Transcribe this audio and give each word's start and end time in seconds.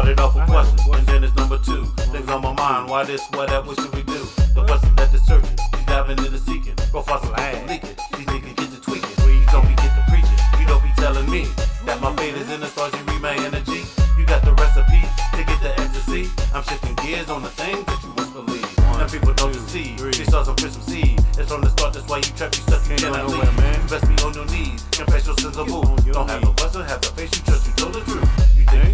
Started 0.00 0.20
off 0.20 0.34
with 0.34 0.46
questions, 0.48 0.80
and 0.96 1.06
then 1.08 1.24
it's 1.24 1.36
number 1.36 1.58
two. 1.58 1.84
Things 2.08 2.26
on 2.30 2.40
my 2.40 2.54
mind, 2.54 2.88
why 2.88 3.04
this, 3.04 3.20
why 3.36 3.44
that, 3.44 3.66
what 3.66 3.76
should 3.76 3.92
we 3.94 4.00
do? 4.00 4.24
The 4.56 4.64
question 4.64 4.96
that 4.96 5.12
the 5.12 5.20
searching, 5.20 5.52
she's 5.76 5.84
diving 5.84 6.16
into 6.16 6.30
the 6.30 6.40
seeking. 6.40 6.72
Go 6.88 7.04
fossil 7.04 7.28
leaking, 7.68 7.92
these 8.16 8.24
niggas 8.24 8.56
get 8.56 8.68
to 8.72 8.80
tweaking. 8.80 9.12
Where 9.20 9.36
you 9.36 9.44
don't 9.52 9.68
be 9.68 9.76
get 9.76 9.92
to 9.92 10.04
preaching, 10.08 10.40
you 10.56 10.64
don't 10.64 10.80
be 10.80 10.88
telling 10.96 11.28
me 11.28 11.52
that 11.84 12.00
my 12.00 12.16
fate 12.16 12.32
is 12.32 12.48
in 12.48 12.64
the 12.64 12.72
stars, 12.72 12.96
you 12.96 13.04
read 13.12 13.20
my 13.20 13.36
energy. 13.44 13.84
You 14.16 14.24
got 14.24 14.40
the 14.40 14.56
recipe 14.56 15.04
to 15.36 15.42
get 15.44 15.60
the 15.60 15.76
ecstasy. 15.76 16.32
I'm 16.56 16.64
shifting 16.64 16.96
gears 17.04 17.28
on 17.28 17.44
the 17.44 17.52
things 17.52 17.84
that 17.84 18.00
you 18.00 18.08
must 18.16 18.32
believe. 18.32 18.72
Now 18.96 19.04
people 19.04 19.36
don't 19.36 19.52
deceive, 19.52 20.00
they 20.00 20.24
start 20.24 20.48
some 20.48 20.56
some 20.56 20.80
seed. 20.80 21.20
It's 21.36 21.52
from 21.52 21.60
the 21.60 21.68
start, 21.76 21.92
that's 21.92 22.08
why 22.08 22.24
you 22.24 22.32
trap, 22.40 22.56
you 22.56 22.64
stuck, 22.64 22.80
you 22.88 22.96
cannot 22.96 23.28
leave. 23.28 23.52
You 23.52 23.84
best 23.92 24.08
be 24.08 24.16
on 24.24 24.32
your 24.32 24.48
knees, 24.48 24.80
confess 24.96 25.28
your 25.28 25.36
sins 25.36 25.60
of 25.60 25.68
boo. 25.68 25.84
Don't 26.08 26.24
have 26.24 26.40
no 26.40 26.56
question, 26.56 26.88
have 26.88 27.04
the 27.04 27.12
face, 27.12 27.36
you 27.36 27.44
trust, 27.44 27.68
you 27.68 27.76
told 27.76 27.92
the 27.92 28.00
truth. 28.08 28.39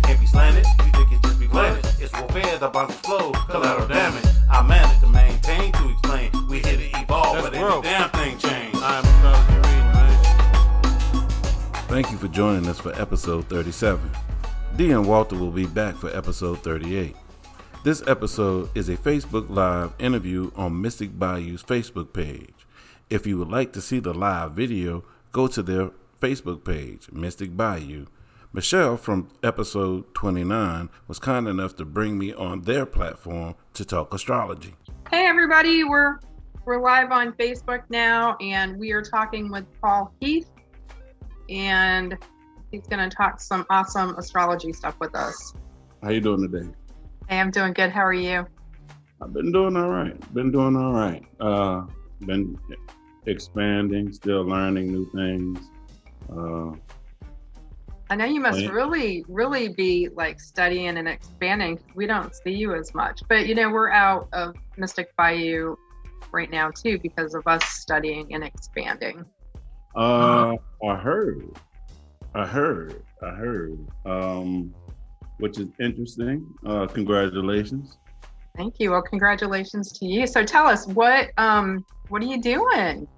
You 0.07 0.15
think 0.15 0.23
you 0.23 0.29
can't 0.29 0.55
be 0.55 0.63
slanted, 0.63 0.67
you 0.87 0.93
think 0.93 1.13
it 1.13 1.23
just 1.23 1.41
be 1.41 1.49
planted. 1.49 1.85
It's 2.01 2.13
warfare, 2.13 2.59
the 2.59 2.69
bombs 2.69 2.93
explode, 2.93 3.35
collateral 3.49 3.89
damage. 3.89 4.25
I 4.49 4.63
manage 4.63 5.01
to 5.01 5.09
maintain, 5.09 5.73
to 5.73 5.91
explain. 5.91 6.31
We 6.49 6.61
here 6.61 6.77
to 6.77 7.01
evolve, 7.01 7.43
but 7.43 7.53
ain't 7.53 7.67
a 7.67 7.83
damn 7.83 8.11
thing 8.11 8.39
change. 8.39 8.77
I'm 8.77 9.05
astrology 9.05 9.55
reading, 9.55 9.93
man. 9.93 11.29
Thank 11.89 12.13
you 12.13 12.19
for 12.19 12.29
joining 12.29 12.69
us 12.69 12.79
for 12.79 12.93
episode 13.01 13.49
37. 13.49 14.09
Dee 14.77 14.93
and 14.93 15.09
Walter 15.09 15.35
will 15.35 15.51
be 15.51 15.67
back 15.67 15.97
for 15.97 16.17
episode 16.17 16.63
38. 16.63 17.17
This 17.83 18.01
episode 18.07 18.71
is 18.77 18.89
a 18.89 18.97
Facebook 18.97 19.51
Live 19.51 19.93
interview 19.99 20.53
on 20.55 20.81
Mystic 20.81 21.19
Bayou's 21.19 21.65
Facebook 21.65 22.13
page. 22.13 22.55
If 23.11 23.27
you 23.27 23.39
would 23.39 23.51
like 23.51 23.73
to 23.73 23.81
see 23.81 23.99
the 23.99 24.15
live 24.15 24.53
video, 24.53 25.03
go 25.33 25.49
to 25.49 25.65
their 25.65 25.91
Facebook 26.21 26.65
page, 26.65 27.11
Mystic 27.11 27.57
Bayou. 27.57 28.07
Michelle 28.57 28.97
from 28.97 29.29
episode 29.43 30.15
29 30.15 30.89
was 31.09 31.19
kind 31.19 31.47
enough 31.47 31.77
to 31.77 31.85
bring 31.85 32.17
me 32.17 32.33
on 32.33 32.63
their 32.63 32.87
platform 32.87 33.55
to 33.75 33.85
talk 33.85 34.15
astrology. 34.15 34.75
Hey 35.11 35.27
everybody, 35.27 35.85
we're 35.85 36.19
we're 36.65 36.81
live 36.81 37.13
on 37.13 37.35
Facebook 37.35 37.83
now 37.91 38.35
and 38.41 38.79
we 38.79 38.93
are 38.93 39.03
talking 39.03 39.51
with 39.51 39.67
Paul 39.83 40.11
Heath 40.21 40.49
and 41.51 42.17
he's 42.71 42.87
going 42.87 43.07
to 43.07 43.15
talk 43.15 43.43
some 43.43 43.67
awesome 43.69 44.17
astrology 44.17 44.73
stuff 44.73 44.95
with 45.01 45.15
us. 45.15 45.53
How 46.03 46.09
you 46.09 46.23
doing 46.23 46.51
today? 46.51 46.67
Hey, 47.29 47.39
I'm 47.39 47.51
doing 47.51 47.75
good. 47.75 47.91
How 47.91 48.07
are 48.07 48.15
you? 48.15 48.47
I've 49.21 49.35
been 49.35 49.53
doing 49.53 49.77
all 49.77 49.91
right. 49.91 50.19
Been 50.33 50.51
doing 50.51 50.77
all 50.77 50.95
right. 50.95 51.23
Uh, 51.41 51.83
been 52.21 52.59
expanding, 53.27 54.15
still 54.15 54.45
learning 54.45 54.93
new 54.93 55.11
things. 55.11 55.59
Uh, 56.33 56.73
I 58.09 58.15
know 58.17 58.25
you 58.25 58.41
must 58.41 58.61
Right. 58.61 58.73
really 58.73 59.25
really 59.29 59.69
be 59.69 60.09
like 60.15 60.41
studying 60.41 60.97
and 60.99 61.09
expanding. 61.09 61.79
We 61.95 62.07
don't 62.07 62.33
see 62.35 62.53
you 62.53 62.75
as 62.75 62.95
much. 62.95 63.21
But 63.29 63.47
you 63.49 63.55
know, 63.55 63.71
we're 63.71 63.91
out 63.91 64.29
of 64.33 64.55
Mystic 64.77 65.09
Bayou 65.17 65.77
right 66.33 66.51
now 66.51 66.71
too 66.71 66.99
because 67.03 67.35
of 67.35 67.43
us 67.47 67.65
studying 67.65 68.33
and 68.35 68.45
expanding. 68.45 69.25
uh, 69.97 70.55
I 70.87 70.97
heard, 70.97 71.43
I 72.35 72.47
heard, 72.47 73.03
I 73.23 73.31
heard, 73.31 73.73
um, 74.05 74.73
which 75.39 75.59
is 75.59 75.69
interesting. 75.81 76.47
Uh, 76.65 76.87
congratulations. 76.87 77.97
Thank 78.57 78.75
you. 78.79 78.93
Well, 78.93 79.03
congratulations 79.03 79.93
to 79.99 80.07
you. 80.07 80.27
So 80.27 80.45
tell 80.45 80.67
us 80.67 80.87
what 80.87 81.31
um 81.39 81.85
what 82.09 82.23
are 82.23 82.27
you 82.27 82.41
doing? 82.41 83.09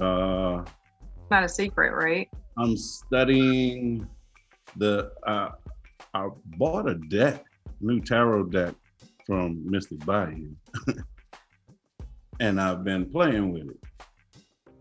Uh, 0.00 0.64
Not 1.30 1.44
a 1.44 1.48
secret, 1.48 1.92
right? 1.92 2.30
I'm 2.56 2.76
studying 2.76 4.08
the. 4.76 5.12
Uh, 5.26 5.50
I 6.12 6.28
bought 6.58 6.88
a 6.88 6.94
deck, 6.94 7.44
new 7.80 8.00
tarot 8.00 8.44
deck 8.44 8.74
from 9.26 9.68
Mystic 9.68 10.04
Bayou, 10.06 10.50
and 12.40 12.60
I've 12.60 12.84
been 12.84 13.10
playing 13.10 13.52
with 13.52 13.70
it, 13.70 14.06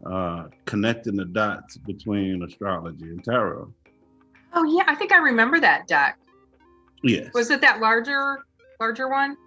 uh, 0.06 0.48
connecting 0.66 1.16
the 1.16 1.26
dots 1.26 1.78
between 1.78 2.44
astrology 2.44 3.06
and 3.06 3.24
tarot. 3.24 3.74
Oh 4.54 4.64
yeah, 4.64 4.84
I 4.88 4.96
think 4.96 5.12
I 5.12 5.18
remember 5.18 5.60
that 5.60 5.88
deck. 5.88 6.20
Yes. 7.02 7.34
Was 7.34 7.50
it 7.50 7.62
that 7.62 7.80
larger 7.80 8.44
larger 8.80 9.10
one? 9.10 9.38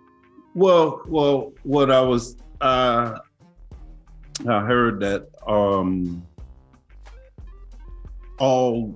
Well, 0.54 1.02
well, 1.06 1.52
what 1.62 1.90
I 1.90 2.00
was, 2.00 2.36
uh, 2.62 3.18
I 4.48 4.60
heard 4.60 5.00
that 5.00 5.28
um, 5.46 6.26
all 8.38 8.94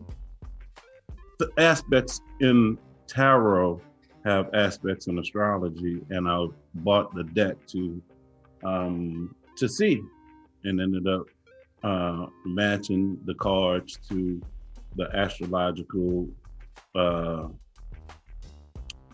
the 1.39 1.51
aspects 1.59 2.21
in 2.41 2.79
tarot 3.07 3.81
have 4.25 4.51
aspects 4.55 5.07
in 5.07 5.19
astrology, 5.19 6.01
and 6.11 6.29
I 6.29 6.47
bought 6.75 7.15
the 7.15 7.25
deck 7.25 7.57
to 7.69 8.03
um, 8.63 9.35
to 9.57 9.69
see, 9.69 10.03
and 10.65 10.81
ended 10.81 11.07
up 11.09 11.23
uh, 11.83 12.27
matching 12.45 13.19
the 13.25 13.35
cards 13.35 13.99
to 14.09 14.41
the 14.97 15.09
astrological 15.17 16.29
uh, 16.95 17.49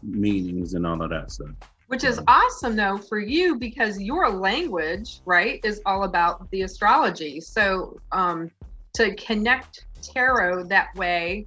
meanings 0.03 0.75
and 0.75 0.86
all 0.86 1.00
of 1.00 1.10
that 1.10 1.31
stuff. 1.31 1.50
Which 1.86 2.03
is 2.03 2.20
awesome 2.26 2.75
though 2.75 2.98
for 2.98 3.20
you 3.20 3.54
because 3.54 4.00
your 4.00 4.28
language, 4.28 5.20
right, 5.25 5.60
is 5.62 5.81
all 5.86 6.03
about 6.03 6.50
the 6.50 6.62
astrology. 6.62 7.41
So 7.41 8.00
um 8.10 8.50
to 8.94 9.15
connect 9.15 9.85
tarot 10.03 10.65
that 10.65 10.89
way 10.97 11.47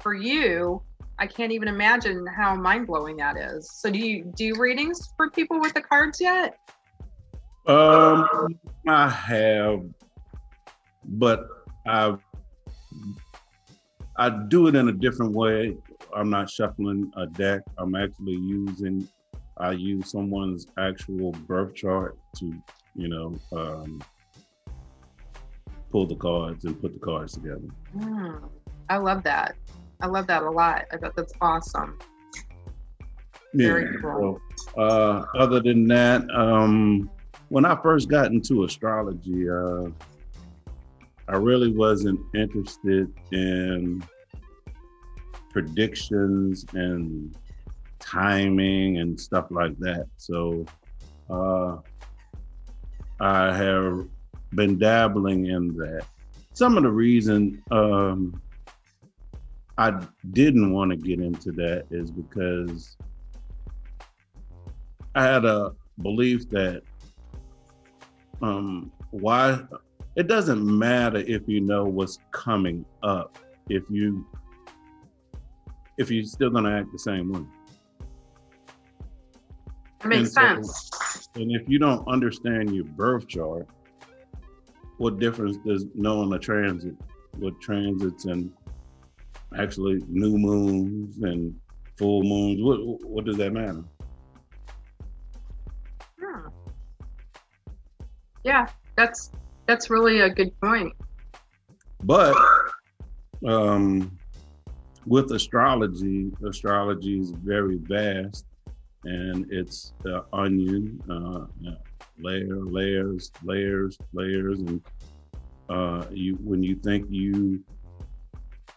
for 0.00 0.14
you, 0.14 0.82
I 1.18 1.26
can't 1.26 1.52
even 1.52 1.68
imagine 1.68 2.26
how 2.26 2.54
mind 2.54 2.86
blowing 2.86 3.16
that 3.16 3.36
is. 3.36 3.70
So 3.72 3.90
do 3.90 3.98
you 3.98 4.32
do 4.36 4.54
readings 4.56 5.12
for 5.16 5.30
people 5.30 5.60
with 5.60 5.74
the 5.74 5.82
cards 5.82 6.20
yet? 6.20 6.56
Um, 7.66 8.58
I 8.86 9.08
have, 9.08 9.80
but 11.04 11.46
I 11.86 12.16
I 14.16 14.30
do 14.48 14.66
it 14.68 14.74
in 14.74 14.88
a 14.88 14.92
different 14.92 15.32
way. 15.32 15.76
I'm 16.16 16.30
not 16.30 16.48
shuffling 16.48 17.10
a 17.16 17.26
deck. 17.26 17.60
I'm 17.76 17.94
actually 17.94 18.36
using 18.36 19.06
I 19.58 19.72
use 19.72 20.12
someone's 20.12 20.66
actual 20.78 21.32
birth 21.46 21.74
chart 21.74 22.16
to, 22.36 22.54
you 22.94 23.08
know, 23.08 23.34
um, 23.52 24.00
pull 25.90 26.06
the 26.06 26.16
cards 26.16 26.64
and 26.64 26.80
put 26.80 26.92
the 26.92 27.00
cards 27.00 27.34
together. 27.34 27.68
Hmm. 27.92 28.36
I 28.88 28.96
love 28.96 29.22
that. 29.24 29.56
I 30.00 30.06
love 30.06 30.26
that 30.28 30.42
a 30.42 30.50
lot. 30.50 30.86
I 30.92 30.96
thought 30.96 31.16
that's 31.16 31.32
awesome. 31.40 31.98
Very 33.54 33.98
cool. 34.00 34.40
So, 34.56 34.80
uh, 34.80 35.24
other 35.36 35.60
than 35.60 35.86
that, 35.88 36.28
um, 36.30 37.10
when 37.48 37.64
I 37.64 37.80
first 37.82 38.08
got 38.08 38.30
into 38.30 38.64
astrology, 38.64 39.48
uh, 39.48 39.88
I 41.28 41.36
really 41.36 41.72
wasn't 41.72 42.20
interested 42.34 43.12
in 43.32 44.02
predictions 45.50 46.64
and 46.72 47.36
timing 47.98 48.98
and 48.98 49.18
stuff 49.18 49.46
like 49.50 49.78
that. 49.78 50.06
So 50.16 50.64
uh, 51.28 51.76
I 53.20 53.54
have 53.54 54.06
been 54.54 54.78
dabbling 54.78 55.46
in 55.46 55.76
that. 55.76 56.04
Some 56.54 56.76
of 56.76 56.82
the 56.82 56.90
reason 56.90 57.62
um, 57.70 58.40
I 59.76 60.00
didn't 60.32 60.72
want 60.72 60.90
to 60.90 60.96
get 60.96 61.20
into 61.20 61.52
that 61.52 61.86
is 61.90 62.10
because 62.10 62.96
I 65.14 65.24
had 65.24 65.44
a 65.44 65.72
belief 66.02 66.48
that 66.50 66.82
um, 68.42 68.90
why 69.10 69.60
it 70.16 70.26
doesn't 70.26 70.64
matter 70.64 71.18
if 71.18 71.42
you 71.46 71.60
know 71.60 71.84
what's 71.84 72.18
coming 72.32 72.84
up 73.02 73.38
if 73.68 73.84
you 73.90 74.26
if 75.96 76.10
you're 76.10 76.24
still 76.24 76.50
gonna 76.50 76.76
act 76.78 76.92
the 76.92 76.98
same 76.98 77.32
way. 77.32 77.42
It 80.04 80.06
makes 80.06 80.36
And 80.36 80.64
so- 80.64 80.72
sense. 80.72 81.28
And 81.34 81.52
if 81.52 81.68
you 81.68 81.78
don't 81.78 82.06
understand 82.08 82.74
your 82.74 82.84
birth 82.84 83.28
chart, 83.28 83.68
what 84.98 85.18
difference 85.18 85.56
does 85.64 85.86
knowing 85.94 86.32
a 86.32 86.38
transit, 86.38 86.94
what 87.38 87.58
transits 87.60 88.26
and 88.26 88.52
actually 89.56 90.02
new 90.08 90.36
moons 90.36 91.16
and 91.22 91.54
full 91.96 92.22
moons, 92.22 92.60
what 92.62 93.08
what 93.08 93.24
does 93.24 93.36
that 93.38 93.52
matter? 93.52 93.82
Hmm. 96.20 96.48
Yeah, 98.44 98.66
that's 98.96 99.30
that's 99.66 99.88
really 99.88 100.20
a 100.20 100.30
good 100.30 100.58
point. 100.60 100.92
But 102.04 102.36
um, 103.46 104.18
with 105.06 105.30
astrology, 105.32 106.30
astrology 106.46 107.20
is 107.20 107.30
very 107.30 107.78
vast, 107.78 108.46
and 109.04 109.50
it's 109.50 109.92
the 110.02 110.24
onion, 110.32 111.00
uh, 111.10 111.46
yeah, 111.60 111.72
layer, 112.20 112.56
layers, 112.64 113.30
layers, 113.44 113.98
layers, 114.12 114.58
and 114.60 114.80
uh, 115.68 116.04
you 116.10 116.34
when 116.36 116.62
you 116.62 116.74
think 116.76 117.06
you 117.10 117.62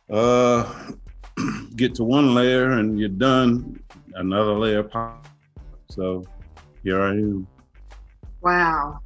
uh, 0.10 0.92
get 1.76 1.96
to 1.96 2.04
one 2.04 2.34
layer 2.34 2.72
and 2.72 3.00
you're 3.00 3.10
done, 3.10 3.80
another 4.16 4.54
layer 4.54 4.84
pop. 4.84 5.26
So 5.90 6.24
here 6.84 7.02
I 7.02 7.12
am. 7.12 7.48
Wow. 8.42 9.00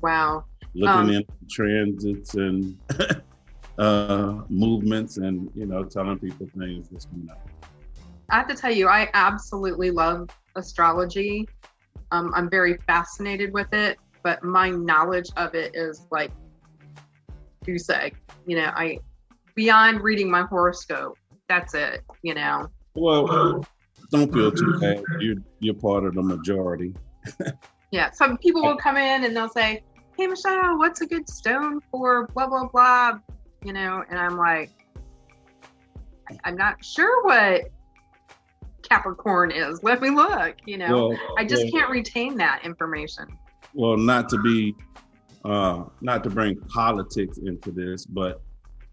Wow. 0.00 0.44
Looking 0.74 1.00
Um, 1.00 1.10
in 1.10 1.24
transits 1.50 2.34
and 2.34 2.76
uh, 3.78 4.42
movements 4.48 5.18
and, 5.18 5.50
you 5.54 5.66
know, 5.66 5.84
telling 5.84 6.18
people 6.18 6.48
things 6.58 6.88
that's 6.88 7.06
coming 7.06 7.28
up. 7.30 7.48
I 8.30 8.36
have 8.36 8.48
to 8.48 8.54
tell 8.54 8.72
you, 8.72 8.88
I 8.88 9.08
absolutely 9.14 9.90
love 9.90 10.30
astrology. 10.56 11.48
Um, 12.12 12.32
I'm 12.34 12.50
very 12.50 12.76
fascinated 12.86 13.52
with 13.52 13.72
it, 13.72 13.98
but 14.22 14.42
my 14.42 14.70
knowledge 14.70 15.30
of 15.36 15.54
it 15.54 15.74
is 15.74 16.06
like 16.10 16.32
goose 17.64 17.88
egg. 17.90 18.16
You 18.46 18.56
know, 18.56 18.72
I 18.74 18.98
beyond 19.54 20.02
reading 20.02 20.30
my 20.30 20.42
horoscope. 20.42 21.16
That's 21.48 21.74
it. 21.74 22.02
You 22.22 22.34
know. 22.34 22.68
Well, 22.94 23.64
don't 24.10 24.32
feel 24.32 24.50
too 24.50 24.78
bad. 24.80 25.02
You're, 25.20 25.36
you're 25.60 25.74
part 25.74 26.04
of 26.04 26.14
the 26.14 26.22
majority. 26.22 26.94
Yeah. 27.92 28.12
Some 28.12 28.38
people 28.38 28.62
will 28.62 28.76
come 28.76 28.96
in 28.96 29.24
and 29.24 29.36
they'll 29.36 29.48
say, 29.48 29.82
"Hey, 30.16 30.28
Michelle, 30.28 30.78
what's 30.78 31.00
a 31.00 31.06
good 31.06 31.28
stone 31.28 31.80
for 31.90 32.28
blah 32.28 32.46
blah 32.46 32.68
blah?" 32.68 33.18
You 33.64 33.72
know, 33.72 34.04
and 34.08 34.16
I'm 34.16 34.36
like, 34.36 34.70
"I- 36.30 36.38
I'm 36.44 36.54
not 36.54 36.84
sure 36.84 37.24
what 37.24 37.62
Capricorn 38.82 39.50
is. 39.50 39.82
Let 39.82 40.00
me 40.00 40.10
look. 40.10 40.56
You 40.66 40.78
know, 40.78 41.08
Well, 41.08 41.18
I 41.38 41.44
just 41.44 41.64
well, 41.64 41.72
can't 41.72 41.90
retain 41.90 42.36
that 42.36 42.62
information. 42.64 43.26
well 43.74 43.96
not 43.96 44.28
to 44.28 44.38
be 44.42 44.74
uh 45.44 45.84
not 46.02 46.22
to 46.24 46.28
bring 46.30 46.54
politics 46.74 47.38
into 47.38 47.70
this 47.70 48.04
but 48.04 48.42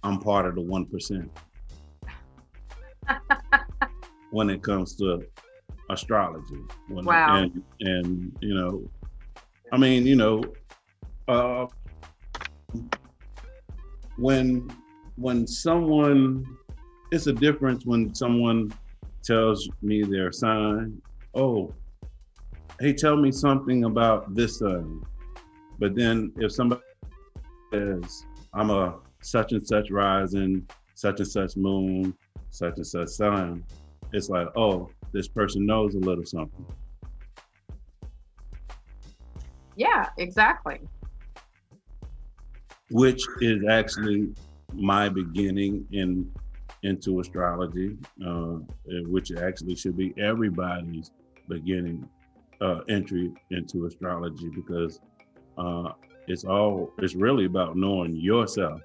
i'm 0.03 0.19
part 0.19 0.45
of 0.45 0.55
the 0.55 0.61
1% 0.61 1.29
when 4.31 4.49
it 4.49 4.61
comes 4.63 4.95
to 4.95 5.25
astrology 5.89 6.61
when 6.89 7.03
Wow. 7.05 7.37
and 7.43 7.63
and 7.81 8.31
you 8.41 8.53
know 8.53 8.89
i 9.73 9.77
mean 9.77 10.05
you 10.05 10.15
know 10.15 10.41
uh 11.27 11.65
when 14.17 14.67
when 15.15 15.47
someone 15.47 16.45
it's 17.11 17.27
a 17.27 17.33
difference 17.33 17.85
when 17.85 18.13
someone 18.13 18.71
tells 19.27 19.69
me 19.81 20.03
their 20.03 20.31
sign 20.31 20.99
oh 21.35 21.73
hey, 22.79 22.93
tell 22.93 23.17
me 23.17 23.31
something 23.31 23.85
about 23.85 24.35
this 24.35 24.59
sign. 24.59 25.01
But 25.79 25.95
then 25.95 26.31
if 26.37 26.51
somebody 26.51 26.81
says, 27.73 28.25
I'm 28.53 28.69
a 28.69 28.95
such 29.21 29.51
and 29.51 29.65
such 29.65 29.89
rising, 29.89 30.67
such 30.93 31.19
and 31.19 31.27
such 31.27 31.57
moon, 31.57 32.15
such 32.49 32.77
and 32.77 32.87
such 32.87 33.09
sign, 33.09 33.63
it's 34.13 34.29
like, 34.29 34.47
oh, 34.55 34.89
this 35.11 35.27
person 35.27 35.65
knows 35.65 35.95
a 35.95 35.99
little 35.99 36.25
something. 36.25 36.65
Yeah, 39.75 40.09
exactly. 40.17 40.79
which 42.89 43.21
is 43.41 43.63
actually 43.69 44.33
my 44.73 45.09
beginning 45.09 45.85
in 45.91 46.31
into 46.83 47.19
astrology, 47.19 47.97
uh, 48.25 48.57
which 49.07 49.31
actually 49.31 49.75
should 49.75 49.97
be 49.97 50.13
everybody's 50.19 51.11
beginning 51.47 52.07
uh, 52.61 52.79
entry 52.89 53.31
into 53.51 53.85
astrology 53.85 54.49
because 54.49 54.99
uh, 55.57 55.91
it's 56.27 56.43
all 56.43 56.91
it's 56.99 57.15
really 57.15 57.45
about 57.45 57.75
knowing 57.75 58.15
yourself. 58.15 58.81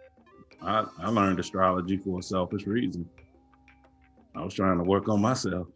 I, 0.63 0.87
I 0.99 1.09
learned 1.09 1.41
astrology 1.41 1.97
for 1.97 2.21
a 2.21 2.23
selfish 2.23 2.67
reason. 2.67 3.09
I 4.35 4.43
was 4.43 4.55
trying 4.55 4.79
to 4.79 4.85
work 4.85 5.09
on 5.09 5.21
myself. 5.21 5.67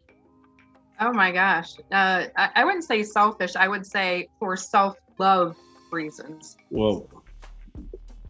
Oh 1.00 1.12
my 1.12 1.30
gosh. 1.30 1.76
Uh, 1.92 2.26
I, 2.36 2.50
I 2.54 2.64
wouldn't 2.64 2.84
say 2.84 3.02
selfish. 3.02 3.56
I 3.56 3.68
would 3.68 3.86
say 3.86 4.28
for 4.38 4.56
self 4.56 4.96
love 5.18 5.56
reasons. 5.92 6.56
Well, 6.70 7.08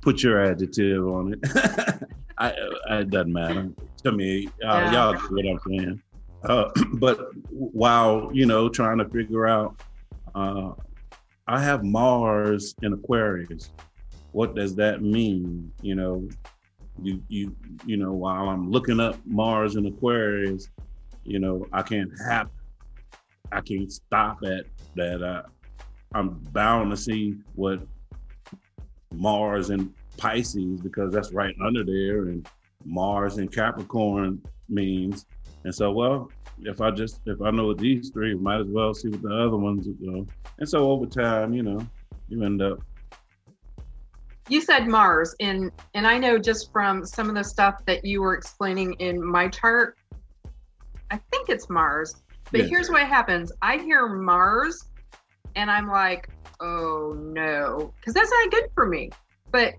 put 0.00 0.22
your 0.22 0.42
adjective 0.42 1.06
on 1.06 1.34
it. 1.34 2.02
I, 2.38 2.52
I, 2.88 2.98
it 2.98 3.10
doesn't 3.10 3.32
matter 3.32 3.68
to 4.04 4.12
me. 4.12 4.46
Uh, 4.62 4.66
Yeah. 4.66 4.92
Y'all 4.92 5.12
get 5.12 5.30
what 5.30 5.46
I'm 5.46 5.60
saying. 5.68 6.02
Uh, 6.44 6.70
but 6.94 7.20
while 7.50 8.30
you 8.32 8.46
know 8.46 8.68
trying 8.68 8.98
to 8.98 9.08
figure 9.08 9.46
out, 9.46 9.80
uh, 10.34 10.72
I 11.46 11.60
have 11.60 11.84
Mars 11.84 12.74
in 12.82 12.92
Aquarius. 12.92 13.70
What 14.32 14.54
does 14.54 14.74
that 14.76 15.02
mean? 15.02 15.72
You 15.82 15.94
know, 15.94 16.28
you 17.02 17.22
you 17.28 17.56
you 17.86 17.96
know 17.96 18.12
while 18.12 18.48
I'm 18.48 18.70
looking 18.70 19.00
up 19.00 19.18
Mars 19.24 19.76
in 19.76 19.86
Aquarius, 19.86 20.68
you 21.24 21.38
know 21.38 21.66
I 21.72 21.82
can't 21.82 22.10
have, 22.28 22.48
I 23.52 23.60
can't 23.60 23.90
stop 23.90 24.38
at 24.44 24.66
that. 24.94 25.22
Uh, 25.22 25.42
I'm 26.14 26.30
bound 26.52 26.90
to 26.90 26.96
see 26.96 27.36
what 27.54 27.80
Mars 29.12 29.70
and 29.70 29.92
Pisces 30.16 30.80
because 30.80 31.12
that's 31.12 31.32
right 31.32 31.54
under 31.64 31.84
there, 31.84 32.28
and 32.28 32.48
Mars 32.84 33.38
and 33.38 33.52
Capricorn 33.52 34.40
means. 34.68 35.26
And 35.64 35.74
so, 35.74 35.90
well, 35.92 36.30
if 36.60 36.80
I 36.80 36.90
just 36.90 37.20
if 37.26 37.40
I 37.42 37.50
know 37.50 37.74
these 37.74 38.10
three, 38.10 38.34
might 38.34 38.60
as 38.60 38.68
well 38.68 38.94
see 38.94 39.08
what 39.08 39.22
the 39.22 39.34
other 39.34 39.56
ones 39.56 39.86
go. 40.04 40.26
And 40.58 40.68
so 40.68 40.90
over 40.90 41.06
time, 41.06 41.52
you 41.52 41.62
know, 41.62 41.86
you 42.28 42.42
end 42.44 42.62
up. 42.62 42.80
You 44.48 44.60
said 44.60 44.86
Mars, 44.86 45.34
and 45.40 45.72
and 45.94 46.06
I 46.06 46.18
know 46.18 46.38
just 46.38 46.72
from 46.72 47.04
some 47.04 47.28
of 47.28 47.34
the 47.34 47.42
stuff 47.42 47.84
that 47.86 48.04
you 48.04 48.22
were 48.22 48.34
explaining 48.34 48.94
in 48.94 49.24
my 49.24 49.48
chart, 49.48 49.98
I 51.10 51.18
think 51.30 51.48
it's 51.48 51.68
Mars. 51.68 52.14
But 52.52 52.60
Yeah. 52.60 52.66
here's 52.68 52.88
what 52.88 53.02
happens: 53.06 53.50
I 53.60 53.78
hear 53.78 54.06
Mars, 54.06 54.84
and 55.56 55.68
I'm 55.68 55.88
like, 55.88 56.28
oh 56.60 57.12
no, 57.18 57.92
because 57.98 58.14
that's 58.14 58.30
not 58.30 58.50
good 58.52 58.68
for 58.72 58.86
me. 58.86 59.10
But 59.50 59.74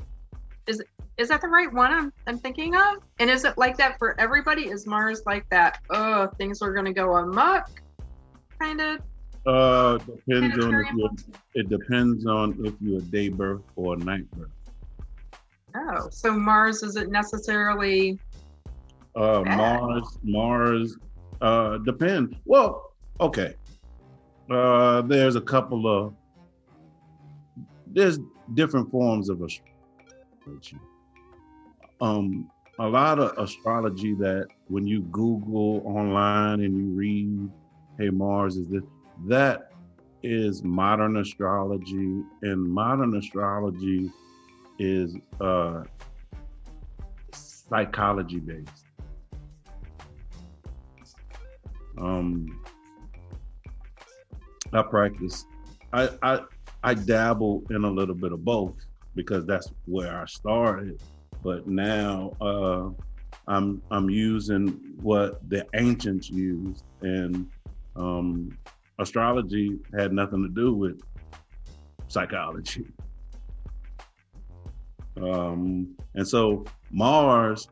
is 0.68 0.84
is 1.18 1.30
that 1.30 1.42
the 1.42 1.48
right 1.48 1.72
one 1.74 1.92
I'm, 1.92 2.14
I'm 2.28 2.38
thinking 2.38 2.76
of? 2.76 2.98
And 3.20 3.30
is 3.30 3.44
it 3.44 3.58
like 3.58 3.78
that 3.78 3.98
for 3.98 4.20
everybody? 4.20 4.68
Is 4.68 4.86
Mars 4.86 5.24
like 5.26 5.50
that? 5.50 5.80
Oh, 5.90 6.28
things 6.38 6.62
are 6.62 6.74
gonna 6.74 6.94
go 6.94 7.16
amok, 7.16 7.70
kind 8.60 8.82
of. 8.82 9.02
Uh, 9.46 9.98
depends 9.98 10.64
on 10.64 10.76
if 10.76 10.94
you're, 10.94 11.10
it 11.56 11.70
depends 11.70 12.26
on 12.26 12.54
if 12.66 12.74
you're 12.82 13.00
a 13.00 13.04
day 13.04 13.30
birth 13.30 13.62
or 13.76 13.96
a 13.96 13.98
night 13.98 14.30
birth. 14.32 14.50
Oh, 15.74 16.10
so 16.12 16.34
Mars 16.34 16.84
isn't 16.84 17.12
necessarily. 17.12 18.20
Uh, 19.16 19.42
Bad. 19.42 19.58
Mars, 19.58 20.20
Mars, 20.24 20.98
uh, 21.42 21.78
depends. 21.80 22.36
Well, 22.46 22.94
okay. 23.20 23.56
Uh, 24.50 25.02
there's 25.02 25.36
a 25.36 25.42
couple 25.42 25.88
of 25.88 26.14
there's 27.88 28.20
different 28.54 28.92
forms 28.92 29.30
of 29.30 29.42
astrology. 29.42 29.77
Um, 32.00 32.50
a 32.80 32.88
lot 32.88 33.20
of 33.20 33.38
astrology 33.38 34.14
that 34.16 34.48
when 34.68 34.86
you 34.86 35.02
Google 35.04 35.82
online 35.86 36.62
and 36.62 36.78
you 36.78 36.94
read, 36.94 37.50
"Hey, 37.98 38.10
Mars 38.10 38.56
is 38.58 38.68
this," 38.68 38.84
that 39.26 39.72
is 40.24 40.64
modern 40.64 41.18
astrology, 41.18 42.24
and 42.42 42.64
modern 42.64 43.16
astrology 43.16 44.12
is 44.78 45.16
uh, 45.42 45.84
psychology 47.34 48.40
based. 48.40 48.86
Um, 51.98 52.62
I 54.72 54.84
practice. 54.84 55.46
I, 55.94 56.10
I 56.22 56.42
I 56.84 56.94
dabble 56.94 57.64
in 57.72 57.84
a 57.84 57.90
little 57.90 58.14
bit 58.14 58.32
of 58.32 58.46
both 58.46 58.76
because 59.18 59.46
that's 59.46 59.70
where 59.86 60.22
I 60.22 60.26
started. 60.26 61.02
But 61.44 61.68
now 61.68 62.32
uh, 62.40 62.90
I'm 63.48 63.82
I'm 63.92 64.10
using 64.10 64.68
what 65.02 65.42
the 65.50 65.66
ancients 65.74 66.30
used, 66.30 66.86
and 67.02 67.48
um, 67.98 68.58
astrology 69.00 69.78
had 69.98 70.14
nothing 70.14 70.44
to 70.44 70.50
do 70.50 70.74
with 70.74 71.02
psychology. 72.08 72.86
Um, 75.22 75.96
and 76.14 76.28
so 76.28 76.64
Mars 76.92 77.68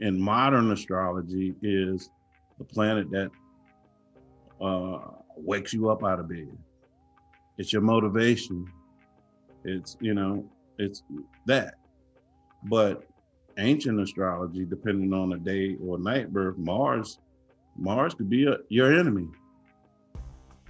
in 0.00 0.20
modern 0.20 0.72
astrology 0.72 1.54
is 1.62 2.10
the 2.58 2.64
planet 2.64 3.08
that 3.10 3.30
uh, 4.60 4.98
wakes 5.36 5.72
you 5.72 5.88
up 5.90 6.04
out 6.04 6.18
of 6.18 6.28
bed. 6.28 6.58
It's 7.56 7.72
your 7.72 7.82
motivation. 7.82 8.66
It's, 9.64 9.96
you 10.00 10.14
know, 10.14 10.44
it's 10.78 11.02
that. 11.46 11.74
But 12.64 13.04
ancient 13.58 14.00
astrology, 14.00 14.64
depending 14.64 15.12
on 15.12 15.30
the 15.30 15.38
day 15.38 15.76
or 15.82 15.98
night 15.98 16.32
birth, 16.32 16.58
Mars, 16.58 17.18
Mars 17.76 18.14
could 18.14 18.28
be 18.28 18.46
a, 18.46 18.56
your 18.68 18.98
enemy, 18.98 19.28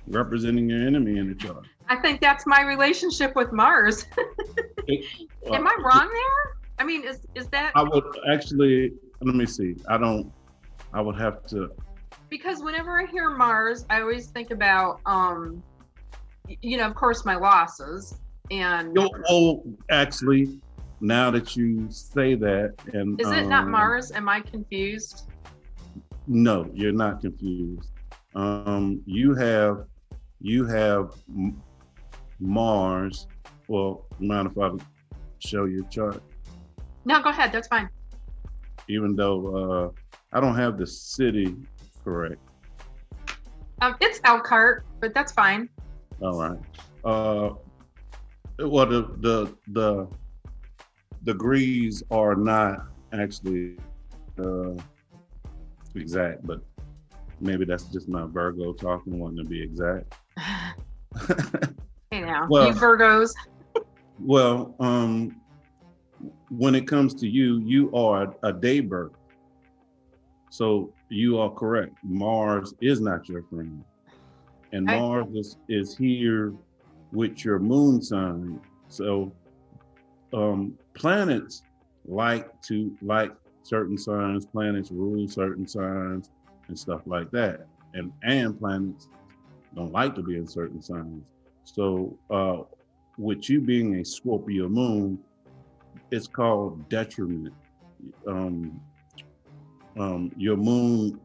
representing 0.08 0.68
your 0.68 0.86
enemy 0.86 1.18
in 1.18 1.28
the 1.28 1.34
chart. 1.34 1.66
I 1.88 1.96
think 1.96 2.20
that's 2.20 2.46
my 2.46 2.62
relationship 2.62 3.34
with 3.36 3.52
Mars. 3.52 4.06
Am 4.88 5.66
I 5.66 5.76
wrong 5.80 6.08
there? 6.12 6.56
I 6.78 6.84
mean, 6.84 7.04
is 7.04 7.20
is 7.34 7.46
that 7.48 7.72
I 7.75 7.82
would 7.82 8.04
actually 8.30 8.92
let 9.22 9.34
me 9.34 9.46
see. 9.46 9.76
I 9.88 9.96
don't 9.96 10.32
I 10.92 11.00
would 11.00 11.16
have 11.16 11.46
to. 11.48 11.70
Because 12.28 12.62
whenever 12.62 13.00
I 13.00 13.06
hear 13.06 13.30
Mars, 13.30 13.86
I 13.88 14.00
always 14.00 14.26
think 14.26 14.50
about, 14.50 15.00
um, 15.06 15.62
you 16.62 16.76
know, 16.76 16.86
of 16.86 16.94
course, 16.94 17.25
my 17.25 17.36
losses. 17.36 18.18
And 18.50 18.96
Oh, 18.98 19.10
oh, 19.28 19.64
actually, 19.90 20.60
now 21.00 21.30
that 21.30 21.56
you 21.56 21.86
say 21.90 22.34
that, 22.34 22.74
and 22.92 23.20
is 23.20 23.30
it 23.30 23.48
not 23.48 23.64
um, 23.64 23.70
Mars? 23.70 24.12
Am 24.12 24.28
I 24.28 24.40
confused? 24.40 25.28
No, 26.26 26.68
you're 26.72 26.92
not 26.92 27.20
confused. 27.20 27.90
Um, 28.34 29.02
you 29.06 29.34
have 29.34 29.84
you 30.40 30.66
have 30.66 31.12
Mars. 32.40 33.26
Well, 33.68 34.06
mind 34.20 34.50
if 34.50 34.58
I 34.58 34.70
show 35.38 35.64
you 35.64 35.84
a 35.84 35.90
chart? 35.90 36.22
No, 37.04 37.22
go 37.22 37.30
ahead. 37.30 37.52
That's 37.52 37.68
fine. 37.68 37.88
Even 38.88 39.16
though 39.16 39.56
uh, 39.56 40.16
I 40.32 40.40
don't 40.40 40.56
have 40.56 40.78
the 40.78 40.86
city 40.86 41.54
correct. 42.04 42.40
Um, 43.80 43.96
it's 44.00 44.20
Elkhart, 44.24 44.84
but 45.00 45.12
that's 45.14 45.32
fine. 45.32 45.68
All 46.22 46.38
right. 46.40 46.58
Uh, 47.04 47.54
well, 48.58 48.86
the 48.86 49.02
the 49.20 49.54
the 49.68 50.08
degrees 51.25 52.02
are 52.10 52.34
not 52.34 52.86
actually 53.12 53.76
uh, 54.38 54.72
exact, 55.94 56.46
but 56.46 56.60
maybe 57.40 57.64
that's 57.64 57.84
just 57.84 58.08
my 58.08 58.25
Virgo 58.26 58.72
talking, 58.72 59.18
wanting 59.18 59.44
to 59.44 59.44
be 59.44 59.62
exact. 59.62 60.14
Hey 62.10 62.20
now, 62.20 62.46
Well- 62.48 62.68
you 62.68 62.75
Virgos. 62.75 63.34
Well, 64.18 64.75
um, 64.80 65.38
when 66.48 66.75
it 66.75 66.86
comes 66.86 67.14
to 67.16 67.28
you, 67.28 67.58
you 67.60 67.92
are 67.94 68.34
a 68.42 68.52
day 68.52 68.80
birth. 68.80 69.12
So 70.48 70.90
you 71.10 71.38
are 71.38 71.50
correct. 71.50 71.96
Mars 72.02 72.72
is 72.80 73.00
not 73.00 73.28
your 73.28 73.42
friend. 73.42 73.84
And 74.72 74.90
I- 74.90 74.98
Mars 74.98 75.26
is, 75.34 75.56
is 75.68 75.96
here 75.96 76.54
with 77.16 77.46
your 77.46 77.58
moon 77.58 78.02
sign. 78.02 78.61
So 78.88 79.32
um, 80.35 80.78
planets 80.92 81.62
like 82.06 82.61
to 82.68 82.94
like 83.00 83.32
certain 83.62 83.96
signs, 83.96 84.44
planets 84.44 84.90
rule 84.90 85.26
certain 85.26 85.66
signs 85.66 86.28
and 86.68 86.78
stuff 86.78 87.00
like 87.06 87.30
that. 87.30 87.66
And 87.94 88.12
and 88.23 88.58
planets 88.58 89.08
don't 89.75 89.92
like 89.92 90.14
to 90.16 90.23
be 90.23 90.37
in 90.37 90.46
certain 90.46 90.82
signs. 90.82 91.25
So 91.64 92.16
uh 92.30 92.58
with 93.18 93.49
you 93.49 93.62
being 93.62 93.94
a 93.96 94.04
Scorpio 94.04 94.68
moon, 94.68 95.18
it's 96.11 96.26
called 96.26 96.87
detriment. 96.90 97.54
Um, 98.28 98.78
um, 99.99 100.30
your 100.37 100.58
moon, 100.58 101.18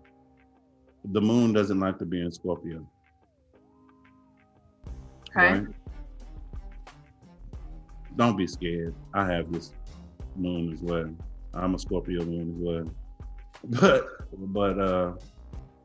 the 1.03 1.19
moon 1.19 1.51
doesn't 1.51 1.81
like 1.81 1.99
to 1.99 2.05
be 2.05 2.21
in 2.21 2.31
Scorpio. 2.31 2.87
Okay. 5.35 5.59
right? 5.59 5.80
Don't 8.15 8.37
be 8.37 8.47
scared. 8.47 8.93
I 9.13 9.25
have 9.25 9.51
this 9.51 9.73
moon 10.35 10.73
as 10.73 10.81
well. 10.81 11.09
I'm 11.53 11.75
a 11.75 11.79
Scorpio 11.79 12.23
moon 12.23 12.55
as 12.55 12.59
well. 12.59 12.91
But 13.79 14.07
but 14.53 14.79
uh 14.79 15.13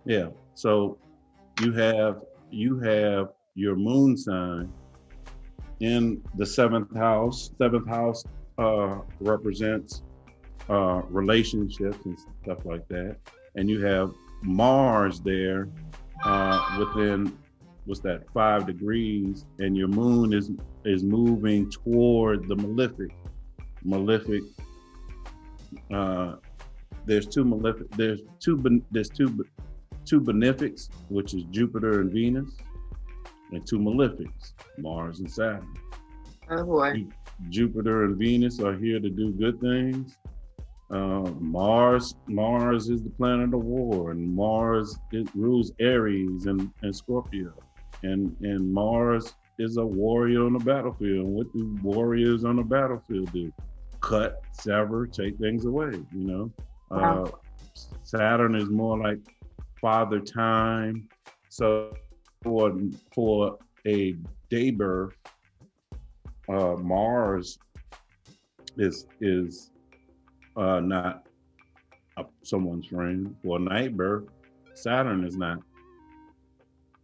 yeah. 0.06 0.28
So 0.54 0.99
you 1.61 1.73
have 1.73 2.23
you 2.50 2.78
have 2.80 3.28
your 3.54 3.76
moon 3.76 4.16
sign 4.16 4.73
in 5.80 6.23
the 6.37 6.47
seventh 6.47 6.95
house. 6.97 7.50
Seventh 7.59 7.88
house 7.88 8.25
uh 8.59 9.00
represents 9.21 10.02
uh 10.71 11.02
relationships 11.09 11.99
and 12.04 12.18
stuff 12.42 12.64
like 12.64 12.88
that. 12.88 13.16
And 13.56 13.68
you 13.68 13.85
have 13.85 14.12
Mars 14.42 15.21
there 15.21 15.68
uh 16.25 16.76
within 16.78 17.37
what's 17.86 18.00
that 18.00 18.28
five 18.34 18.66
degrees 18.66 19.46
and 19.60 19.76
your 19.76 19.88
moon 19.88 20.32
is 20.32 20.50
is 20.84 21.02
moving 21.02 21.70
toward 21.70 22.46
the 22.48 22.56
malefic. 22.56 23.12
Malefic 23.84 24.42
uh 25.92 26.36
there's 27.06 27.26
two 27.26 27.44
malefic 27.44 27.88
there's 27.92 28.20
two 28.40 28.82
there's 28.90 29.08
two 29.08 29.44
two 30.04 30.20
benefics 30.20 30.88
which 31.08 31.34
is 31.34 31.44
jupiter 31.44 32.00
and 32.00 32.12
venus 32.12 32.56
and 33.52 33.66
two 33.66 33.78
malefics 33.78 34.52
mars 34.78 35.20
and 35.20 35.30
saturn. 35.30 35.74
Oh 36.50 36.64
boy. 36.64 37.06
jupiter 37.48 38.04
and 38.04 38.16
venus 38.16 38.60
are 38.60 38.76
here 38.76 38.98
to 39.00 39.10
do 39.10 39.32
good 39.32 39.60
things. 39.60 40.18
Uh, 40.90 41.30
mars 41.40 42.14
mars 42.26 42.88
is 42.88 43.02
the 43.02 43.10
planet 43.10 43.52
of 43.52 43.64
war 43.64 44.12
and 44.12 44.34
mars 44.34 44.96
it 45.10 45.28
rules 45.34 45.72
aries 45.80 46.46
and, 46.46 46.70
and 46.82 46.94
scorpio 46.94 47.52
and 48.06 48.36
and 48.40 48.72
mars 48.72 49.34
is 49.58 49.76
a 49.78 49.86
warrior 49.86 50.44
on 50.44 50.52
the 50.52 50.58
battlefield. 50.58 51.26
What 51.26 51.52
do 51.52 51.78
warriors 51.82 52.44
on 52.44 52.56
the 52.56 52.62
battlefield 52.62 53.32
do? 53.32 53.52
Cut 54.00 54.42
sever 54.52 55.06
take 55.06 55.36
things 55.38 55.64
away 55.64 55.92
you 56.12 56.26
know? 56.26 56.52
Uh, 56.90 57.30
saturn 58.02 58.54
is 58.54 58.68
more 58.68 58.98
like 58.98 59.18
father 59.80 60.20
time. 60.20 61.08
So 61.48 61.96
for 62.42 62.78
for 63.14 63.58
a 63.86 64.16
day 64.50 64.70
birth 64.70 65.14
uh 66.48 66.76
mars 66.76 67.58
is 68.76 69.06
is 69.20 69.70
uh 70.56 70.80
not 70.80 71.26
a, 72.18 72.25
someone's 72.42 72.86
friend. 72.86 73.34
For 73.42 73.56
a 73.56 73.60
night 73.60 73.96
birth 73.96 74.25
saturn 74.75 75.25
is 75.25 75.36
not 75.36 75.58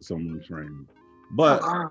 someone's 0.02 0.46
friend 0.46 0.86
but 1.32 1.62
Uh-uh. 1.62 1.88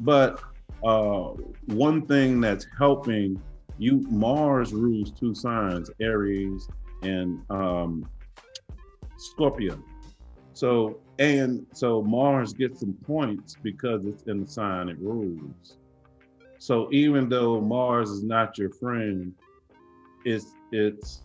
but 0.00 0.40
uh, 0.84 1.32
one 1.66 2.06
thing 2.06 2.40
that's 2.40 2.66
helping 2.78 3.40
you, 3.78 4.04
Mars 4.10 4.72
rules 4.72 5.12
two 5.12 5.34
signs, 5.34 5.90
Aries 6.00 6.68
and 7.02 7.40
um, 7.50 8.08
Scorpio. 9.16 9.78
So 10.52 11.00
and 11.18 11.66
so 11.72 12.02
Mars 12.02 12.52
gets 12.52 12.80
some 12.80 12.94
points 13.06 13.56
because 13.62 14.06
it's 14.06 14.22
in 14.24 14.40
the 14.40 14.46
sign 14.46 14.88
it 14.88 14.98
rules. 14.98 15.76
So 16.58 16.88
even 16.92 17.28
though 17.28 17.60
Mars 17.60 18.10
is 18.10 18.22
not 18.22 18.58
your 18.58 18.70
friend, 18.70 19.32
it's 20.24 20.56
it's 20.72 21.22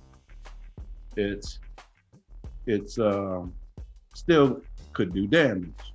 it's 1.16 1.60
it's 2.68 2.98
um 3.00 3.54
still 4.14 4.62
could 4.94 5.14
do 5.14 5.28
damage. 5.28 5.95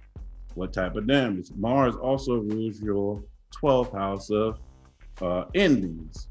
What 0.54 0.72
type 0.72 0.96
of 0.96 1.06
damage? 1.06 1.48
Mars 1.56 1.94
also 1.96 2.34
rules 2.36 2.80
your 2.80 3.22
12th 3.62 3.92
house 3.92 4.30
of 4.30 4.58
uh, 5.22 5.44
endings, 5.54 6.28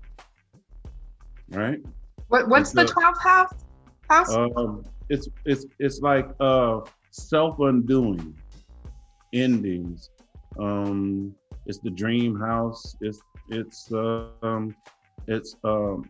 right? 1.49 1.79
What 2.27 2.47
what's 2.49 2.71
the 2.71 2.81
It's 2.81 2.91
a- 2.91 2.93
twelfth 2.93 3.21
house? 3.21 3.53
House? 4.09 4.35
Um, 4.35 4.83
it's 5.09 5.27
it's 5.45 5.65
it's 5.79 5.99
like 6.01 6.27
uh, 6.39 6.81
self 7.11 7.59
undoing, 7.59 8.35
endings. 9.33 10.09
Um, 10.59 11.33
it's 11.65 11.79
the 11.79 11.89
dream 11.91 12.39
house. 12.39 12.95
It's 13.01 13.19
it's 13.49 13.91
uh, 13.91 14.25
um, 14.43 14.75
it's 15.27 15.55
um, 15.63 16.09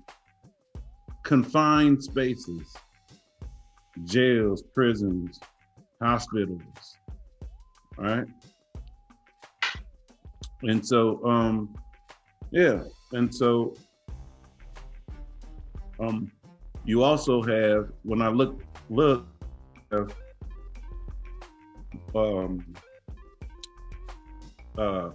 confined 1.24 2.04
spaces, 2.04 2.74
jails, 4.06 4.64
prisons, 4.74 5.40
hospitals, 6.02 6.98
right? 8.00 8.26
And 10.64 10.86
so, 10.86 11.24
um, 11.26 11.76
yeah, 12.52 12.84
and 13.12 13.34
so, 13.34 13.76
um, 16.00 16.32
you 16.86 17.04
also 17.04 17.42
have 17.44 17.92
when 18.04 18.22
I 18.22 18.30
look 18.30 18.62
look, 18.90 19.28
have, 19.92 20.14
um, 22.16 22.66
uh, 24.78 25.10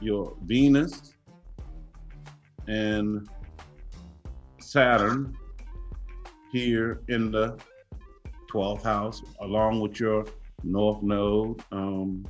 your 0.00 0.36
Venus 0.42 1.14
and 2.66 3.28
Saturn 4.58 5.36
here 6.50 7.02
in 7.08 7.30
the 7.30 7.58
12th 8.50 8.82
house, 8.82 9.22
along 9.40 9.80
with 9.80 10.00
your 10.00 10.24
North 10.70 11.02
Node 11.02 11.62
um, 11.72 12.26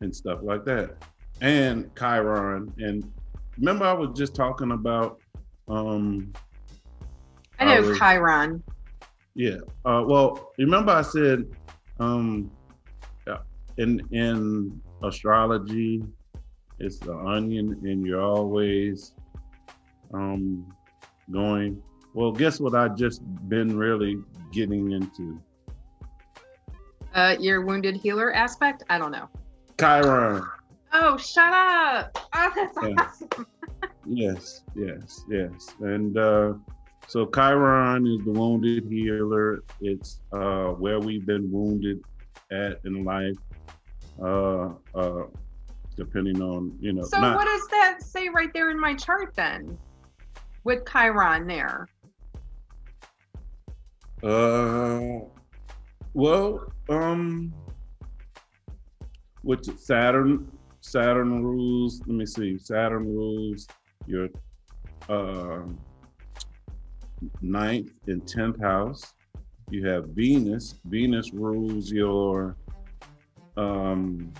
and 0.00 0.14
stuff 0.14 0.40
like 0.42 0.64
that, 0.64 0.96
and 1.40 1.90
Chiron. 1.98 2.72
And 2.78 3.10
remember, 3.58 3.84
I 3.84 3.92
was 3.92 4.16
just 4.18 4.34
talking 4.34 4.72
about, 4.72 5.20
um, 5.68 6.32
I 7.58 7.64
know 7.64 7.88
was- 7.88 7.98
Chiron. 7.98 8.62
yeah. 9.34 9.58
Uh, 9.84 10.02
well, 10.06 10.52
remember 10.58 10.92
I 10.92 11.02
said, 11.02 11.44
um, 12.00 12.50
in 13.78 14.00
in 14.10 14.80
astrology, 15.02 16.02
it's 16.78 16.98
the 16.98 17.16
onion, 17.16 17.80
and 17.84 18.06
you're 18.06 18.20
always 18.20 19.14
um, 20.12 20.66
going 21.30 21.82
Well, 22.14 22.32
guess 22.32 22.60
what 22.60 22.74
I 22.74 22.88
just 22.88 23.22
been 23.48 23.74
really 23.76 24.18
getting 24.52 24.92
into? 24.92 25.40
Uh, 27.14 27.36
your 27.38 27.62
wounded 27.62 27.96
healer 27.96 28.32
aspect? 28.32 28.84
I 28.88 28.98
don't 28.98 29.10
know. 29.12 29.28
Chiron. 29.78 30.42
Oh, 30.92 31.16
shut 31.16 31.52
up! 31.52 32.16
Oh, 32.34 32.52
that's 32.54 32.76
Yeah. 32.82 33.04
awesome. 33.04 33.46
Yes, 34.04 34.62
yes, 34.74 35.24
yes. 35.28 35.74
And 35.80 36.18
uh, 36.18 36.54
so 37.06 37.26
Chiron 37.26 38.04
is 38.06 38.24
the 38.24 38.32
wounded 38.32 38.84
healer. 38.90 39.62
It's 39.80 40.20
uh, 40.32 40.70
where 40.70 40.98
we've 40.98 41.24
been 41.24 41.50
wounded 41.52 42.00
at 42.50 42.80
in 42.84 43.04
life, 43.04 43.36
uh, 44.20 44.70
uh, 44.94 45.22
depending 45.96 46.42
on, 46.42 46.76
you 46.80 46.92
know, 46.92 47.02
So 47.04 47.20
not, 47.20 47.36
what 47.36 47.44
does 47.44 47.68
that 47.68 48.02
say 48.02 48.28
right 48.28 48.52
there 48.52 48.70
in 48.70 48.80
my 48.80 48.94
chart 48.94 49.34
then? 49.36 49.78
With 50.64 50.84
Chiron 50.90 51.46
there. 51.46 51.88
uh, 54.24 55.20
well, 56.14 56.71
um, 56.88 57.52
with 59.42 59.78
Saturn, 59.78 60.50
Saturn 60.80 61.42
rules, 61.42 62.00
let 62.06 62.16
me 62.16 62.26
see, 62.26 62.58
Saturn 62.58 63.04
rules 63.04 63.66
your 64.06 64.28
uh, 65.08 65.62
ninth 67.40 67.90
and 68.06 68.26
tenth 68.26 68.60
house. 68.60 69.14
You 69.70 69.86
have 69.86 70.08
Venus. 70.08 70.74
Venus 70.84 71.32
rules 71.32 71.90
your 71.90 72.56
um 73.56 74.32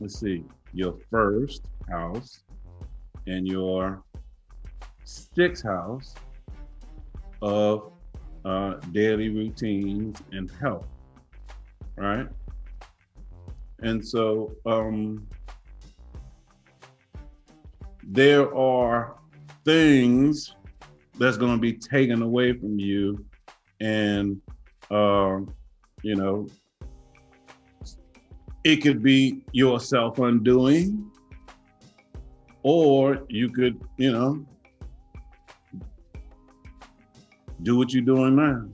let's 0.00 0.18
see, 0.18 0.44
your 0.72 0.94
first 1.10 1.66
house 1.88 2.42
and 3.26 3.46
your 3.46 4.02
sixth 5.04 5.64
house 5.64 6.14
of 7.40 7.92
uh, 8.44 8.74
daily 8.92 9.28
routines 9.28 10.20
and 10.32 10.50
health. 10.60 10.86
Right? 11.96 12.28
And 13.80 14.06
so 14.06 14.54
um 14.66 15.26
there 18.04 18.54
are 18.54 19.16
things 19.64 20.54
that's 21.18 21.36
going 21.36 21.52
to 21.52 21.60
be 21.60 21.72
taken 21.72 22.22
away 22.22 22.52
from 22.52 22.78
you 22.78 23.24
and 23.80 24.40
uh, 24.90 25.38
you 26.02 26.14
know 26.16 26.46
it 28.64 28.76
could 28.76 29.02
be 29.02 29.42
yourself 29.52 30.18
undoing 30.18 31.10
or 32.62 33.24
you 33.28 33.48
could 33.48 33.80
you 33.96 34.12
know 34.12 34.44
do 37.62 37.76
what 37.76 37.92
you're 37.92 38.02
doing 38.02 38.36
now 38.36 38.64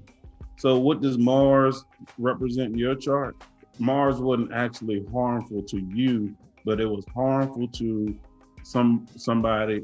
so 0.56 0.78
what 0.78 1.00
does 1.00 1.18
mars 1.18 1.84
represent 2.18 2.72
in 2.72 2.78
your 2.78 2.94
chart 2.94 3.36
mars 3.78 4.20
wasn't 4.20 4.52
actually 4.52 5.04
harmful 5.12 5.62
to 5.62 5.78
you 5.94 6.34
but 6.64 6.80
it 6.80 6.86
was 6.86 7.04
harmful 7.14 7.68
to 7.68 8.14
some 8.62 9.06
somebody 9.16 9.82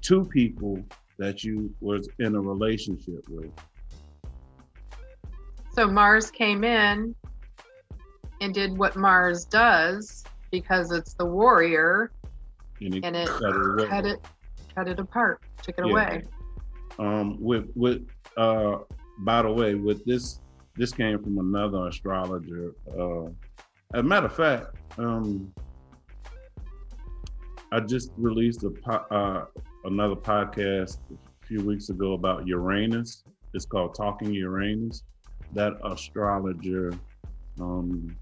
two 0.00 0.24
people 0.24 0.82
that 1.18 1.42
you 1.42 1.74
was 1.80 2.08
in 2.20 2.34
a 2.34 2.40
relationship 2.40 3.24
with 3.28 3.50
So 5.78 5.86
Mars 5.86 6.30
came 6.32 6.64
in 6.64 7.14
and 8.40 8.52
did 8.52 8.76
what 8.76 8.96
Mars 8.96 9.44
does 9.44 10.24
because 10.50 10.90
it's 10.90 11.14
the 11.14 11.24
warrior 11.24 12.10
and 12.80 12.96
it, 12.96 13.04
and 13.04 13.14
it 13.14 13.28
cut 13.28 13.54
it 13.54 13.88
cut 13.88 14.06
it 14.06 14.18
cut 14.74 14.88
it 14.88 14.98
apart, 14.98 15.40
took 15.62 15.78
it 15.78 15.84
Yeah. 15.86 15.92
away. 15.92 16.22
um 16.98 17.36
with 17.40 17.66
with 17.76 18.02
uh 18.38 18.78
by 19.18 19.42
the 19.42 19.52
way 19.52 19.74
with 19.74 20.04
this 20.04 20.40
this 20.76 20.92
came 20.92 21.22
from 21.22 21.38
another 21.38 21.88
astrologer 21.88 22.72
uh 22.98 23.26
as 23.94 24.00
a 24.00 24.02
matter 24.02 24.26
of 24.26 24.34
fact 24.34 24.76
um 24.98 25.52
i 27.72 27.80
just 27.80 28.10
released 28.16 28.62
a 28.64 28.70
po- 28.70 29.06
uh 29.10 29.44
another 29.84 30.14
podcast 30.14 30.98
a 31.10 31.46
few 31.46 31.64
weeks 31.64 31.88
ago 31.88 32.12
about 32.12 32.46
uranus. 32.46 33.24
It's 33.54 33.64
called 33.64 33.94
talking 33.94 34.32
uranus. 34.32 35.02
That 35.52 35.74
astrologer 35.84 36.92
um 37.60 38.16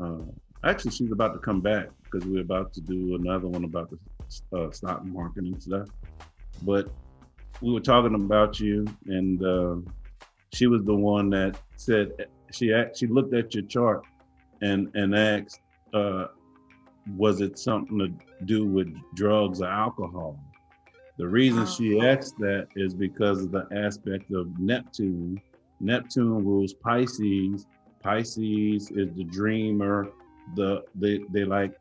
uh 0.00 0.24
actually 0.64 0.90
she's 0.92 1.12
about 1.12 1.34
to 1.34 1.38
come 1.38 1.60
back 1.60 1.88
because 2.04 2.26
we're 2.26 2.40
about 2.40 2.72
to 2.74 2.80
do 2.80 3.14
another 3.14 3.48
one 3.48 3.64
about 3.64 3.90
the 3.90 3.98
uh, 4.58 4.70
stock 4.70 5.04
market 5.04 5.44
and 5.44 5.62
stuff. 5.62 5.88
But 6.62 6.90
we 7.60 7.72
were 7.72 7.80
talking 7.80 8.14
about 8.14 8.60
you, 8.60 8.86
and 9.06 9.42
uh, 9.44 9.76
she 10.52 10.66
was 10.66 10.84
the 10.84 10.94
one 10.94 11.30
that 11.30 11.58
said 11.76 12.10
she 12.52 12.72
she 12.94 13.06
looked 13.06 13.34
at 13.34 13.54
your 13.54 13.64
chart 13.64 14.02
and 14.62 14.90
and 14.94 15.14
asked, 15.14 15.60
uh, 15.92 16.26
was 17.16 17.40
it 17.40 17.58
something 17.58 17.98
to 17.98 18.12
do 18.44 18.66
with 18.66 18.88
drugs 19.14 19.60
or 19.60 19.66
alcohol? 19.68 20.38
The 21.16 21.26
reason 21.28 21.62
Oh. 21.62 21.66
she 21.66 22.00
asked 22.00 22.38
that 22.38 22.68
is 22.76 22.94
because 22.94 23.42
of 23.44 23.52
the 23.52 23.66
aspect 23.72 24.32
of 24.32 24.58
Neptune. 24.58 25.40
Neptune 25.80 26.44
rules 26.44 26.74
Pisces. 26.74 27.66
Pisces 28.02 28.90
is 28.90 29.12
the 29.14 29.24
dreamer. 29.24 30.08
The 30.56 30.82
they 30.94 31.20
they 31.30 31.44
like 31.44 31.72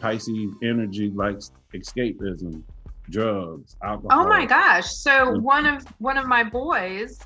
Pisces 0.00 0.50
energy 0.62 1.10
likes 1.10 1.52
escapism, 1.74 2.62
drugs, 3.10 3.76
alcohol. 3.82 4.24
Oh 4.24 4.28
my 4.28 4.46
gosh. 4.46 4.90
So 4.94 5.38
one 5.40 5.66
of 5.66 5.84
one 5.98 6.16
of 6.16 6.26
my 6.26 6.42
boys, 6.42 7.18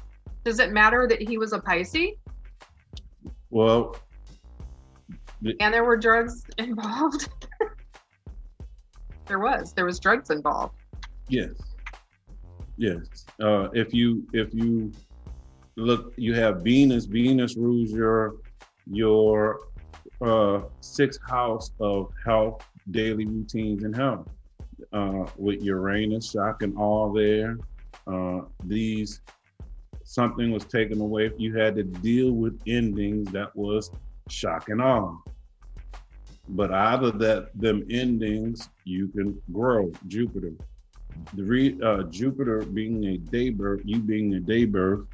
does 0.45 0.59
it 0.59 0.73
matter 0.73 1.07
that 1.09 1.21
he 1.23 1.39
was 1.39 1.53
a 1.53 1.61
Pisces 1.61 2.11
Well, 3.51 3.97
and 5.61 5.73
there 5.75 5.85
were 5.85 5.97
drugs 5.97 6.45
involved? 6.59 7.29
there 9.27 9.39
was. 9.39 9.73
There 9.73 9.85
was 9.85 9.99
drugs 10.01 10.31
involved. 10.31 10.75
yes, 11.29 11.51
yes. 12.77 13.27
Uh, 13.41 13.69
if 13.73 13.93
you 13.95 14.27
if 14.33 14.53
you 14.55 14.93
look, 15.77 16.13
you 16.17 16.35
have 16.35 16.63
Venus. 16.63 17.05
Venus 17.07 17.57
rules 17.57 17.91
your 17.91 18.37
your 18.87 19.61
uh, 20.23 20.61
sixth 20.81 21.21
house 21.29 21.73
of 21.81 22.11
health, 22.25 22.63
daily 22.91 23.27
routines, 23.27 23.83
and 23.85 23.95
health. 23.97 24.29
Uh, 24.93 25.27
with 25.37 25.63
Uranus, 25.63 26.31
shock 26.31 26.63
and 26.63 26.77
all 26.77 27.13
there. 27.13 27.59
Uh, 28.07 28.43
these 28.65 29.21
something 30.05 30.53
was 30.53 30.65
taken 30.65 31.01
away. 31.01 31.31
You 31.37 31.57
had 31.57 31.75
to 31.77 31.83
deal 31.83 32.33
with 32.33 32.61
endings 32.67 33.31
that 33.33 33.55
was 33.57 33.91
shock 34.29 34.69
and 34.69 34.81
awe. 34.81 35.17
But 36.49 36.71
of 36.71 37.19
that, 37.21 37.49
them 37.55 37.85
endings, 37.91 38.69
you 38.85 39.09
can 39.09 39.41
grow. 39.53 39.91
Jupiter, 40.07 40.53
the 41.33 41.43
re, 41.43 41.79
uh, 41.83 42.03
Jupiter 42.05 42.63
being 42.63 43.05
a 43.07 43.17
day 43.17 43.51
birth, 43.51 43.81
you 43.85 43.99
being 43.99 44.35
a 44.35 44.41
day 44.41 44.67
birth, 44.67 45.07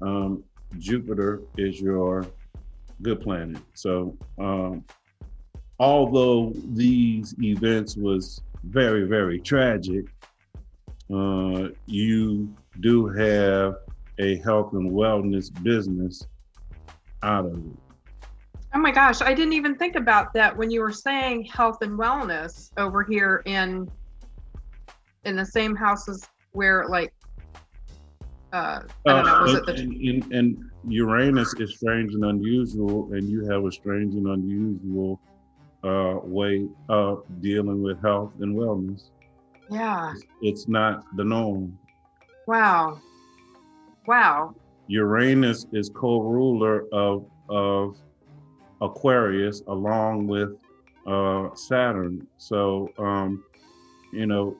um, 0.00 0.42
Jupiter 0.78 1.42
is 1.58 1.80
your 1.80 2.26
good 3.02 3.20
planet. 3.20 3.60
So, 3.74 4.16
um, 4.38 4.84
although 5.78 6.52
these 6.72 7.34
events 7.42 7.96
was 7.96 8.40
very, 8.64 9.04
very 9.04 9.40
tragic, 9.40 10.04
uh, 11.12 11.68
you 11.86 12.54
do 12.80 13.06
have 13.06 13.76
a 14.18 14.36
health 14.38 14.72
and 14.72 14.90
wellness 14.90 15.50
business 15.62 16.26
out 17.22 17.46
of 17.46 17.54
it. 17.54 17.78
Oh 18.74 18.78
my 18.78 18.90
gosh, 18.90 19.20
I 19.20 19.34
didn't 19.34 19.52
even 19.52 19.76
think 19.76 19.96
about 19.96 20.32
that 20.34 20.56
when 20.56 20.70
you 20.70 20.80
were 20.80 20.92
saying 20.92 21.44
health 21.44 21.82
and 21.82 21.98
wellness 21.98 22.70
over 22.78 23.02
here 23.02 23.42
in 23.44 23.90
in 25.24 25.36
the 25.36 25.44
same 25.44 25.76
houses 25.76 26.26
where 26.52 26.86
like 26.88 27.12
uh 28.52 28.80
I 29.06 29.12
don't 29.12 29.26
know, 29.26 29.42
was 29.42 29.54
Uh, 29.54 29.58
it 29.58 29.66
the 29.66 29.72
and, 29.74 29.92
and, 29.92 30.32
and 30.32 30.70
Uranus 30.88 31.54
is 31.58 31.76
strange 31.76 32.14
and 32.14 32.24
unusual, 32.24 33.12
and 33.12 33.28
you 33.28 33.46
have 33.50 33.64
a 33.64 33.70
strange 33.70 34.14
and 34.14 34.26
unusual 34.26 35.20
uh, 35.84 36.18
way 36.22 36.66
of 36.88 37.24
dealing 37.40 37.82
with 37.82 38.00
health 38.02 38.32
and 38.40 38.56
wellness. 38.56 39.10
yeah. 39.70 40.14
It's 40.40 40.68
not 40.68 41.04
the 41.16 41.24
norm. 41.24 41.78
Wow. 42.46 43.00
Wow. 44.06 44.54
Uranus 44.88 45.66
is 45.72 45.90
co-ruler 45.94 46.84
of 46.92 47.24
of 47.48 47.96
Aquarius 48.80 49.62
along 49.68 50.26
with 50.26 50.50
uh, 51.06 51.54
Saturn. 51.54 52.26
So 52.38 52.92
um, 52.98 53.44
you 54.12 54.26
know 54.26 54.56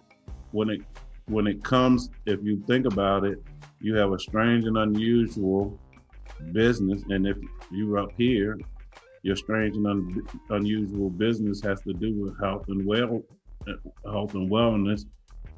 when 0.52 0.70
it 0.70 0.80
when 1.26 1.46
it 1.46 1.62
comes, 1.62 2.10
if 2.26 2.40
you 2.42 2.62
think 2.66 2.86
about 2.86 3.24
it, 3.24 3.42
you 3.80 3.94
have 3.96 4.12
a 4.12 4.18
strange 4.18 4.64
and 4.64 4.78
unusual 4.78 5.78
business, 6.52 7.02
and 7.08 7.26
if 7.26 7.36
you're 7.70 7.98
up 7.98 8.12
here, 8.16 8.58
your 9.22 9.36
strange 9.36 9.76
and 9.76 9.86
un- 9.86 10.28
unusual 10.50 11.10
business 11.10 11.62
has 11.62 11.80
to 11.82 11.92
do 11.94 12.14
with 12.22 12.38
health 12.40 12.64
and 12.68 12.84
well 12.84 13.22
health 14.04 14.34
and 14.34 14.50
wellness, 14.50 15.02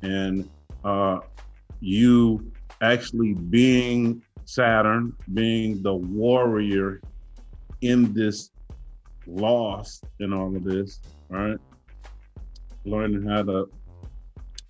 and 0.02 0.48
uh, 0.84 1.18
you 1.80 2.52
actually 2.82 3.34
being 3.34 4.20
Saturn, 4.44 5.14
being 5.32 5.82
the 5.82 5.94
warrior 5.94 7.00
in 7.80 8.12
this 8.12 8.50
loss 9.26 10.02
in 10.20 10.32
all 10.32 10.54
of 10.54 10.64
this, 10.64 11.00
right? 11.30 11.56
Learning 12.84 13.26
how 13.26 13.42
to 13.42 13.70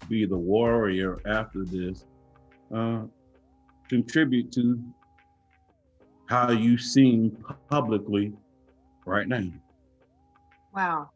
be 0.09 0.26
the 0.26 0.37
warrior 0.37 1.20
after 1.26 1.64
this, 1.64 2.04
uh, 2.74 3.02
contribute 3.88 4.52
to 4.52 4.80
how 6.28 6.50
you 6.52 6.78
seem 6.78 7.37
publicly 7.68 8.33
right 9.07 9.27
now. 9.27 9.45
Wow. 10.75 11.11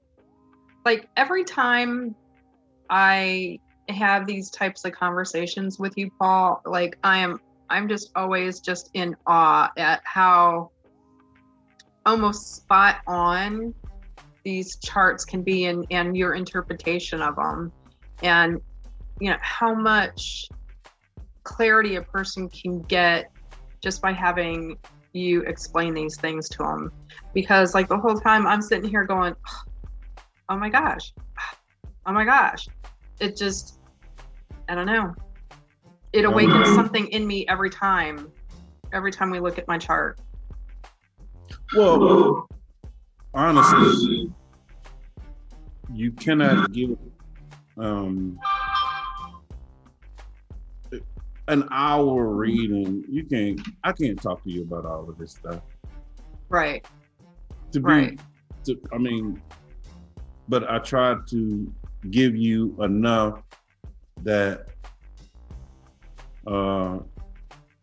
Like 0.85 1.09
every 1.17 1.45
time 1.45 2.15
I 2.89 3.59
have 3.89 4.27
these 4.27 4.51
types 4.51 4.85
of 4.85 4.93
conversations 4.93 5.79
with 5.79 5.97
you, 5.97 6.11
Paul, 6.19 6.63
like 6.65 6.99
I 7.03 7.19
am 7.19 7.41
I'm 7.71 7.89
just 7.89 8.11
always 8.15 8.61
just 8.61 8.91
in 8.95 9.15
awe 9.27 9.71
at 9.77 10.01
how 10.05 10.71
almost 12.07 12.55
spot 12.57 12.97
on 13.07 13.75
these 14.45 14.77
charts 14.77 15.25
can 15.25 15.43
be 15.43 15.67
and 15.67 15.87
and 15.91 16.17
your 16.17 16.35
interpretation 16.35 17.21
of 17.21 17.37
them 17.37 17.71
and 18.23 18.61
you 19.21 19.31
know 19.31 19.37
how 19.43 19.75
much 19.75 20.49
clarity 21.43 21.97
a 21.97 22.03
person 22.03 22.49
can 22.49 22.81
get 22.83 23.31
just 23.83 24.01
by 24.01 24.13
having 24.13 24.77
you 25.13 25.43
explain 25.43 25.95
these 25.95 26.17
things 26.17 26.49
to 26.49 26.59
them 26.59 26.93
because 27.35 27.75
like 27.75 27.89
the 27.89 27.97
whole 27.97 28.19
time 28.19 28.47
i'm 28.47 28.63
sitting 28.63 28.89
here 28.89 29.05
going 29.05 29.35
oh 30.49 30.57
my 30.57 30.69
gosh. 30.69 31.13
Oh 32.07 32.13
my 32.13 32.25
gosh. 32.25 32.67
It 33.21 33.37
just 33.37 33.81
i 34.69 34.75
don't 34.75 34.87
know. 34.87 35.15
It 36.13 36.25
awakens 36.25 36.75
something 36.75 37.07
in 37.09 37.27
me 37.27 37.47
every 37.49 37.71
time 37.71 38.33
every 38.93 39.13
time 39.13 39.31
we 39.31 39.41
look 39.41 39.59
at 39.59 39.69
my 39.69 39.77
chart. 39.77 40.19
Well, 41.77 42.49
honestly, 43.35 44.33
you 45.93 46.13
cannot 46.13 46.73
give 46.73 46.97
um, 47.77 48.39
an 51.49 51.67
hour 51.71 52.29
reading. 52.29 53.05
You 53.11 53.25
can't. 53.25 53.61
I 53.83 53.93
can't 53.93 54.21
talk 54.21 54.45
to 54.45 54.51
you 54.51 54.63
about 54.63 54.85
all 54.85 55.09
of 55.09 55.19
this 55.19 55.33
stuff. 55.33 55.63
right 56.51 56.87
To 57.73 57.81
be, 57.81 57.85
Right. 57.85 58.21
to, 58.65 58.81
I 58.93 58.99
mean, 58.99 59.43
but 60.49 60.71
I 60.71 60.79
tried 60.79 61.27
to 61.29 61.73
give 62.11 62.37
you 62.37 62.77
enough 62.83 63.43
that 64.23 64.67
uh, 66.47 66.99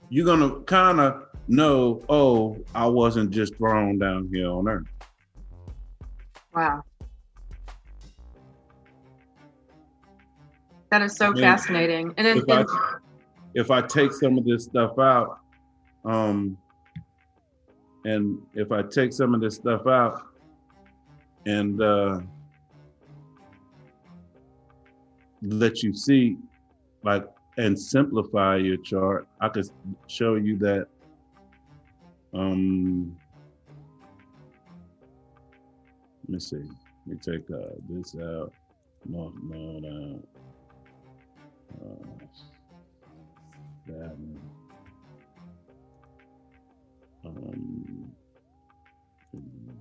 you're 0.09 0.25
gonna 0.25 0.61
kind 0.61 0.99
of 0.99 1.25
know. 1.47 2.01
Oh, 2.09 2.57
I 2.73 2.87
wasn't 2.87 3.31
just 3.31 3.55
thrown 3.57 3.99
down 3.99 4.29
here 4.31 4.49
on 4.49 4.67
earth. 4.67 4.87
wow 6.53 6.81
that 10.89 11.01
is 11.01 11.17
so 11.17 11.27
I 11.27 11.29
mean, 11.31 11.41
fascinating 11.41 12.13
and, 12.15 12.25
then 12.25 12.65
if 13.55 13.71
I 13.71 13.81
take 13.81 14.11
some 14.11 14.37
of 14.37 14.45
this 14.45 14.65
stuff 14.65 14.99
out, 14.99 15.39
um, 16.03 16.57
and 18.03 18.37
if 18.53 18.71
I 18.71 18.83
take 18.83 19.13
some 19.13 19.33
of 19.33 19.41
this 19.41 19.55
stuff 19.55 19.87
out, 19.87 20.21
and 21.45 21.81
uh, 21.81 22.19
let 25.41 25.81
you 25.81 25.93
see, 25.93 26.37
like, 27.03 27.25
and 27.57 27.79
simplify 27.79 28.57
your 28.57 28.77
chart, 28.77 29.25
I 29.39 29.47
could 29.47 29.69
show 30.07 30.35
you 30.35 30.57
that. 30.57 30.87
Um, 32.33 33.15
let 36.23 36.29
me 36.29 36.39
see. 36.39 36.57
Let 36.57 37.07
me 37.07 37.15
take 37.15 37.49
uh, 37.49 37.75
this 37.87 38.15
out. 38.21 38.51
No, 39.05 39.31
no, 39.43 39.79
no. 39.79 40.19
Uh, 41.81 42.25
Um, 43.87 44.39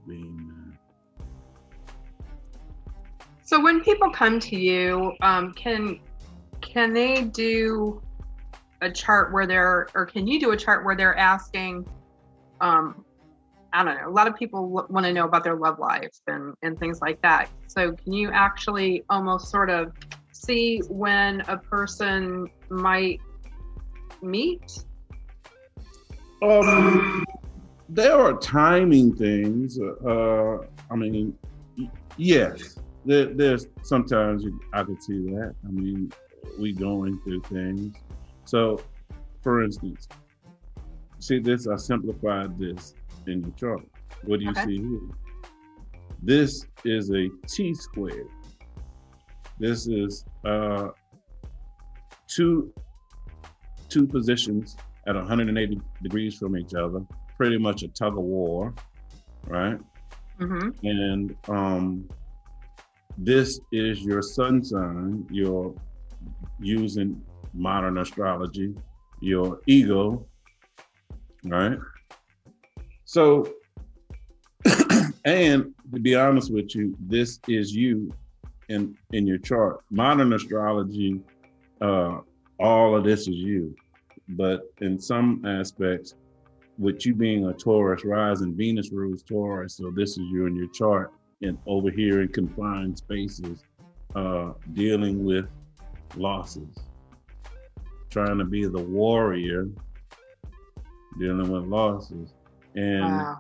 being, 0.07 0.77
So 3.43 3.61
when 3.61 3.83
people 3.83 4.11
come 4.11 4.41
to 4.41 4.57
you, 4.57 5.13
um, 5.23 5.53
can 5.53 6.01
can 6.61 6.93
they 6.93 7.25
do 7.25 8.03
a 8.81 8.91
chart 8.91 9.33
where 9.33 9.47
they're, 9.47 9.89
or 9.95 10.07
can 10.07 10.27
you 10.27 10.41
do 10.41 10.51
a 10.53 10.57
chart 10.57 10.85
where 10.85 10.97
they're 10.97 11.17
asking, 11.17 11.87
um, 12.61 13.05
I 13.73 13.85
don't 13.85 13.97
know, 13.97 14.09
a 14.09 14.11
lot 14.11 14.27
of 14.27 14.35
people 14.37 14.69
want 14.69 15.05
to 15.05 15.13
know 15.13 15.25
about 15.25 15.45
their 15.45 15.57
love 15.57 15.79
life 15.79 16.17
and 16.27 16.55
and 16.63 16.79
things 16.79 17.01
like 17.01 17.21
that. 17.23 17.49
So 17.69 17.93
can 17.93 18.13
you 18.13 18.31
actually 18.31 19.05
almost 19.09 19.51
sort 19.51 19.71
of 19.71 19.93
see 20.33 20.81
when 20.89 21.43
a 21.43 21.57
person 21.57 22.49
might 22.71 23.21
meet? 24.23 24.85
um, 26.43 27.25
there 27.89 28.15
are 28.21 28.35
timing 28.39 29.15
things. 29.15 29.79
Uh, 29.79 30.59
I 30.91 30.97
mean, 30.97 31.37
yes, 32.17 32.79
there, 33.05 33.27
there's 33.27 33.67
sometimes 33.83 34.45
you, 34.45 34.59
I 34.73 34.83
could 34.85 35.03
see 35.03 35.21
that. 35.31 35.55
I 35.67 35.71
mean, 35.71 36.13
we 36.59 36.73
going 36.73 37.19
through 37.25 37.43
things. 37.43 37.97
So, 38.45 38.81
for 39.43 39.63
instance, 39.63 40.09
see 41.19 41.39
this. 41.39 41.67
I 41.67 41.77
simplified 41.77 42.59
this 42.59 42.95
in 43.27 43.43
the 43.43 43.51
chart. 43.53 43.87
What 44.23 44.41
do 44.41 44.45
you 44.47 44.51
Okay. 44.51 44.65
see 44.65 44.79
here? 44.79 45.01
This 46.23 46.67
is 46.85 47.11
a 47.11 47.29
T 47.47 47.75
squared. 47.75 48.29
This 49.59 49.87
is 49.87 50.25
uh, 50.45 50.89
two 52.27 52.73
two 53.95 54.07
positions 54.09 54.77
at 55.07 55.15
180 55.15 55.81
degrees 56.03 56.35
from 56.35 56.57
each 56.57 56.75
other, 56.75 57.01
pretty 57.37 57.59
much 57.59 57.85
a 57.85 57.89
tug 57.89 58.19
of 58.19 58.25
war, 58.25 58.75
right? 59.47 59.79
Mm-hmm. 60.41 60.71
And 60.85 61.37
um, 61.49 62.09
this 63.17 63.61
is 63.71 64.03
your 64.03 64.21
sun 64.21 64.65
sign. 64.65 65.25
You're 65.31 65.73
using 66.59 67.23
modern 67.53 67.99
astrology, 67.99 68.75
your 69.21 69.61
ego, 69.69 70.27
right? 71.45 71.79
So, 73.05 73.49
and 75.25 75.73
to 75.93 76.01
be 76.01 76.17
honest 76.17 76.53
with 76.53 76.75
you, 76.75 76.97
this 76.99 77.39
is 77.47 77.73
you 77.73 78.13
in 78.69 78.97
in 79.13 79.25
your 79.25 79.39
chart. 79.39 79.85
Modern 79.91 80.33
astrology, 80.33 81.21
uh, 81.81 82.19
all 82.59 82.97
of 82.97 83.05
this 83.05 83.21
is 83.29 83.37
you, 83.37 83.77
but 84.29 84.63
in 84.81 84.99
some 84.99 85.45
aspects, 85.47 86.15
with 86.79 87.07
you 87.07 87.15
being 87.15 87.47
a 87.47 87.53
Taurus 87.53 88.05
rising, 88.05 88.55
Venus 88.55 88.91
rules 88.91 89.23
Taurus, 89.23 89.77
so 89.77 89.91
this 89.91 90.11
is 90.11 90.25
you 90.31 90.47
in 90.47 90.57
your 90.57 90.69
chart, 90.71 91.13
and 91.43 91.59
over 91.67 91.91
here 91.91 92.23
in 92.23 92.29
confined 92.29 92.99
spaces, 92.99 93.63
uh, 94.17 94.53
dealing 94.73 95.25
with 95.25 95.47
losses, 96.17 96.77
trying 98.11 98.39
to 98.39 98.45
be 98.45 98.67
the 98.67 98.83
warrior, 98.83 99.69
dealing 101.19 101.49
with 101.51 101.65
losses, 101.65 102.33
and 102.75 103.05
Wow. 103.05 103.39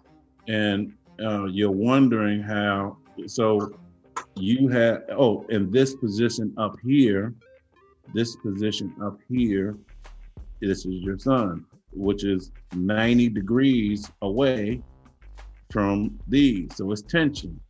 and 0.49 0.92
uh, 1.20 1.44
you're 1.47 1.70
wondering 1.70 2.40
how. 2.40 2.99
So 3.27 3.75
you 4.37 4.68
had 4.68 5.05
oh, 5.11 5.44
in 5.49 5.70
this 5.70 5.94
position 5.94 6.53
up 6.57 6.77
here, 6.85 7.35
this 8.12 8.37
position 8.37 8.92
up 9.03 9.18
here, 9.29 9.77
this 10.60 10.86
is 10.86 11.02
your 11.02 11.18
sun, 11.18 11.64
which 11.92 12.24
is 12.24 12.52
90 12.74 13.28
degrees 13.30 14.10
away 14.22 14.82
from 15.70 16.18
these. 16.28 16.76
So 16.76 16.90
it's 16.92 17.02
tension. 17.02 17.60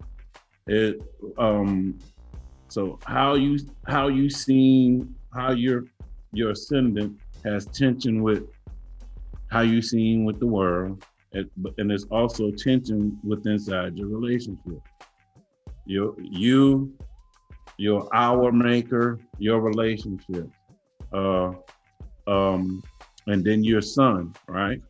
It 0.66 1.02
um 1.38 1.98
so 2.68 2.98
how 3.06 3.34
you 3.34 3.58
how 3.86 4.08
you 4.08 4.30
seen 4.30 5.14
how 5.34 5.52
your 5.52 5.84
your 6.32 6.50
ascendant 6.50 7.18
has 7.44 7.66
tension 7.66 8.22
with 8.22 8.44
how 9.50 9.60
you 9.60 9.80
seen 9.80 10.24
with 10.24 10.40
the 10.40 10.46
world 10.46 11.04
and, 11.34 11.48
and 11.78 11.90
there's 11.90 12.04
also 12.04 12.50
tension 12.50 13.18
with 13.22 13.46
inside 13.46 13.96
your 13.96 14.08
relationship 14.08 14.80
your 15.84 16.14
you 16.18 16.92
your 17.76 18.08
hour 18.14 18.50
maker 18.50 19.20
your 19.38 19.60
relationship 19.60 20.48
uh 21.12 21.52
um 22.26 22.82
and 23.26 23.44
then 23.44 23.64
your 23.64 23.82
sun 23.82 24.34
right 24.48 24.80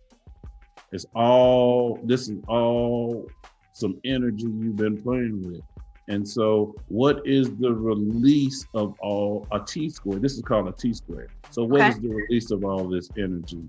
it's 0.92 1.07
all 1.14 2.01
this 2.07 2.29
is 2.29 2.38
all 2.49 3.29
some 3.73 3.99
energy 4.05 4.47
you've 4.47 4.77
been 4.79 5.03
playing 5.03 5.40
with 5.44 5.62
And 6.09 6.27
so, 6.29 6.75
what 6.88 7.23
is 7.25 7.57
the 7.57 7.73
release 7.73 8.66
of 8.75 8.94
all 9.01 9.47
a 9.53 9.61
T 9.66 9.88
square? 9.88 10.20
This 10.20 10.35
is 10.35 10.42
called 10.42 10.68
a 10.68 10.73
T 10.73 10.92
square. 10.92 11.29
So, 11.51 11.64
what 11.64 11.81
Okay. 11.81 11.88
is 11.88 11.99
the 12.01 12.11
release 12.11 12.51
of 12.51 12.62
all 12.64 12.88
this 12.88 13.11
energy? 13.16 13.64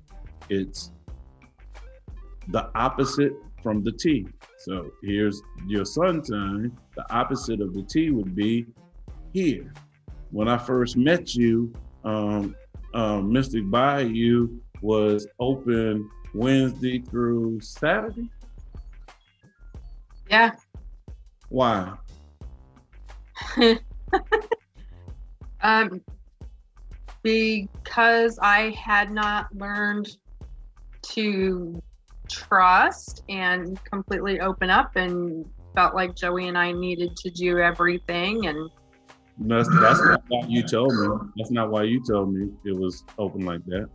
It's 0.49 0.91
the 2.47 2.69
opposite 2.75 3.33
from 3.63 3.83
the 3.83 3.93
T. 3.93 4.27
So, 4.57 4.91
here's 5.03 5.41
your 5.67 5.85
sun 5.85 6.23
sign. 6.25 6.77
The 6.97 7.05
opposite 7.13 7.61
of 7.61 7.73
the 7.73 7.83
T 7.83 8.11
would 8.11 8.35
be 8.35 8.67
here. 9.33 9.77
When 10.31 10.47
I 10.49 10.57
first 10.57 10.97
met 10.97 11.35
you, 11.35 11.73
um, 12.03 12.55
um, 12.95 13.31
Mystic 13.31 13.69
Bayou 13.69 14.49
was 14.81 15.27
open 15.39 16.09
Wednesday 16.33 16.99
through 16.99 17.59
Saturday. 17.61 18.29
Yeah. 20.29 20.51
Why? 21.49 21.93
um, 25.61 26.01
because 27.21 28.39
I 28.41 28.69
had 28.71 29.11
not 29.11 29.53
learned 29.55 30.17
to 31.01 31.81
trust 32.29 33.23
and 33.29 33.83
completely 33.83 34.39
open 34.39 34.69
up 34.69 34.95
and 34.95 35.45
felt 35.75 35.93
like 35.93 36.15
Joey 36.15 36.47
and 36.47 36.57
I 36.57 36.71
needed 36.71 37.15
to 37.17 37.29
do 37.29 37.59
everything 37.59 38.47
and 38.47 38.69
That's, 39.37 39.67
that's 39.79 39.99
not 40.01 40.23
why 40.27 40.45
you 40.47 40.63
told 40.63 40.93
me. 40.93 41.07
That's 41.37 41.51
not 41.51 41.69
why 41.69 41.83
you 41.83 42.01
told 42.03 42.33
me 42.33 42.49
it 42.63 42.75
was 42.77 43.03
open 43.17 43.45
like 43.45 43.63
that. 43.65 43.89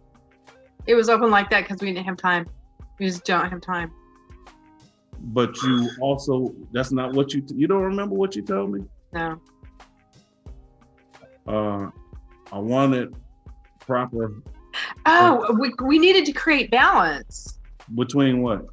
it 0.87 0.95
was 0.95 1.09
open 1.09 1.31
like 1.31 1.51
that 1.51 1.63
because 1.63 1.81
we 1.81 1.93
didn't 1.93 2.07
have 2.07 2.17
time. 2.17 2.47
We 2.99 3.07
just 3.07 3.25
don't 3.25 3.49
have 3.49 3.61
time. 3.61 3.93
But 5.19 5.55
you 5.63 5.91
also, 6.01 6.55
that's 6.73 6.93
not 6.93 7.15
what 7.15 7.33
you, 7.33 7.43
you 7.55 7.67
don't 7.67 7.83
remember 7.83 8.15
what 8.15 8.37
you 8.37 8.43
told 8.43 8.73
me? 8.73 8.81
No. 9.13 9.41
Uh, 11.47 11.91
I 12.53 12.59
wanted 12.59 13.15
proper 13.81 14.43
Oh, 15.07 15.57
we, 15.59 15.73
we 15.83 15.99
needed 15.99 16.27
to 16.27 16.33
create 16.33 16.71
balance 16.71 17.59
between 17.95 18.43
what? 18.43 18.67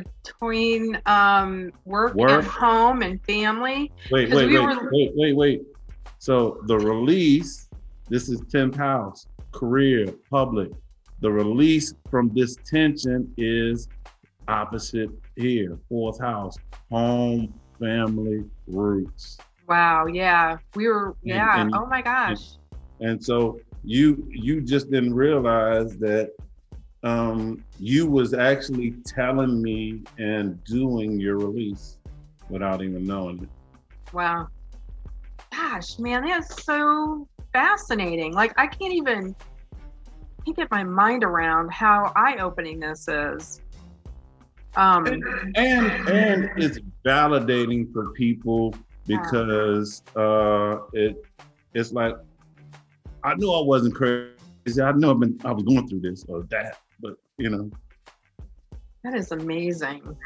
Between 0.00 1.00
um, 1.06 1.72
work, 1.84 2.14
Work. 2.14 2.30
and 2.30 2.46
home 2.46 3.02
and 3.02 3.22
family. 3.24 3.92
Wait, 4.10 4.30
wait, 4.32 4.46
we 4.48 4.58
wait, 4.58 4.64
were- 4.66 4.90
wait, 4.92 5.12
wait, 5.14 5.36
wait. 5.36 5.62
So 6.18 6.60
the 6.66 6.76
release, 6.78 7.68
this 8.08 8.28
is 8.28 8.40
10th 8.42 8.76
house, 8.76 9.26
career, 9.52 10.06
public. 10.30 10.70
The 11.20 11.30
release 11.30 11.94
from 12.10 12.30
this 12.34 12.56
tension 12.64 13.32
is 13.36 13.88
opposite 14.48 15.10
here, 15.36 15.78
fourth 15.88 16.20
house, 16.20 16.56
home, 16.90 17.52
family, 17.80 18.44
roots. 18.66 19.38
Wow. 19.68 20.06
Yeah. 20.06 20.58
We 20.74 20.88
were, 20.88 21.16
yeah. 21.22 21.60
and- 21.60 21.74
oh 21.74 21.86
my 21.86 22.02
gosh. 22.02 22.58
And 23.00 23.22
so 23.22 23.60
you 23.84 24.26
you 24.30 24.60
just 24.62 24.90
didn't 24.90 25.14
realize 25.14 25.96
that 25.98 26.30
um, 27.06 27.62
you 27.78 28.06
was 28.08 28.34
actually 28.34 28.92
telling 29.06 29.62
me 29.62 30.02
and 30.18 30.62
doing 30.64 31.20
your 31.20 31.38
release 31.38 31.98
without 32.48 32.82
even 32.82 33.06
knowing 33.06 33.44
it. 33.44 33.48
Wow. 34.12 34.48
Gosh, 35.52 36.00
man, 36.00 36.24
that's 36.24 36.64
so 36.64 37.28
fascinating. 37.52 38.32
Like 38.32 38.54
I 38.58 38.66
can't 38.66 38.92
even 38.92 39.36
can't 40.44 40.56
get 40.56 40.70
my 40.70 40.82
mind 40.82 41.22
around 41.22 41.72
how 41.72 42.12
eye-opening 42.16 42.80
this 42.80 43.06
is. 43.06 43.60
Um 44.74 45.06
and 45.54 46.08
and 46.08 46.50
it's 46.56 46.80
validating 47.04 47.92
for 47.92 48.10
people 48.12 48.74
because 49.06 50.02
uh 50.16 50.78
it 50.92 51.24
it's 51.72 51.92
like 51.92 52.16
I 53.22 53.34
knew 53.36 53.52
I 53.52 53.62
wasn't 53.62 53.94
crazy. 53.94 54.82
I 54.82 54.90
knew 54.90 55.10
I've 55.10 55.20
been 55.20 55.38
I 55.44 55.52
was 55.52 55.62
going 55.62 55.86
through 55.88 56.00
this 56.00 56.24
or 56.28 56.42
that, 56.50 56.78
but 57.00 57.16
you 57.38 57.50
know, 57.50 57.70
that 59.04 59.14
is 59.14 59.32
amazing. 59.32 60.16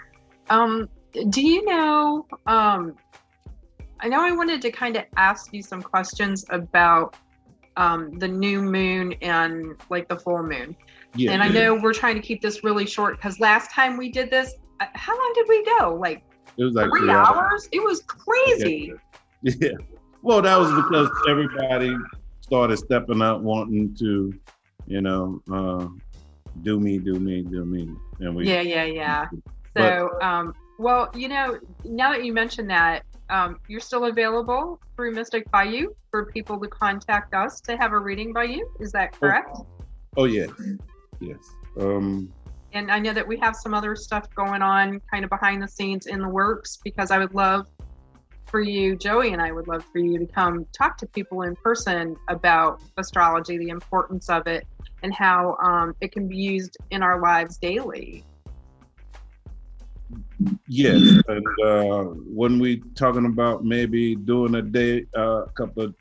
Um 0.49 0.89
do 1.31 1.41
you 1.41 1.65
know 1.65 2.27
um 2.47 2.97
I 4.01 4.09
know 4.09 4.25
I 4.25 4.33
wanted 4.33 4.63
to 4.63 4.71
kind 4.71 4.97
of 4.97 5.05
ask 5.17 5.53
you 5.53 5.63
some 5.63 5.83
questions 5.83 6.45
about 6.51 7.17
um 7.77 8.19
the 8.19 8.29
new 8.29 8.63
moon 8.63 9.15
and 9.23 9.77
like 9.91 10.09
the 10.09 10.17
full 10.17 10.43
moon. 10.43 10.77
yeah. 11.15 11.33
And 11.33 11.43
I 11.43 11.49
know 11.49 11.75
we're 11.75 11.93
trying 11.93 12.15
to 12.15 12.23
keep 12.23 12.41
this 12.43 12.65
really 12.65 12.87
short 12.87 13.17
because 13.17 13.41
last 13.41 13.71
time 13.71 13.97
we 13.97 14.11
did 14.11 14.31
this, 14.31 14.55
uh, 14.81 14.87
how 14.95 15.13
long 15.13 15.33
did 15.35 15.47
we 15.49 15.65
go? 15.79 15.95
Like 15.95 16.23
it 16.57 16.65
was 16.65 16.75
like 16.75 16.91
three 16.91 17.01
three 17.01 17.11
hours? 17.11 17.69
It 17.73 17.83
was 17.83 18.03
crazy. 18.03 18.93
Yeah. 19.43 19.71
Well, 20.23 20.43
that 20.43 20.59
was 20.59 20.71
because 20.75 21.09
everybody 21.27 21.97
started 22.43 22.77
stepping 22.77 23.23
out, 23.23 23.43
wanting 23.43 23.95
to, 23.95 24.35
you 24.87 25.01
know, 25.01 25.41
uh, 25.51 25.87
do 26.63 26.79
me, 26.79 26.99
do 26.99 27.15
me, 27.15 27.43
do 27.43 27.65
me, 27.65 27.89
and 28.21 28.37
we. 28.37 28.49
Yeah, 28.49 28.61
yeah, 28.61 28.85
yeah. 28.85 29.27
So, 29.77 30.11
um, 30.21 30.53
well, 30.79 31.09
you 31.15 31.29
know, 31.29 31.59
now 31.85 32.13
that 32.13 32.25
you 32.25 32.33
mentioned 32.33 32.71
that, 32.71 33.05
um, 33.29 33.59
you're 33.69 33.81
still 33.81 34.07
available 34.07 34.81
through 34.97 35.13
Mystic 35.13 35.51
Bayou 35.51 35.89
for 36.11 36.27
people 36.27 36.59
to 36.61 36.69
contact 36.69 37.35
us 37.35 37.61
to 37.63 37.77
have 37.77 37.93
a 37.93 37.99
reading 37.99 38.33
by 38.33 38.45
you. 38.45 38.69
Is 38.81 38.93
that 38.93 39.19
correct? 39.19 39.57
Oh 40.17 40.25
yes, 40.25 40.51
yes. 41.21 41.39
Um, 41.79 42.33
And 42.73 42.91
I 42.91 42.99
know 42.99 43.13
that 43.13 43.27
we 43.27 43.39
have 43.39 43.55
some 43.57 43.75
other 43.75 43.95
stuff 43.95 44.27
going 44.37 44.63
on 44.63 45.01
kind 45.11 45.25
of 45.25 45.31
behind 45.31 45.63
the 45.63 45.69
scenes 45.69 46.07
in 46.07 46.21
the 46.21 46.29
works 46.29 46.79
because 46.85 47.11
I 47.11 47.19
would 47.19 47.35
love 47.35 47.67
for 48.51 48.61
you, 48.61 48.97
Joey, 48.97 49.33
and 49.33 49.41
I 49.41 49.53
would 49.53 49.69
love 49.69 49.85
for 49.93 49.99
you 49.99 50.19
to 50.19 50.27
come 50.27 50.67
talk 50.77 50.97
to 50.99 51.07
people 51.07 51.43
in 51.43 51.57
person 51.57 52.17
about 52.29 52.83
astrology, 52.97 53.57
the 53.57 53.69
importance 53.69 54.29
of 54.29 54.47
it, 54.47 54.67
and 55.03 55.15
how 55.15 55.57
um, 55.63 55.95
it 56.01 56.13
can 56.13 56.29
be 56.29 56.37
used 56.37 56.77
in 56.91 57.03
our 57.03 57.21
lives 57.21 57.57
daily. 57.57 58.25
yes, 60.69 61.01
and 61.29 61.47
uh, 61.65 62.05
when 62.35 62.59
we 62.59 62.83
talking 62.95 63.27
about 63.27 63.65
maybe 63.65 64.17
doing 64.17 64.57
a 64.57 64.63
day, 64.63 65.07
a 65.15 65.21
uh, 65.21 65.47
couple 65.49 65.93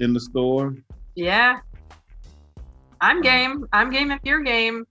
in 0.00 0.12
the 0.12 0.20
store. 0.20 0.74
Yeah. 1.14 1.60
I'm 3.00 3.20
game. 3.20 3.66
I'm 3.72 3.90
game 3.90 4.10
if 4.10 4.20
you're 4.24 4.42
game. 4.42 4.86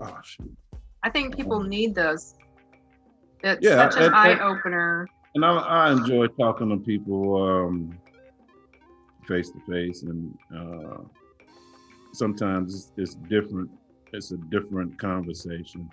Oh 0.00 0.18
shoot. 0.24 0.56
I 1.02 1.10
think 1.10 1.36
people 1.36 1.62
need 1.62 1.94
this. 1.94 2.34
It's 3.42 3.62
Yeah, 3.62 3.88
such 3.88 4.02
an 4.02 4.14
eye 4.14 4.38
opener. 4.40 5.08
And 5.34 5.44
I, 5.44 5.50
I 5.58 5.92
enjoy 5.92 6.26
talking 6.28 6.70
to 6.70 6.76
people 6.76 7.42
um, 7.42 7.98
face 9.28 9.50
to 9.50 9.60
face, 9.60 10.02
and 10.02 10.36
uh, 10.56 10.98
sometimes 12.12 12.74
it's, 12.74 12.92
it's 12.96 13.14
different. 13.28 13.70
It's 14.12 14.32
a 14.32 14.36
different 14.36 14.98
conversation 14.98 15.88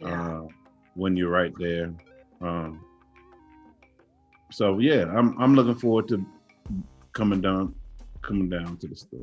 Yeah. 0.00 0.38
uh, 0.38 0.46
when 0.94 1.16
you're 1.16 1.30
right 1.30 1.52
there. 1.58 1.92
Um, 2.40 2.82
so 4.50 4.78
yeah, 4.78 5.04
I'm 5.14 5.36
I'm 5.40 5.54
looking 5.54 5.74
forward 5.74 6.08
to 6.08 6.24
coming 7.12 7.40
down 7.42 7.74
coming 8.22 8.48
down 8.48 8.78
to 8.78 8.88
the 8.88 8.96
store. 8.96 9.20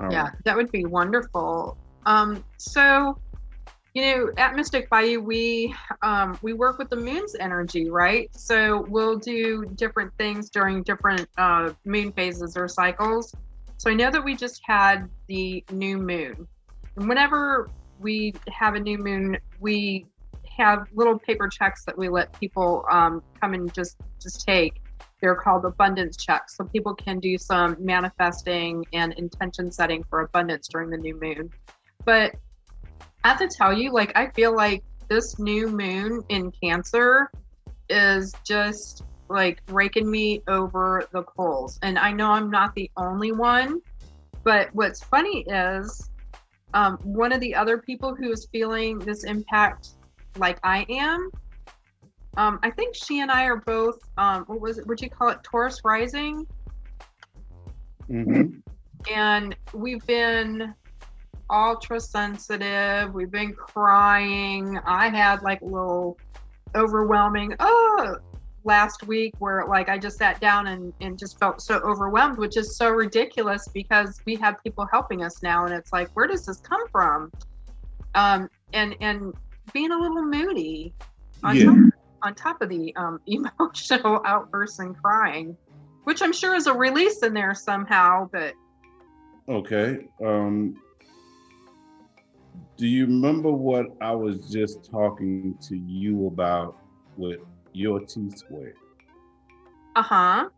All 0.00 0.10
yeah, 0.10 0.24
right. 0.24 0.32
that 0.44 0.56
would 0.56 0.72
be 0.72 0.84
wonderful. 0.86 1.76
Um, 2.06 2.42
so, 2.56 3.18
you 3.94 4.02
know, 4.02 4.32
at 4.36 4.56
Mystic 4.56 4.90
Bayou, 4.90 5.20
we 5.20 5.72
um, 6.02 6.36
we 6.42 6.52
work 6.52 6.78
with 6.78 6.90
the 6.90 6.96
moon's 6.96 7.36
energy, 7.38 7.88
right? 7.88 8.28
So 8.36 8.84
we'll 8.88 9.18
do 9.18 9.64
different 9.76 10.12
things 10.18 10.50
during 10.50 10.82
different 10.82 11.28
uh, 11.38 11.72
moon 11.84 12.10
phases 12.12 12.56
or 12.56 12.66
cycles. 12.66 13.32
So 13.76 13.90
I 13.90 13.94
know 13.94 14.10
that 14.10 14.24
we 14.24 14.34
just 14.34 14.62
had 14.64 15.08
the 15.28 15.64
new 15.70 15.98
moon, 15.98 16.48
and 16.96 17.08
whenever 17.08 17.70
we 18.00 18.34
have 18.48 18.74
a 18.74 18.80
new 18.80 18.98
moon, 18.98 19.38
we 19.60 20.06
have 20.58 20.88
little 20.92 21.18
paper 21.18 21.48
checks 21.48 21.84
that 21.84 21.96
we 21.96 22.08
let 22.08 22.32
people 22.38 22.84
um, 22.90 23.22
come 23.40 23.54
and 23.54 23.72
just 23.72 23.96
just 24.20 24.44
take. 24.44 24.80
They're 25.20 25.36
called 25.36 25.64
abundance 25.64 26.16
checks, 26.16 26.56
so 26.56 26.64
people 26.64 26.94
can 26.94 27.20
do 27.20 27.38
some 27.38 27.76
manifesting 27.78 28.84
and 28.92 29.12
intention 29.12 29.70
setting 29.70 30.02
for 30.02 30.22
abundance 30.22 30.66
during 30.66 30.90
the 30.90 30.96
new 30.96 31.18
moon. 31.20 31.50
But 32.04 32.34
I 33.24 33.28
have 33.28 33.38
to 33.38 33.48
tell 33.48 33.72
you, 33.72 33.90
like, 33.90 34.12
I 34.16 34.28
feel 34.28 34.54
like 34.54 34.84
this 35.08 35.38
new 35.38 35.68
moon 35.68 36.22
in 36.28 36.52
Cancer 36.62 37.30
is 37.88 38.34
just 38.44 39.02
like 39.30 39.62
raking 39.68 40.10
me 40.10 40.42
over 40.46 41.08
the 41.10 41.22
coals. 41.22 41.78
And 41.82 41.98
I 41.98 42.12
know 42.12 42.30
I'm 42.30 42.50
not 42.50 42.74
the 42.74 42.90
only 42.98 43.32
one, 43.32 43.80
but 44.44 44.68
what's 44.74 45.02
funny 45.02 45.42
is 45.48 46.10
um, 46.74 46.98
one 47.02 47.32
of 47.32 47.40
the 47.40 47.54
other 47.54 47.78
people 47.78 48.14
who 48.14 48.30
is 48.30 48.46
feeling 48.52 48.98
this 48.98 49.24
impact 49.24 49.90
like 50.36 50.58
I 50.62 50.84
am. 50.90 51.30
Um, 52.36 52.58
I 52.62 52.70
think 52.70 52.94
she 52.94 53.20
and 53.20 53.30
I 53.30 53.44
are 53.44 53.56
both. 53.56 53.98
Um, 54.18 54.44
what 54.48 54.60
was 54.60 54.76
it? 54.76 54.86
Would 54.86 55.00
you 55.00 55.08
call 55.08 55.30
it 55.30 55.38
Taurus 55.42 55.80
rising? 55.84 56.46
Mhm. 58.10 58.60
and 59.10 59.56
we've 59.72 60.04
been 60.06 60.74
ultra 61.50 62.00
sensitive. 62.00 63.12
We've 63.14 63.30
been 63.30 63.52
crying. 63.52 64.78
I 64.86 65.08
had 65.08 65.42
like 65.42 65.60
a 65.62 65.66
little 65.66 66.18
overwhelming, 66.74 67.54
oh, 67.60 68.16
last 68.64 69.02
week 69.06 69.34
where 69.38 69.66
like 69.66 69.88
I 69.88 69.98
just 69.98 70.16
sat 70.18 70.40
down 70.40 70.68
and, 70.68 70.92
and 71.00 71.18
just 71.18 71.38
felt 71.38 71.60
so 71.60 71.76
overwhelmed, 71.80 72.38
which 72.38 72.56
is 72.56 72.76
so 72.76 72.90
ridiculous 72.90 73.68
because 73.74 74.20
we 74.24 74.36
have 74.36 74.62
people 74.64 74.86
helping 74.90 75.22
us 75.22 75.42
now 75.42 75.66
and 75.66 75.74
it's 75.74 75.92
like, 75.92 76.08
where 76.14 76.26
does 76.26 76.46
this 76.46 76.58
come 76.60 76.88
from? 76.88 77.30
Um 78.14 78.48
and 78.72 78.96
and 79.00 79.34
being 79.72 79.92
a 79.92 79.98
little 79.98 80.22
moody 80.22 80.92
on 81.42 81.56
Yeah. 81.56 81.66
top 81.66 81.76
on 82.22 82.34
top 82.34 82.62
of 82.62 82.70
the 82.70 82.94
um 82.96 83.20
emotional 83.26 84.22
outbursts 84.24 84.78
and 84.78 84.96
crying, 84.96 85.56
which 86.04 86.22
I'm 86.22 86.32
sure 86.32 86.54
is 86.54 86.66
a 86.66 86.72
release 86.72 87.22
in 87.22 87.34
there 87.34 87.54
somehow, 87.54 88.30
but 88.32 88.54
Okay. 89.46 90.06
Um, 90.24 90.74
do 92.76 92.86
you 92.86 93.06
remember 93.06 93.50
what 93.50 93.86
I 94.00 94.12
was 94.12 94.50
just 94.50 94.90
talking 94.90 95.56
to 95.68 95.76
you 95.76 96.26
about 96.26 96.76
with 97.16 97.40
your 97.72 98.00
T 98.00 98.30
square? 98.30 98.74
uh-huh. 99.96 100.48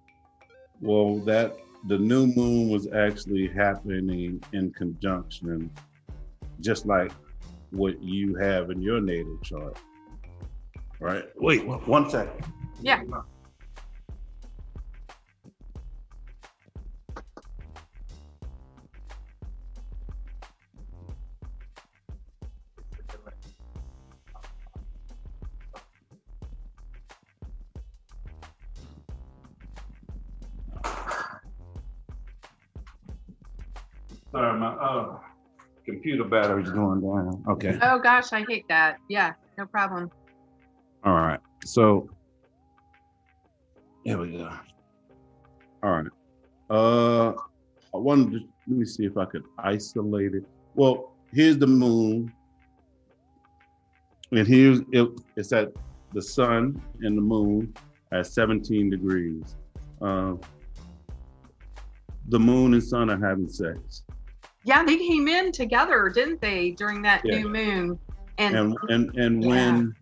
Well, 0.80 1.18
that 1.20 1.56
the 1.86 1.98
new 1.98 2.26
moon 2.26 2.70
was 2.70 2.88
actually 2.92 3.48
happening 3.48 4.42
in 4.52 4.72
conjunction, 4.72 5.70
just 6.60 6.86
like 6.86 7.12
what 7.70 8.02
you 8.02 8.34
have 8.36 8.70
in 8.70 8.80
your 8.80 9.00
natal 9.00 9.38
chart. 9.42 9.76
Right? 11.00 11.24
Wait, 11.36 11.66
one 11.66 12.08
second. 12.08 12.44
Yeah. 12.80 13.02
Computer 36.06 36.28
battery's 36.28 36.70
going 36.70 37.00
down. 37.00 37.42
Okay. 37.48 37.76
Oh 37.82 37.98
gosh, 37.98 38.32
I 38.32 38.44
hate 38.48 38.64
that. 38.68 38.98
Yeah, 39.08 39.32
no 39.58 39.66
problem. 39.66 40.08
All 41.02 41.14
right. 41.14 41.40
So 41.64 42.08
here 44.04 44.16
we 44.16 44.36
go. 44.36 44.48
All 45.82 45.90
right. 45.90 46.06
Uh 46.70 47.32
I 47.92 47.98
wanted 47.98 48.32
to 48.32 48.38
let 48.68 48.78
me 48.78 48.84
see 48.84 49.04
if 49.04 49.16
I 49.16 49.24
could 49.24 49.42
isolate 49.58 50.34
it. 50.34 50.44
Well, 50.76 51.12
here's 51.32 51.58
the 51.58 51.66
moon. 51.66 52.32
And 54.30 54.46
here's 54.46 54.80
it, 54.92 55.08
it's 55.36 55.52
at 55.52 55.72
the 56.12 56.22
sun 56.22 56.80
and 57.00 57.18
the 57.18 57.22
moon 57.22 57.74
at 58.12 58.26
17 58.26 58.90
degrees. 58.90 59.56
Uh, 60.00 60.34
the 62.28 62.38
moon 62.38 62.74
and 62.74 62.82
sun 62.82 63.08
are 63.10 63.18
having 63.18 63.48
sex. 63.48 64.02
Yeah, 64.66 64.82
they 64.82 64.96
came 64.96 65.28
in 65.28 65.52
together, 65.52 66.10
didn't 66.12 66.40
they, 66.40 66.72
during 66.72 67.00
that 67.02 67.22
Yeah. 67.24 67.38
new 67.38 67.48
moon? 67.48 67.98
And, 68.38 68.56
and 68.56 68.76
and 68.88 69.16
and 69.16 69.42
Yeah. 69.44 69.48
when 69.48 69.94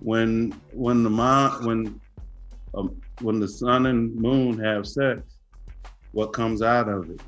when 0.00 0.60
when 0.72 1.02
the 1.04 1.10
mon 1.10 1.64
when 1.66 2.00
um, 2.74 2.96
when 3.20 3.38
the 3.38 3.46
sun 3.46 3.84
and 3.84 4.14
moon 4.16 4.58
have 4.60 4.86
sex, 4.86 5.20
what 6.12 6.32
comes 6.32 6.62
out 6.62 6.88
of 6.88 7.10
it? 7.10 7.20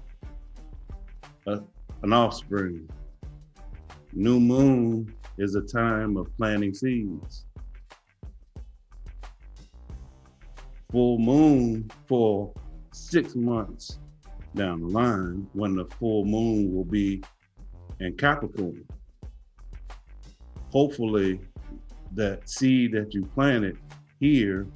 A, 1.47 1.61
an 2.03 2.15
offspring. 2.15 2.89
New 4.15 4.41
moon 4.41 5.15
is 5.37 5.57
a 5.57 5.63
time 5.63 6.17
of 6.17 6.35
planting 6.39 6.73
seeds. 6.73 7.45
Full 10.93 11.19
moon 11.19 11.91
for 12.09 12.55
six 12.93 13.35
months 13.35 13.99
down 14.55 14.81
the 14.81 14.87
line, 14.87 15.47
when 15.53 15.75
the 15.77 15.85
full 15.85 16.25
moon 16.25 16.75
will 16.75 16.85
be 16.85 17.23
in 18.01 18.17
Capricorn 18.17 18.85
hopefully 20.73 21.41
that 22.13 22.49
seed 22.49 22.93
that 22.93 23.13
you 23.15 23.25
planted 23.25 23.77
here 24.19 24.67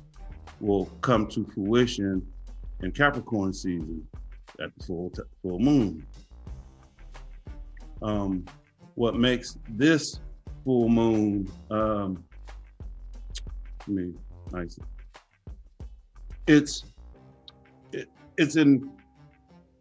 will 0.61 0.87
come 1.01 1.27
to 1.27 1.45
fruition 1.55 2.27
in 2.83 2.93
Capricorn 2.93 3.53
season 3.53 4.07
at 4.61 4.71
the 4.77 4.85
full 4.85 5.11
t- 5.11 5.23
full 5.43 5.59
moon. 5.59 6.07
Um, 8.03 8.45
what 8.95 9.17
makes 9.17 9.59
this 9.71 10.21
full 10.65 10.89
moon 10.89 11.51
um, 11.71 12.25
I 13.87 13.91
mean, 13.91 14.19
nice. 14.53 14.79
It's 16.47 16.85
it, 17.93 18.09
it's 18.39 18.57
in 18.57 18.91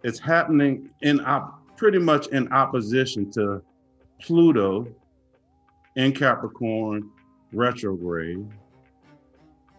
it's 0.03 0.19
happening 0.19 0.89
in 1.01 1.19
op, 1.25 1.59
pretty 1.77 1.99
much 1.99 2.27
in 2.27 2.51
opposition 2.51 3.31
to 3.31 3.61
Pluto 4.21 4.87
in 5.95 6.11
Capricorn 6.11 7.09
retrograde, 7.51 8.45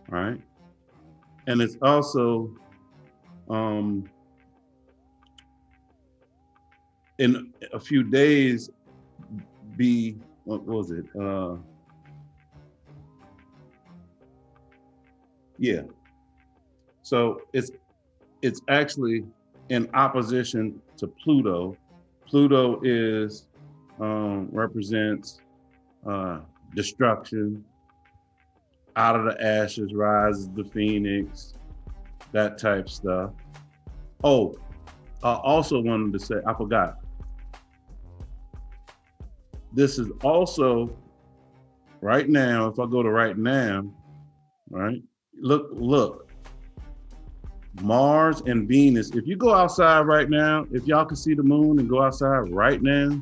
right? 0.08 0.40
And 1.46 1.60
it's 1.60 1.76
also 1.82 2.50
um, 3.50 4.08
in 7.18 7.52
a 7.72 7.80
few 7.80 8.02
days 8.02 8.70
be 9.76 10.16
what 10.44 10.62
was 10.64 10.90
it? 10.90 11.04
Uh, 11.18 11.56
yeah. 15.58 15.82
So 17.02 17.42
it's 17.52 17.70
it's 18.42 18.60
actually 18.68 19.24
in 19.68 19.88
opposition 19.94 20.80
to 20.98 21.06
Pluto. 21.06 21.76
Pluto 22.26 22.80
is 22.82 23.46
um, 24.00 24.48
represents 24.52 25.40
uh, 26.08 26.40
destruction. 26.74 27.64
Out 28.96 29.16
of 29.16 29.24
the 29.24 29.44
ashes 29.44 29.92
rises 29.92 30.48
the 30.50 30.64
phoenix, 30.64 31.54
that 32.32 32.58
type 32.58 32.88
stuff. 32.88 33.32
Oh, 34.22 34.56
I 35.22 35.34
also 35.34 35.80
wanted 35.80 36.12
to 36.12 36.18
say, 36.20 36.36
I 36.46 36.54
forgot. 36.54 36.98
This 39.72 39.98
is 39.98 40.10
also 40.22 40.96
right 42.00 42.28
now, 42.28 42.68
if 42.68 42.78
I 42.78 42.86
go 42.86 43.02
to 43.02 43.10
right 43.10 43.36
now, 43.36 43.84
right? 44.70 45.02
Look, 45.40 45.70
look. 45.72 46.23
Mars 47.80 48.42
and 48.46 48.68
Venus. 48.68 49.10
If 49.10 49.26
you 49.26 49.36
go 49.36 49.54
outside 49.54 50.02
right 50.02 50.28
now, 50.30 50.66
if 50.72 50.86
y'all 50.86 51.04
can 51.04 51.16
see 51.16 51.34
the 51.34 51.42
moon 51.42 51.78
and 51.78 51.88
go 51.88 52.02
outside 52.02 52.50
right 52.50 52.80
now, 52.80 53.20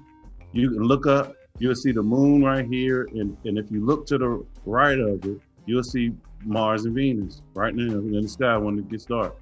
you 0.53 0.71
can 0.71 0.83
look 0.83 1.07
up 1.07 1.35
you'll 1.59 1.75
see 1.75 1.93
the 1.93 2.03
moon 2.03 2.43
right 2.43 2.67
here. 2.67 3.09
And, 3.13 3.37
and 3.45 3.57
if 3.57 3.71
you 3.71 3.85
look 3.85 4.07
to 4.07 4.19
the 4.19 4.45
right 4.67 4.99
of 4.99 5.25
it, 5.25 5.41
you'll 5.65 5.85
see 5.85 6.13
Mars 6.45 6.85
and 6.85 6.95
Venus 6.95 7.43
right 7.55 7.75
now 7.75 7.99
in 7.99 8.23
the 8.23 8.29
sky 8.29 8.57
when 8.57 8.79
it 8.79 8.89
gets 8.89 9.05
dark. 9.05 9.41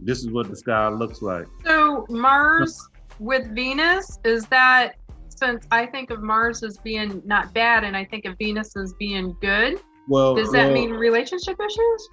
This 0.00 0.20
is 0.20 0.30
what 0.30 0.48
the 0.48 0.56
sky 0.56 0.88
looks 0.88 1.22
like. 1.22 1.46
so 1.64 2.06
Mars 2.08 2.88
with 3.18 3.54
Venus, 3.54 4.18
is 4.24 4.46
that 4.46 4.96
since 5.28 5.66
I 5.70 5.86
think 5.86 6.10
of 6.10 6.22
Mars 6.22 6.62
as 6.62 6.78
being 6.78 7.22
not 7.24 7.52
bad 7.52 7.84
and 7.84 7.96
I 7.96 8.04
think 8.04 8.24
of 8.24 8.36
Venus 8.38 8.76
as 8.76 8.94
being 8.94 9.36
good, 9.40 9.80
Well, 10.08 10.34
does 10.34 10.50
that 10.52 10.66
well, 10.66 10.74
mean 10.74 10.90
relationship 10.90 11.58
issues? 11.60 12.08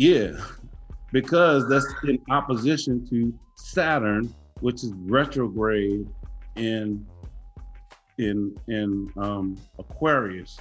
Yeah, 0.00 0.32
because 1.12 1.68
that's 1.68 1.84
in 2.04 2.18
opposition 2.30 3.06
to 3.10 3.38
Saturn, 3.56 4.34
which 4.60 4.76
is 4.76 4.94
retrograde 4.94 6.08
in 6.56 7.06
in 8.16 8.56
in 8.68 9.12
um, 9.18 9.58
Aquarius. 9.78 10.56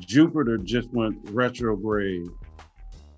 Jupiter 0.00 0.58
just 0.58 0.90
went 0.90 1.16
retrograde, 1.30 2.26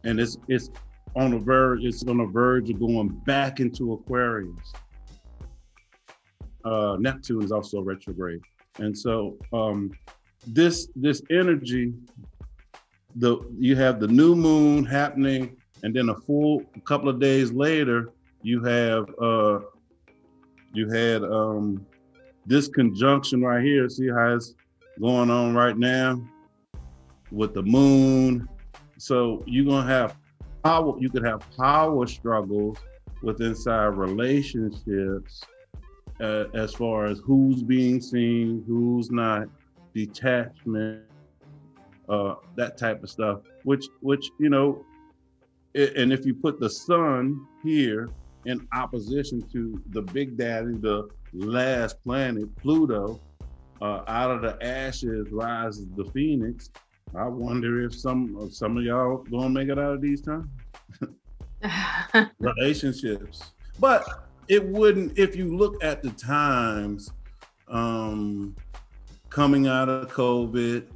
and 0.05 0.21
it's 0.21 0.37
it's 0.49 0.69
on 1.17 1.31
the 1.31 1.39
verge. 1.39 1.83
It's 1.85 2.05
on 2.05 2.19
the 2.19 2.27
verge 2.27 2.69
of 2.69 2.79
going 2.79 3.09
back 3.25 3.61
into 3.61 3.95
Aquarius. 3.95 4.75
Uh, 6.63 6.99
Neptune 7.01 7.43
is 7.43 7.53
also 7.53 7.81
retrograde, 7.81 8.43
and 8.77 8.95
so 8.97 9.39
um, 9.51 9.93
this 10.47 10.89
this 10.95 11.23
energy 11.31 11.95
the 13.17 13.39
you 13.59 13.77
have 13.77 14.01
the 14.01 14.09
new 14.09 14.35
moon 14.35 14.85
happening 14.85 15.57
and 15.83 15.95
then 15.95 16.09
a 16.09 16.15
full 16.15 16.63
couple 16.85 17.09
of 17.09 17.21
days 17.21 17.53
later 17.53 18.11
you 18.43 18.63
have 18.65 19.09
uh 19.21 19.61
you 20.73 20.89
had 20.91 21.23
um 21.23 21.87
this 22.47 22.69
conjunction 22.69 23.43
right 23.43 23.65
here. 23.65 23.89
See 23.89 24.09
how 24.09 24.35
it's 24.35 24.55
going 25.01 25.31
on 25.31 25.55
right 25.55 25.77
now 25.77 26.21
with 27.31 27.55
the 27.55 27.63
moon. 27.63 28.49
So 28.99 29.43
you're 29.47 29.65
gonna 29.65 29.87
have 29.87 30.17
power 30.63 30.97
you 30.99 31.11
could 31.11 31.25
have 31.25 31.43
power 31.57 32.07
struggles 32.07 32.79
with 33.23 33.41
inside 33.41 33.89
relationships 33.89 35.43
uh, 36.21 36.45
as 36.55 36.73
far 36.75 37.07
as 37.07 37.19
who's 37.19 37.63
being 37.63 38.01
seen 38.01 38.65
who's 38.67 39.11
not 39.11 39.49
detachment 39.95 41.03
uh, 42.09 42.35
that 42.57 42.77
type 42.77 43.03
of 43.03 43.11
stuff. 43.11 43.41
Which 43.65 43.87
which 44.01 44.31
you 44.39 44.49
know, 44.49 44.85
and 45.75 46.13
if 46.13 46.25
you 46.25 46.35
put 46.35 46.61
the 46.61 46.71
sun 46.71 47.47
here 47.63 48.11
in 48.47 48.67
opposition 48.73 49.43
to 49.53 49.81
the 49.91 50.03
Big 50.03 50.37
Daddy, 50.37 50.75
the 50.75 51.09
last 51.33 52.03
planet, 52.03 52.55
Pluto, 52.57 53.21
uh, 53.81 54.03
out 54.07 54.31
of 54.31 54.43
the 54.43 54.57
ashes 54.65 55.31
rises 55.31 55.87
the 55.97 56.05
phoenix. 56.07 56.71
I 57.15 57.27
wonder 57.27 57.85
if 57.85 57.95
some 57.95 58.51
some 58.51 58.77
of 58.77 58.85
y'all 58.85 59.19
gonna 59.19 59.51
make 59.51 59.69
it 59.69 59.79
out 59.79 59.95
of 59.95 60.01
these 60.01 60.21
times. 60.21 60.49
Relationships, 62.39 63.53
but 63.79 64.27
it 64.49 64.65
wouldn't 64.65 65.19
if 65.19 65.37
you 65.37 65.57
look 65.57 65.83
at 65.83 66.03
the 66.03 66.11
times 66.11 67.11
um, 67.69 68.55
coming 69.31 69.67
out 69.67 69.89
of 69.89 70.11
COVID, 70.13 70.87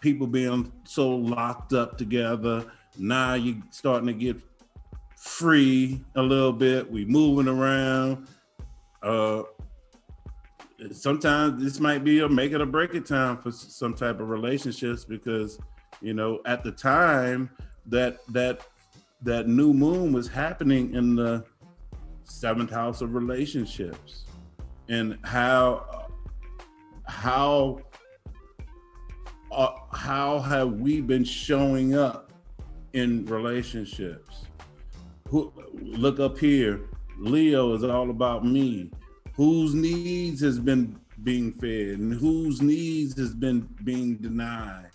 people 0.00 0.26
being 0.26 0.72
so 0.84 1.08
locked 1.08 1.72
up 1.72 1.98
together. 1.98 2.64
Now 2.98 3.34
you're 3.34 3.62
starting 3.70 4.06
to 4.06 4.12
get 4.12 4.36
free 5.16 6.04
a 6.14 6.22
little 6.22 6.52
bit. 6.52 6.90
We 6.90 7.04
moving 7.04 7.48
around. 7.48 8.28
Uh, 9.02 9.42
sometimes 10.92 11.62
this 11.62 11.80
might 11.80 12.04
be 12.04 12.20
a 12.20 12.28
make 12.28 12.52
it 12.52 12.60
or 12.60 12.66
break 12.66 12.94
it 12.94 13.06
time 13.06 13.38
for 13.38 13.50
some 13.50 13.94
type 13.94 14.20
of 14.20 14.28
relationships 14.28 15.04
because 15.04 15.58
you 16.00 16.12
know 16.12 16.40
at 16.44 16.62
the 16.62 16.72
time 16.72 17.50
that 17.86 18.18
that 18.28 18.66
that 19.22 19.48
new 19.48 19.72
moon 19.72 20.12
was 20.12 20.28
happening 20.28 20.94
in 20.94 21.16
the 21.16 21.44
seventh 22.24 22.70
house 22.70 23.00
of 23.00 23.14
relationships 23.14 24.24
and 24.88 25.18
how 25.24 26.08
how 27.06 27.80
uh, 29.56 29.74
how 29.92 30.38
have 30.40 30.74
we 30.74 31.00
been 31.00 31.24
showing 31.24 31.96
up 31.96 32.30
in 32.92 33.24
relationships? 33.24 34.44
Who, 35.28 35.52
look 35.72 36.20
up 36.20 36.38
here. 36.38 36.82
Leo 37.18 37.74
is 37.74 37.82
all 37.82 38.10
about 38.10 38.44
me. 38.44 38.90
Whose 39.34 39.74
needs 39.74 40.40
has 40.42 40.60
been 40.60 40.98
being 41.22 41.52
fed 41.54 41.98
and 41.98 42.12
whose 42.12 42.60
needs 42.60 43.18
has 43.18 43.34
been 43.34 43.66
being 43.82 44.16
denied? 44.16 44.90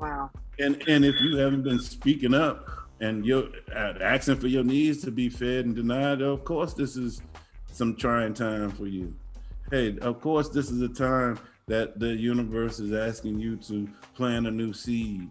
Wow. 0.00 0.30
And 0.58 0.82
and 0.88 1.04
if 1.04 1.20
you 1.20 1.36
haven't 1.36 1.62
been 1.62 1.80
speaking 1.80 2.34
up 2.34 2.68
and 3.00 3.24
you're 3.24 3.48
uh, 3.74 3.94
asking 4.00 4.36
for 4.36 4.48
your 4.48 4.64
needs 4.64 5.02
to 5.04 5.10
be 5.12 5.28
fed 5.28 5.66
and 5.66 5.74
denied 5.74 6.20
of 6.20 6.44
course 6.44 6.74
this 6.74 6.96
is 6.96 7.22
some 7.70 7.94
trying 7.94 8.34
time 8.34 8.70
for 8.70 8.86
you 8.86 9.14
hey 9.70 9.98
of 10.00 10.20
course 10.20 10.48
this 10.48 10.70
is 10.70 10.80
a 10.80 10.88
time 10.88 11.38
that 11.66 11.98
the 11.98 12.08
universe 12.08 12.80
is 12.80 12.92
asking 12.92 13.38
you 13.38 13.56
to 13.56 13.86
plant 14.14 14.46
a 14.46 14.50
new 14.50 14.72
seed 14.72 15.30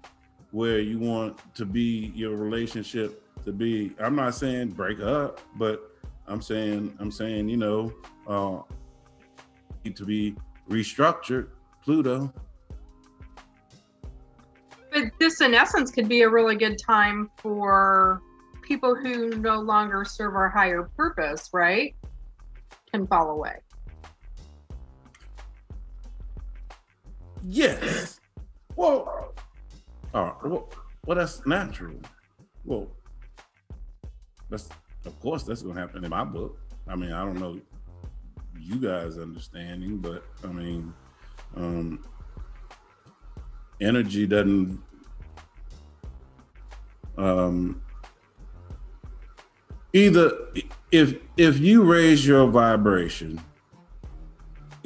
where 0.51 0.79
you 0.79 0.99
want 0.99 1.39
to 1.55 1.65
be 1.65 2.11
your 2.15 2.35
relationship 2.35 3.23
to 3.43 3.51
be. 3.51 3.93
I'm 3.99 4.15
not 4.15 4.35
saying 4.35 4.69
break 4.71 4.99
up 4.99 5.41
but 5.55 5.91
i'm 6.27 6.41
saying 6.41 6.95
i'm 6.99 7.11
saying 7.11 7.49
you 7.49 7.57
know 7.57 7.93
uh 8.27 8.61
need 9.83 9.95
to 9.95 10.05
be 10.05 10.35
restructured 10.69 11.47
pluto. 11.83 12.31
But 14.91 15.05
this 15.19 15.41
in 15.41 15.53
essence 15.53 15.89
could 15.89 16.07
be 16.07 16.21
a 16.21 16.29
really 16.29 16.55
good 16.55 16.77
time 16.77 17.31
for 17.37 18.21
people 18.61 18.93
who 18.93 19.29
no 19.37 19.59
longer 19.59 20.03
serve 20.05 20.35
our 20.35 20.49
higher 20.49 20.83
purpose 20.95 21.49
right? 21.53 21.95
Can 22.91 23.07
fall 23.07 23.31
away 23.31 23.55
yes 27.47 28.19
well 28.75 29.33
uh, 30.13 30.31
well, 30.43 30.69
well 31.05 31.17
that's 31.17 31.45
natural 31.45 31.95
well 32.65 32.87
that's 34.49 34.69
of 35.05 35.19
course 35.19 35.43
that's 35.43 35.61
gonna 35.61 35.79
happen 35.79 36.03
in 36.03 36.09
my 36.09 36.23
book. 36.23 36.59
I 36.87 36.95
mean, 36.95 37.11
I 37.11 37.23
don't 37.25 37.39
know 37.39 37.59
you 38.59 38.75
guys 38.75 39.17
understanding, 39.17 39.97
but 39.97 40.23
I 40.43 40.47
mean, 40.47 40.93
um, 41.55 42.03
energy 43.79 44.27
doesn't 44.27 44.81
um, 47.17 47.81
either 49.93 50.31
if 50.91 51.15
if 51.37 51.59
you 51.59 51.83
raise 51.83 52.27
your 52.27 52.47
vibration 52.47 53.41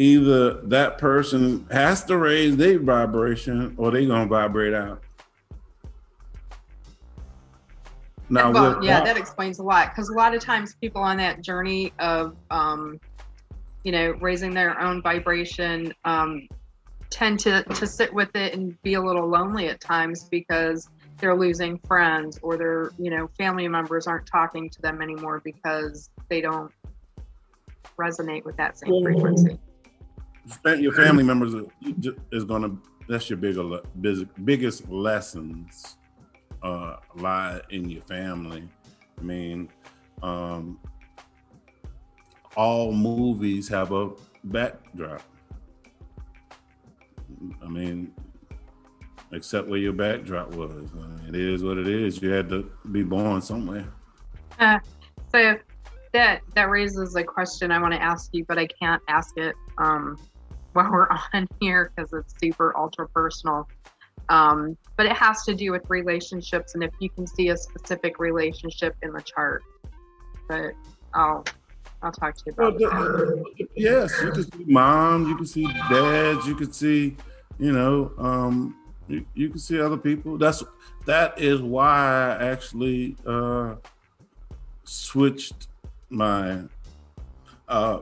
either 0.01 0.53
that 0.61 0.97
person 0.97 1.65
has 1.71 2.03
to 2.03 2.17
raise 2.17 2.57
their 2.57 2.79
vibration 2.79 3.75
or 3.77 3.91
they're 3.91 4.05
gonna 4.05 4.25
vibrate 4.25 4.73
out 4.73 5.01
Now, 8.31 8.49
well, 8.49 8.83
yeah, 8.83 9.03
that 9.03 9.17
explains 9.17 9.59
a 9.59 9.63
lot 9.63 9.89
because 9.89 10.07
a 10.07 10.13
lot 10.13 10.33
of 10.33 10.41
times 10.41 10.73
people 10.79 11.01
on 11.01 11.17
that 11.17 11.41
journey 11.41 11.91
of, 11.99 12.37
um, 12.49 12.97
you 13.83 13.91
know, 13.91 14.11
raising 14.21 14.53
their 14.53 14.79
own 14.79 15.01
vibration 15.01 15.93
um, 16.05 16.47
tend 17.09 17.41
to 17.41 17.61
to 17.63 17.85
sit 17.85 18.13
with 18.13 18.33
it 18.37 18.53
and 18.53 18.81
be 18.83 18.93
a 18.93 19.01
little 19.01 19.27
lonely 19.27 19.67
at 19.67 19.81
times 19.81 20.23
because 20.29 20.87
they're 21.17 21.35
losing 21.35 21.77
friends 21.79 22.39
or 22.41 22.55
their 22.55 22.91
you 22.97 23.11
know 23.11 23.29
family 23.37 23.67
members 23.67 24.07
aren't 24.07 24.25
talking 24.25 24.69
to 24.69 24.81
them 24.81 25.01
anymore 25.01 25.41
because 25.43 26.09
they 26.29 26.39
don't 26.39 26.71
resonate 27.97 28.45
with 28.45 28.55
that 28.55 28.79
same 28.79 29.03
frequency. 29.03 29.59
Your 30.65 30.93
family 30.93 31.23
members 31.23 31.53
is 32.31 32.45
to 32.45 32.81
that's 33.07 33.29
your 33.29 33.37
bigger 33.37 33.81
biggest 34.43 34.89
lessons 34.89 35.97
uh, 36.63 36.97
lie 37.15 37.59
in 37.69 37.89
your 37.89 38.01
family. 38.03 38.67
I 39.19 39.21
mean, 39.21 39.69
um, 40.23 40.79
all 42.55 42.91
movies 42.91 43.67
have 43.69 43.91
a 43.91 44.11
backdrop. 44.43 45.23
I 47.63 47.67
mean, 47.67 48.13
except 49.31 49.67
where 49.67 49.79
your 49.79 49.93
backdrop 49.93 50.55
was. 50.55 50.89
Uh, 50.93 51.27
it 51.27 51.35
is 51.35 51.63
what 51.63 51.77
it 51.77 51.87
is. 51.87 52.21
You 52.21 52.29
had 52.29 52.49
to 52.49 52.71
be 52.91 53.03
born 53.03 53.41
somewhere. 53.41 53.87
Uh, 54.59 54.79
so 55.33 55.57
that 56.13 56.41
that 56.55 56.69
raises 56.69 57.15
a 57.15 57.23
question 57.23 57.71
I 57.71 57.81
want 57.81 57.93
to 57.93 58.01
ask 58.01 58.29
you, 58.33 58.45
but 58.47 58.59
I 58.59 58.67
can't 58.67 59.01
ask 59.07 59.37
it 59.37 59.55
um, 59.77 60.17
while 60.73 60.91
we're 60.91 61.07
on 61.33 61.47
here 61.59 61.91
because 61.95 62.11
it's 62.13 62.33
super 62.41 62.75
ultra 62.77 63.07
personal. 63.09 63.67
Um, 64.29 64.77
but 64.97 65.05
it 65.05 65.13
has 65.13 65.43
to 65.43 65.55
do 65.55 65.71
with 65.71 65.83
relationships 65.89 66.73
and 66.75 66.83
if 66.83 66.91
you 66.99 67.09
can 67.09 67.27
see 67.27 67.49
a 67.49 67.57
specific 67.57 68.19
relationship 68.19 68.95
in 69.01 69.11
the 69.11 69.21
chart. 69.21 69.63
But 70.47 70.73
I'll 71.13 71.43
I'll 72.01 72.11
talk 72.11 72.35
to 72.35 72.43
you 72.45 72.53
about 72.53 72.79
well, 72.79 73.43
Yes, 73.75 74.13
you 74.21 74.31
can 74.31 74.43
see 74.43 74.63
mom, 74.65 75.27
you 75.27 75.35
can 75.35 75.45
see 75.45 75.65
dads, 75.89 76.47
you 76.47 76.55
can 76.55 76.71
see, 76.71 77.15
you 77.59 77.71
know, 77.71 78.11
um, 78.17 78.75
you, 79.07 79.25
you 79.33 79.49
can 79.49 79.59
see 79.59 79.79
other 79.79 79.97
people. 79.97 80.37
That's 80.37 80.63
that 81.05 81.39
is 81.39 81.61
why 81.61 82.37
I 82.39 82.47
actually 82.47 83.15
uh, 83.25 83.75
switched 84.83 85.67
my 86.09 86.61
uh, 87.67 87.99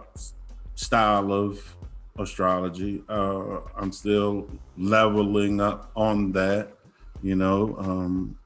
style 0.75 1.31
of 1.31 1.75
astrology. 2.19 3.03
Uh, 3.09 3.61
I'm 3.75 3.91
still 3.91 4.49
leveling 4.77 5.61
up 5.61 5.91
on 5.95 6.31
that, 6.33 6.73
you 7.23 7.35
know, 7.35 7.75
um, 7.79 8.37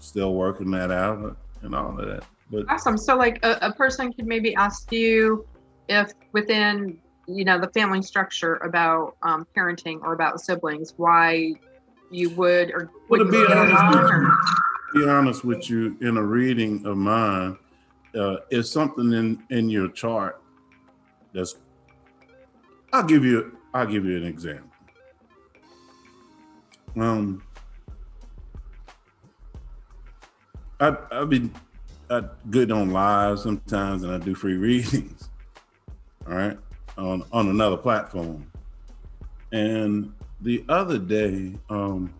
still 0.00 0.34
working 0.34 0.70
that 0.72 0.90
out 0.90 1.36
and 1.62 1.74
all 1.74 1.98
of 1.98 2.06
that. 2.06 2.24
But 2.50 2.70
awesome. 2.70 2.96
So, 2.96 3.16
like, 3.16 3.44
a, 3.44 3.58
a 3.62 3.72
person 3.72 4.12
could 4.12 4.26
maybe 4.26 4.54
ask 4.54 4.90
you 4.92 5.46
if 5.88 6.12
within 6.32 6.98
you 7.26 7.44
know 7.44 7.60
the 7.60 7.68
family 7.68 8.02
structure 8.02 8.56
about 8.56 9.16
um, 9.22 9.46
parenting 9.56 10.00
or 10.02 10.14
about 10.14 10.40
siblings, 10.40 10.94
why 10.96 11.54
you 12.10 12.30
would 12.30 12.70
or 12.70 12.90
would 13.10 13.30
well, 13.30 13.46
be 13.46 13.52
honest, 13.52 13.94
with 13.94 14.10
you, 14.10 15.00
be 15.00 15.08
honest 15.08 15.44
with 15.44 15.70
you, 15.70 15.96
in 16.00 16.16
a 16.16 16.22
reading 16.22 16.84
of 16.86 16.96
mine, 16.96 17.58
uh, 18.14 18.36
if 18.50 18.66
something 18.66 19.12
in 19.12 19.42
in 19.50 19.68
your 19.68 19.88
chart 19.88 20.40
that's 21.34 21.56
I'll 22.92 23.04
give 23.04 23.24
you 23.24 23.56
I'll 23.74 23.86
give 23.86 24.04
you 24.04 24.16
an 24.16 24.24
example. 24.24 24.70
Um, 26.96 27.42
I 30.80 30.96
I 31.10 31.24
be 31.24 31.50
I 32.10 32.22
good 32.50 32.72
on 32.72 32.90
live 32.90 33.40
sometimes, 33.40 34.02
and 34.02 34.12
I 34.12 34.18
do 34.18 34.34
free 34.34 34.56
readings. 34.56 35.28
All 36.26 36.34
right, 36.34 36.58
on 36.96 37.24
on 37.32 37.48
another 37.48 37.76
platform. 37.76 38.50
And 39.52 40.12
the 40.40 40.64
other 40.68 40.98
day, 40.98 41.54
um, 41.70 42.12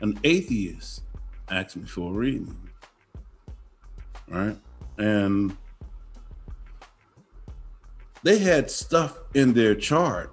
an 0.00 0.18
atheist 0.24 1.02
asked 1.50 1.76
me 1.76 1.86
for 1.86 2.10
a 2.10 2.14
reading. 2.14 2.56
All 4.30 4.38
right, 4.38 4.56
and 4.98 5.56
they 8.22 8.38
had 8.38 8.70
stuff 8.70 9.18
in 9.34 9.52
their 9.52 9.74
chart 9.74 10.32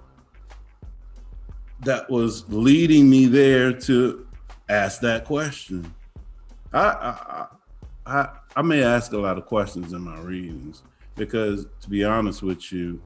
that 1.80 2.08
was 2.10 2.48
leading 2.48 3.08
me 3.08 3.26
there 3.26 3.72
to 3.72 4.26
ask 4.68 5.00
that 5.00 5.24
question. 5.24 5.94
I 6.72 6.86
I 6.86 7.46
I, 8.06 8.28
I 8.54 8.62
may 8.62 8.82
ask 8.82 9.12
a 9.12 9.18
lot 9.18 9.36
of 9.36 9.46
questions 9.46 9.92
in 9.92 10.02
my 10.02 10.18
readings 10.20 10.82
because, 11.16 11.66
to 11.80 11.90
be 11.90 12.04
honest 12.04 12.42
with 12.42 12.72
you, 12.72 13.00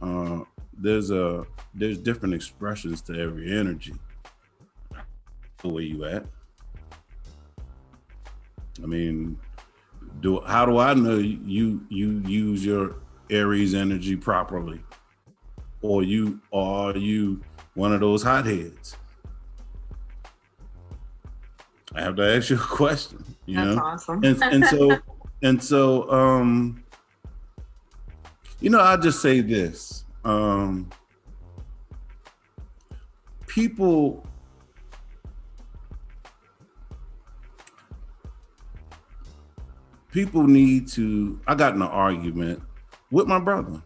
uh, 0.00 0.40
there's 0.76 1.10
a 1.10 1.46
there's 1.74 1.98
different 1.98 2.34
expressions 2.34 3.02
to 3.02 3.20
every 3.20 3.52
energy. 3.56 3.94
Way 5.64 5.82
you 5.82 6.04
at. 6.04 6.24
I 8.82 8.86
mean, 8.86 9.38
do 10.20 10.40
how 10.46 10.64
do 10.64 10.78
I 10.78 10.94
know 10.94 11.16
you 11.16 11.84
you 11.88 12.22
use 12.24 12.64
your 12.64 12.96
Aries 13.30 13.74
energy 13.74 14.16
properly, 14.16 14.80
or 15.82 16.02
you 16.02 16.40
are 16.52 16.96
you 16.96 17.42
one 17.74 17.92
of 17.92 18.00
those 18.00 18.22
hotheads? 18.22 18.96
I 21.94 22.02
have 22.02 22.16
to 22.16 22.36
ask 22.36 22.50
you 22.50 22.56
a 22.56 22.58
question. 22.58 23.24
You 23.46 23.56
That's 23.56 23.76
know, 23.76 23.82
awesome. 23.82 24.24
and 24.24 24.42
and 24.42 24.66
so 24.66 24.98
and 25.42 25.62
so 25.62 26.10
um, 26.10 26.82
you 28.60 28.70
know, 28.70 28.80
I'll 28.80 28.98
just 28.98 29.22
say 29.22 29.40
this. 29.40 30.04
Um, 30.24 30.90
people 33.46 34.24
people 40.10 40.46
need 40.46 40.86
to 40.86 41.40
i 41.46 41.54
got 41.54 41.74
in 41.74 41.82
an 41.82 41.88
argument 41.88 42.62
with 43.10 43.26
my 43.26 43.38
brother 43.38 43.82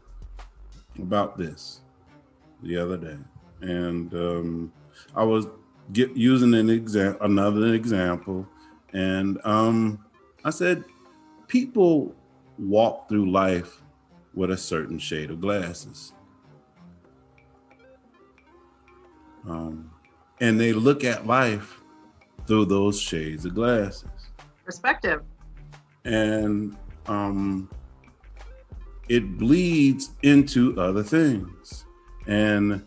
about 0.99 1.37
this 1.39 1.81
the 2.62 2.77
other 2.77 2.97
day. 2.97 3.18
And 3.61 4.12
um, 4.14 4.73
i 5.14 5.23
was 5.23 5.47
get, 5.93 6.16
using 6.16 6.55
an 6.55 6.70
exam 6.70 7.16
another 7.20 7.75
example. 7.75 8.47
And 8.93 9.41
um, 9.45 10.05
i 10.45 10.51
said 10.51 10.85
people 11.47 12.14
walk 12.59 13.09
through 13.09 13.31
life 13.31 13.83
with 14.35 14.51
a 14.51 14.57
certain 14.57 14.99
shade 14.99 15.31
of 15.31 15.41
glasses. 15.41 16.12
Um, 19.49 19.91
and 20.41 20.59
they 20.59 20.73
look 20.73 21.05
at 21.05 21.27
life 21.27 21.81
through 22.47 22.66
those 22.66 22.99
shades 23.01 23.45
of 23.45 23.55
glasses. 23.55 24.09
Perspective. 24.64 25.23
and 26.05 26.77
um, 27.07 27.68
it 29.13 29.37
bleeds 29.37 30.13
into 30.23 30.81
other 30.81 31.03
things. 31.03 31.85
And 32.27 32.83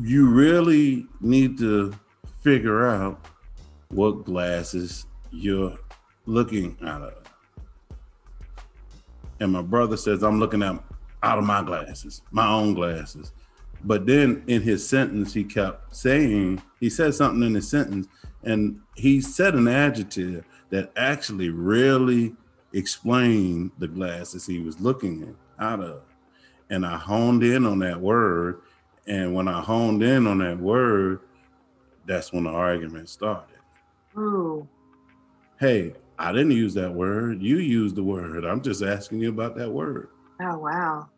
you 0.00 0.30
really 0.30 1.06
need 1.20 1.58
to 1.58 1.92
figure 2.42 2.88
out 2.88 3.26
what 3.88 4.24
glasses 4.24 5.04
you're 5.30 5.78
looking 6.24 6.78
out 6.82 7.02
of. 7.02 7.12
And 9.38 9.52
my 9.52 9.60
brother 9.60 9.98
says, 9.98 10.22
I'm 10.22 10.40
looking 10.40 10.62
at 10.62 10.82
out 11.22 11.38
of 11.38 11.44
my 11.44 11.62
glasses, 11.62 12.22
my 12.30 12.48
own 12.48 12.72
glasses. 12.72 13.32
But 13.84 14.06
then 14.06 14.44
in 14.46 14.62
his 14.62 14.88
sentence, 14.88 15.34
he 15.34 15.44
kept 15.44 15.94
saying, 15.94 16.62
he 16.80 16.88
said 16.88 17.14
something 17.14 17.42
in 17.42 17.54
his 17.54 17.68
sentence, 17.68 18.06
and 18.44 18.80
he 18.94 19.20
said 19.20 19.56
an 19.56 19.68
adjective 19.68 20.46
that 20.70 20.90
actually 20.96 21.50
really 21.50 22.34
explained 22.74 23.70
the 23.78 23.88
glasses 23.88 24.46
he 24.46 24.58
was 24.58 24.80
looking 24.80 25.22
at, 25.22 25.64
out 25.64 25.80
of. 25.80 26.02
And 26.70 26.84
I 26.84 26.96
honed 26.96 27.42
in 27.42 27.64
on 27.64 27.78
that 27.78 28.00
word. 28.00 28.60
And 29.06 29.34
when 29.34 29.48
I 29.48 29.60
honed 29.60 30.02
in 30.02 30.26
on 30.26 30.38
that 30.38 30.58
word, 30.58 31.20
that's 32.06 32.32
when 32.32 32.44
the 32.44 32.50
argument 32.50 33.08
started. 33.08 33.56
Ooh. 34.16 34.68
Hey, 35.58 35.94
I 36.18 36.32
didn't 36.32 36.52
use 36.52 36.74
that 36.74 36.92
word. 36.92 37.40
You 37.40 37.58
used 37.58 37.96
the 37.96 38.02
word. 38.02 38.44
I'm 38.44 38.60
just 38.60 38.82
asking 38.82 39.20
you 39.20 39.30
about 39.30 39.56
that 39.56 39.70
word. 39.70 40.08
Oh 40.42 40.58
wow. 40.58 41.08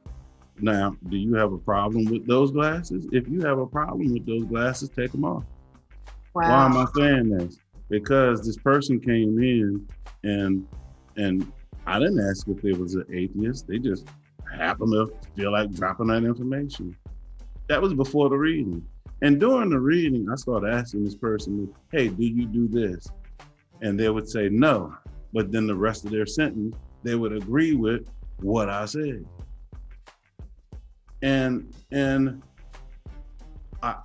Now, 0.58 0.96
do 1.08 1.16
you 1.16 1.34
have 1.34 1.52
a 1.52 1.58
problem 1.58 2.06
with 2.06 2.26
those 2.26 2.50
glasses? 2.50 3.06
If 3.12 3.28
you 3.28 3.42
have 3.42 3.58
a 3.58 3.66
problem 3.66 4.12
with 4.12 4.26
those 4.26 4.44
glasses, 4.44 4.88
take 4.88 5.12
them 5.12 5.24
off. 5.24 5.44
Wow. 6.34 6.42
Why 6.42 6.66
am 6.66 6.76
I 6.76 6.86
saying 6.96 7.28
this? 7.28 7.58
Because 7.88 8.44
this 8.44 8.56
person 8.56 8.98
came 9.00 9.38
in 9.38 9.86
and 10.22 10.66
and 11.16 11.50
I 11.86 11.98
didn't 11.98 12.20
ask 12.20 12.48
if 12.48 12.60
they 12.62 12.72
was 12.72 12.94
an 12.94 13.06
atheist. 13.12 13.66
They 13.66 13.78
just 13.78 14.06
happened 14.56 14.92
to 14.92 15.12
feel 15.36 15.52
like 15.52 15.72
dropping 15.72 16.08
that 16.08 16.24
information. 16.24 16.96
That 17.68 17.80
was 17.80 17.94
before 17.94 18.28
the 18.28 18.36
reading. 18.36 18.84
And 19.22 19.40
during 19.40 19.70
the 19.70 19.80
reading, 19.80 20.28
I 20.30 20.36
started 20.36 20.72
asking 20.72 21.04
this 21.04 21.16
person, 21.16 21.72
hey, 21.90 22.08
do 22.08 22.24
you 22.24 22.46
do 22.46 22.68
this? 22.68 23.08
And 23.82 23.98
they 23.98 24.10
would 24.10 24.28
say 24.28 24.48
no. 24.48 24.94
But 25.32 25.52
then 25.52 25.66
the 25.66 25.74
rest 25.74 26.04
of 26.04 26.10
their 26.10 26.26
sentence, 26.26 26.76
they 27.02 27.14
would 27.14 27.32
agree 27.32 27.74
with 27.74 28.08
what 28.40 28.68
I 28.68 28.84
said. 28.84 29.24
And 31.22 31.74
and 31.92 32.42
I 33.82 33.96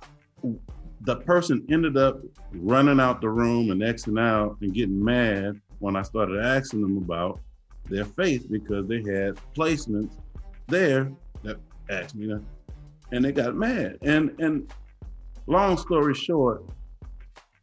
the 1.02 1.16
person 1.16 1.64
ended 1.68 1.96
up 1.96 2.20
running 2.54 3.00
out 3.00 3.20
the 3.20 3.28
room 3.28 3.70
and 3.70 3.80
Xing 3.80 4.20
out 4.20 4.56
and 4.60 4.72
getting 4.72 5.02
mad 5.04 5.60
when 5.82 5.96
I 5.96 6.02
started 6.02 6.40
asking 6.40 6.80
them 6.80 6.96
about 6.96 7.40
their 7.90 8.04
faith 8.04 8.46
because 8.48 8.86
they 8.86 8.98
had 8.98 9.36
placements 9.56 10.12
there 10.68 11.10
that 11.42 11.56
asked 11.90 12.14
me 12.14 12.28
that, 12.28 12.42
and 13.10 13.24
they 13.24 13.32
got 13.32 13.56
mad. 13.56 13.98
And 14.02 14.30
and 14.38 14.72
long 15.46 15.76
story 15.76 16.14
short, 16.14 16.62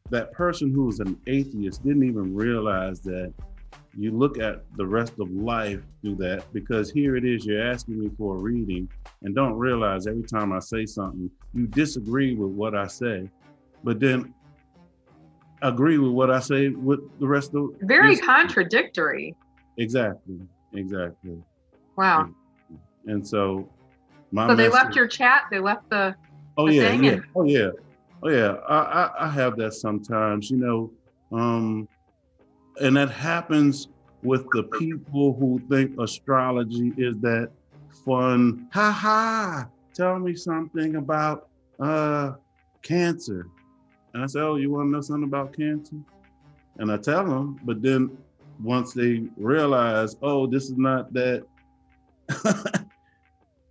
that 0.10 0.34
person 0.34 0.70
who 0.74 0.84
was 0.84 1.00
an 1.00 1.18
atheist 1.28 1.82
didn't 1.84 2.04
even 2.04 2.36
realize 2.36 3.00
that 3.02 3.34
you 3.98 4.12
look 4.12 4.38
at 4.38 4.66
the 4.76 4.86
rest 4.86 5.14
of 5.20 5.32
life 5.32 5.82
through 6.02 6.16
that 6.16 6.44
because 6.52 6.92
here 6.92 7.16
it 7.16 7.24
is 7.26 7.46
you're 7.46 7.66
asking 7.66 8.00
me 8.00 8.10
for 8.18 8.36
a 8.36 8.38
reading 8.38 8.90
and 9.24 9.34
don't 9.34 9.54
realize 9.54 10.08
every 10.08 10.24
time 10.24 10.52
I 10.52 10.60
say 10.60 10.86
something 10.86 11.32
you 11.54 11.66
disagree 11.68 12.36
with 12.36 12.52
what 12.52 12.76
I 12.76 12.86
say 12.86 13.30
but 13.84 14.00
then 14.00 14.34
agree 15.62 15.98
with 15.98 16.12
what 16.12 16.30
I 16.32 16.40
say 16.40 16.70
with 16.70 17.00
the 17.20 17.28
rest 17.28 17.54
of 17.56 17.70
Very 17.82 18.16
this- 18.16 18.26
contradictory. 18.26 19.36
exactly 19.78 20.40
exactly 20.74 21.42
Wow. 21.96 22.30
and 23.06 23.26
so 23.28 23.68
my 24.32 24.48
So 24.48 24.56
they 24.56 24.70
left 24.70 24.96
your 24.96 25.08
chat. 25.08 25.44
They 25.52 25.60
left 25.60 25.90
the. 25.90 26.16
Oh 26.58 26.68
the 26.68 26.74
yeah, 26.74 26.92
yeah. 26.92 27.16
Oh 27.36 27.44
yeah. 27.44 27.70
Oh 28.24 28.30
yeah. 28.30 28.56
I, 28.68 28.78
I 28.78 29.26
I 29.26 29.30
have 29.30 29.58
that 29.58 29.74
sometimes, 29.74 30.50
you 30.52 30.58
know. 30.58 30.92
Um 31.38 31.88
and 32.82 32.96
that 32.98 33.10
happens 33.10 33.88
with 34.22 34.46
the 34.54 34.64
people 34.64 35.34
who 35.40 35.62
think 35.70 35.92
astrology 36.00 36.94
is 36.98 37.18
that 37.22 37.52
fun. 38.06 38.68
Ha 38.74 38.92
ha. 38.92 39.68
Tell 39.96 40.20
me 40.20 40.36
something 40.36 40.96
about 40.96 41.50
uh 41.80 42.34
cancer. 42.84 43.48
And 44.14 44.24
I 44.24 44.28
say, 44.28 44.40
Oh, 44.40 44.56
you 44.56 44.72
want 44.72 44.88
to 44.88 44.92
know 44.92 45.02
something 45.02 45.24
about 45.26 45.56
cancer? 45.56 45.98
And 46.78 46.92
I 46.92 46.98
tell 46.98 47.26
them, 47.26 47.60
but 47.64 47.82
then 47.82 48.18
once 48.62 48.94
they 48.94 49.24
realize, 49.38 50.16
oh, 50.22 50.48
this 50.48 50.66
is 50.66 50.78
not 50.78 51.12
that 51.14 51.46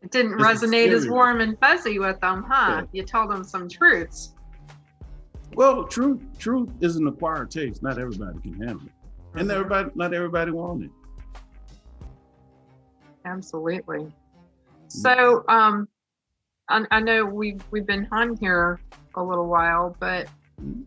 It 0.02 0.12
didn't 0.12 0.32
resonate 0.38 0.92
as 0.92 1.08
warm 1.08 1.40
and 1.40 1.58
fuzzy 1.58 1.98
with 1.98 2.20
them, 2.20 2.44
huh? 2.48 2.82
Yeah. 2.82 2.84
You 2.92 3.02
told 3.02 3.30
them 3.30 3.42
some 3.42 3.68
truths. 3.68 4.32
Well, 5.52 5.84
truth 5.84 6.20
truth 6.38 6.70
is 6.80 6.96
an 6.96 7.08
acquired 7.08 7.50
taste. 7.50 7.82
Not 7.82 7.98
everybody 7.98 8.38
can 8.40 8.58
handle 8.58 8.82
it, 8.86 9.40
and 9.40 9.48
Mhm. 9.48 9.54
everybody 9.54 9.90
not 9.96 10.14
everybody 10.14 10.52
wants 10.52 10.84
it. 10.84 10.90
Absolutely. 13.24 14.06
So, 14.88 15.44
um, 15.48 15.88
I, 16.68 16.86
I 16.92 17.00
know 17.00 17.24
we've 17.24 17.60
we've 17.72 17.86
been 17.86 18.06
on 18.12 18.36
here 18.40 18.80
a 19.18 19.22
little 19.22 19.46
while, 19.46 19.96
but 19.98 20.28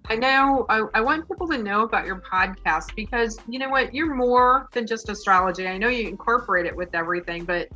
I 0.10 0.16
know 0.16 0.66
I, 0.70 0.84
I 0.94 1.02
want 1.02 1.28
people 1.28 1.48
to 1.48 1.58
know 1.58 1.84
about 1.84 2.06
your 2.06 2.22
podcast 2.22 2.96
because 2.96 3.40
you 3.48 3.60
know 3.60 3.70
what, 3.70 3.94
you're 3.94 4.14
more 4.14 4.68
than 4.74 4.86
just 4.86 5.10
astrology. 5.10 5.68
I 5.68 5.78
know 5.78 5.88
you 5.88 6.08
incorporate 6.08 6.66
it 6.66 6.76
with 6.76 6.94
everything, 6.94 7.46
but 7.46 7.70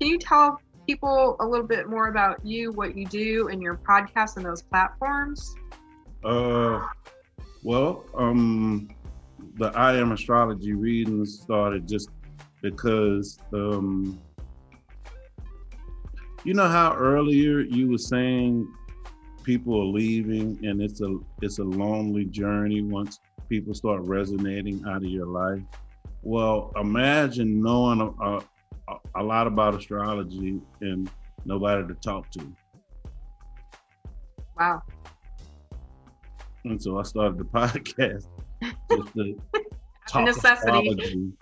can 0.00 0.08
you 0.08 0.18
tell 0.18 0.60
people 0.86 1.36
a 1.40 1.46
little 1.46 1.66
bit 1.66 1.88
more 1.88 2.08
about 2.08 2.44
you, 2.44 2.72
what 2.72 2.96
you 2.96 3.06
do, 3.06 3.48
and 3.48 3.62
your 3.62 3.76
podcast 3.76 4.36
and 4.36 4.44
those 4.44 4.62
platforms? 4.62 5.54
Uh, 6.24 6.86
well, 7.62 8.04
um, 8.14 8.88
the 9.56 9.66
I 9.76 9.96
am 9.96 10.12
astrology 10.12 10.72
readings 10.72 11.40
started 11.40 11.86
just 11.86 12.10
because 12.62 13.38
um, 13.52 14.20
you 16.44 16.54
know 16.54 16.68
how 16.68 16.94
earlier 16.94 17.60
you 17.60 17.90
were 17.90 17.98
saying 17.98 18.72
people 19.48 19.80
are 19.80 19.86
leaving 19.86 20.58
and 20.62 20.82
it's 20.82 21.00
a 21.00 21.18
it's 21.40 21.58
a 21.58 21.64
lonely 21.64 22.26
journey 22.26 22.82
once 22.82 23.18
people 23.48 23.72
start 23.72 24.02
resonating 24.02 24.84
out 24.86 24.98
of 24.98 25.04
your 25.04 25.24
life. 25.24 25.62
Well, 26.20 26.70
imagine 26.76 27.62
knowing 27.62 28.02
a, 28.02 28.40
a, 28.92 28.96
a 29.14 29.22
lot 29.22 29.46
about 29.46 29.74
astrology 29.74 30.60
and 30.82 31.10
nobody 31.46 31.88
to 31.88 31.94
talk 31.94 32.30
to. 32.32 32.52
Wow. 34.60 34.82
And 36.64 36.82
so 36.82 36.98
I 36.98 37.04
started 37.04 37.38
the 37.38 37.44
podcast 37.58 38.26
just 38.90 39.14
to 39.14 39.40
talk 40.06 40.24
necessity. 40.26 40.90
astrology. 40.90 41.32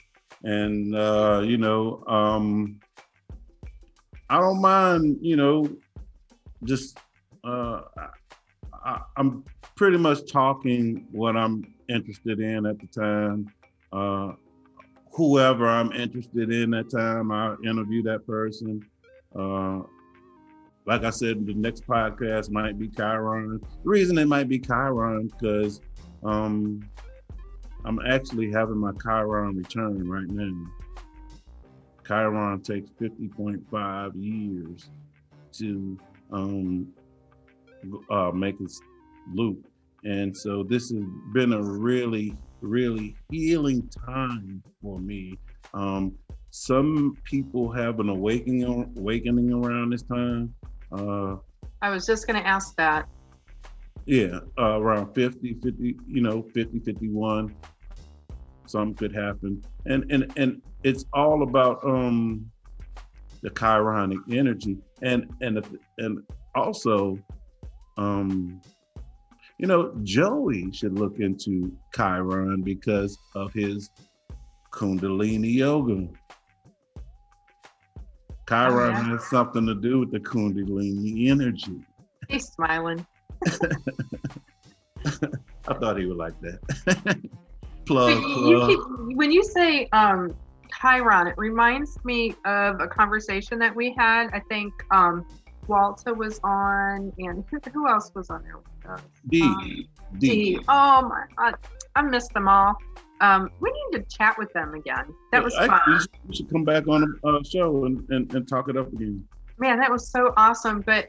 And 0.45 0.95
uh, 0.95 1.43
you 1.45 1.57
know, 1.57 2.05
um 2.07 2.79
I 4.31 4.39
don't 4.39 4.61
mind, 4.61 5.19
you 5.21 5.35
know, 5.35 5.69
just 6.63 7.01
uh 7.47 7.83
I, 8.85 9.01
I'm 9.17 9.45
pretty 9.77 9.99
much 9.99 10.31
talking 10.31 11.07
what 11.13 11.37
I'm 11.37 11.75
interested 11.89 12.41
in 12.41 12.67
at 12.67 12.79
the 12.79 12.87
time. 12.87 13.53
Uh 13.93 14.33
whoever 15.13 15.67
I'm 15.67 15.93
interested 15.93 16.53
in 16.53 16.75
at 16.75 16.91
time, 16.91 17.33
I 17.33 17.55
interview 17.65 18.03
that 18.05 18.27
person. 18.27 18.85
Uh 19.35 19.83
like 20.87 21.03
I 21.03 21.11
said, 21.11 21.45
the 21.47 21.55
next 21.55 21.87
podcast 21.87 22.51
might 22.51 22.79
be 22.79 22.89
Chiron. 22.89 23.61
The 23.83 23.91
reason 23.91 24.19
it 24.19 24.29
might 24.29 24.49
be 24.49 24.59
Chiron 24.59 25.27
because 25.29 25.81
um, 26.25 26.89
I'm 27.85 27.99
actually 28.07 28.53
having 28.53 28.79
my 28.79 28.93
Chiron 29.03 29.57
return 29.57 30.09
right 30.09 30.29
now. 30.29 30.67
Chiron 32.07 32.61
takes 32.63 32.89
50.5 33.01 34.13
years 34.15 34.89
to 35.55 35.99
um, 36.31 36.93
uh, 38.11 38.31
make 38.33 38.61
its 38.61 38.81
loop. 39.33 39.67
And 40.05 40.37
so 40.37 40.63
this 40.63 40.91
has 40.91 41.03
been 41.33 41.53
a 41.53 41.63
really, 41.63 42.35
really 42.61 43.17
healing 43.31 43.89
time 44.07 44.63
for 44.81 44.99
me. 45.01 45.39
Um, 45.75 46.15
some 46.51 47.17
people 47.25 47.71
have 47.73 48.01
an 48.01 48.09
awakening, 48.09 48.65
awakening 48.97 49.53
around 49.53 49.91
this 49.91 50.03
time. 50.03 50.55
Uh, 50.93 51.37
I 51.83 51.91
was 51.91 52.07
just 52.07 52.27
going 52.27 52.41
to 52.41 52.47
ask 52.47 52.75
that. 52.77 53.09
yeah, 54.07 54.39
uh, 54.59 54.81
around 54.81 55.15
50, 55.15 55.55
50, 55.63 55.97
you 56.07 56.21
know, 56.23 56.43
50, 56.55 56.79
51. 56.81 57.55
Something 58.67 58.95
could 58.95 59.15
happen. 59.15 59.63
And 59.87 60.11
and 60.11 60.33
and 60.37 60.63
it's 60.83 61.05
all 61.13 61.43
about 61.43 61.85
um 61.85 62.51
the 63.43 63.51
chironic 63.51 64.19
energy. 64.33 64.79
And 65.03 65.29
and 65.41 65.65
and 65.99 66.19
also 66.55 67.19
um 67.97 68.61
you 69.59 69.67
know, 69.67 69.95
Joey 70.03 70.71
should 70.73 70.99
look 70.99 71.19
into 71.19 71.73
Chiron 71.95 72.63
because 72.63 73.17
of 73.35 73.53
his 73.55 73.91
Kundalini 74.71 75.55
yoga. 75.55 76.07
Chiron 78.47 78.93
yeah. 78.93 79.05
has 79.05 79.25
something 79.27 79.67
to 79.67 79.75
do 79.75 80.01
with 80.01 80.13
the 80.13 80.21
Kundalini 80.21 81.31
energy. 81.31 81.85
He's 82.29 82.49
smiling. 82.49 83.07
I 85.69 85.75
thought 85.75 85.99
he 85.99 86.07
would 86.07 86.19
like 86.19 86.39
that. 86.43 87.19
plug, 87.87 88.21
you 88.21 88.67
keep, 88.67 89.17
when 89.17 89.33
you 89.33 89.43
say 89.43 89.89
um, 89.93 90.35
Chiron, 90.81 91.29
it 91.29 91.35
reminds 91.39 92.05
me 92.05 92.35
of 92.45 92.81
a 92.81 92.89
conversation 92.89 93.59
that 93.61 93.75
we 93.75 93.95
had. 93.97 94.29
I 94.33 94.41
think 94.49 94.73
um, 94.91 95.25
Walter 95.69 96.15
was 96.15 96.41
on, 96.45 97.13
and 97.19 97.45
who, 97.51 97.59
who 97.73 97.89
else 97.89 98.11
was 98.15 98.31
on 98.31 98.43
there 98.43 98.57
with? 98.57 99.03
D. 99.29 99.43
Um, 99.43 99.87
D. 100.19 100.29
D. 100.29 100.59
Oh 100.69 101.03
my, 101.09 101.25
I, 101.39 101.53
I 101.95 102.03
missed 102.03 102.33
them 102.33 102.49
all. 102.49 102.77
Um, 103.21 103.51
we 103.61 103.73
need 103.73 103.99
to 103.99 104.17
chat 104.17 104.37
with 104.39 104.53
them 104.53 104.75
again. 104.75 105.07
That 105.33 105.43
was 105.43 105.55
Actually, 105.55 105.99
fun. 105.99 106.07
We 106.29 106.35
should, 106.37 106.51
come 106.51 106.65
back 106.65 106.87
on 106.87 107.19
a 107.25 107.29
uh, 107.29 107.43
show 107.43 107.87
and, 107.87 108.07
and, 108.11 108.33
and 108.35 108.47
talk 108.47 108.69
it 108.69 108.77
up 108.77 108.93
again. 108.93 109.25
Man, 109.59 109.79
that 109.81 109.91
was 109.91 110.11
so 110.11 110.35
awesome. 110.37 110.83
But 110.83 111.09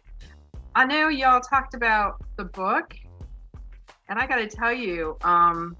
I 0.73 0.85
know 0.85 1.09
y'all 1.09 1.41
talked 1.41 1.73
about 1.73 2.23
the 2.37 2.45
book, 2.45 2.95
and 4.07 4.17
I 4.17 4.25
got 4.25 4.37
to 4.37 4.47
tell 4.47 4.71
you, 4.71 5.17
um, 5.21 5.75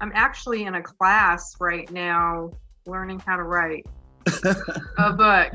I'm 0.00 0.12
actually 0.14 0.64
in 0.64 0.74
a 0.74 0.82
class 0.82 1.54
right 1.60 1.90
now 1.92 2.50
learning 2.86 3.22
how 3.26 3.36
to 3.36 3.44
write 3.44 3.86
a 4.98 5.12
book 5.12 5.52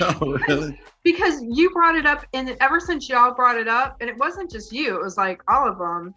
oh, 0.20 0.38
really? 0.48 0.78
because 1.04 1.42
you 1.42 1.70
brought 1.70 1.96
it 1.96 2.06
up, 2.06 2.24
and 2.34 2.56
ever 2.60 2.80
since 2.80 3.08
y'all 3.08 3.34
brought 3.34 3.56
it 3.56 3.68
up, 3.68 3.96
and 4.00 4.08
it 4.08 4.16
wasn't 4.18 4.50
just 4.50 4.72
you, 4.72 4.96
it 4.96 5.02
was 5.02 5.16
like 5.16 5.42
all 5.48 5.68
of 5.68 5.78
them. 5.78 6.14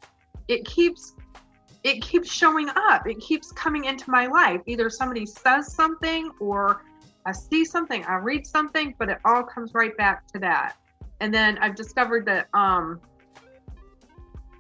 It 0.48 0.66
keeps 0.66 1.14
it 1.84 2.02
keeps 2.02 2.32
showing 2.32 2.70
up. 2.70 3.08
It 3.08 3.20
keeps 3.20 3.52
coming 3.52 3.86
into 3.86 4.10
my 4.10 4.28
life. 4.28 4.62
Either 4.68 4.90
somebody 4.90 5.26
says 5.26 5.74
something 5.74 6.32
or 6.40 6.84
I 7.26 7.32
see 7.32 7.66
something, 7.66 8.04
I 8.06 8.16
read 8.16 8.46
something, 8.46 8.94
but 9.00 9.10
it 9.10 9.18
all 9.26 9.44
comes 9.44 9.74
right 9.74 9.96
back 9.98 10.28
to 10.34 10.40
that. 10.40 10.76
And 11.20 11.34
then 11.34 11.58
I've 11.60 11.76
discovered 11.76 12.26
that 12.28 12.48
um 12.54 13.00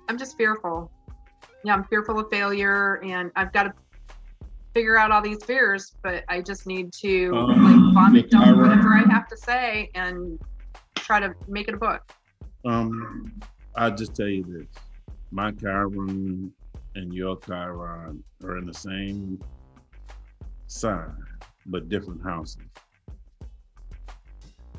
I'm 0.08 0.18
just 0.18 0.38
fearful. 0.38 0.92
Yeah, 1.64 1.76
I'm 1.76 1.84
fearful 1.86 2.20
of 2.20 2.30
failure 2.30 2.96
and 3.04 3.32
I've 3.36 3.54
got 3.54 3.64
to 3.64 3.74
figure 4.74 4.98
out 4.98 5.12
all 5.12 5.22
these 5.22 5.44
fears, 5.44 5.96
but 6.04 6.24
I 6.30 6.42
just 6.42 6.66
need 6.68 6.94
to 6.94 7.36
Um, 7.36 7.64
like 7.64 7.94
vomit 7.94 8.32
Chiron- 8.32 8.60
whatever 8.60 8.94
I 8.94 9.04
have 9.12 9.28
to 9.28 9.38
say 9.38 9.90
and 9.96 10.40
try 10.96 11.20
to 11.20 11.34
make 11.48 11.68
it 11.68 11.74
a 11.74 11.78
book. 11.78 12.02
Um, 12.66 13.34
I'll 13.76 13.96
just 13.96 14.16
tell 14.16 14.28
you 14.28 14.44
this. 14.44 14.68
My 15.32 15.52
Chiron 15.52 16.52
and 16.96 17.14
your 17.14 17.38
Chiron 17.40 18.24
are 18.44 18.58
in 18.58 18.66
the 18.66 18.74
same 18.74 19.40
sign, 20.68 21.16
but 21.66 21.90
different 21.90 22.22
houses. 22.24 22.62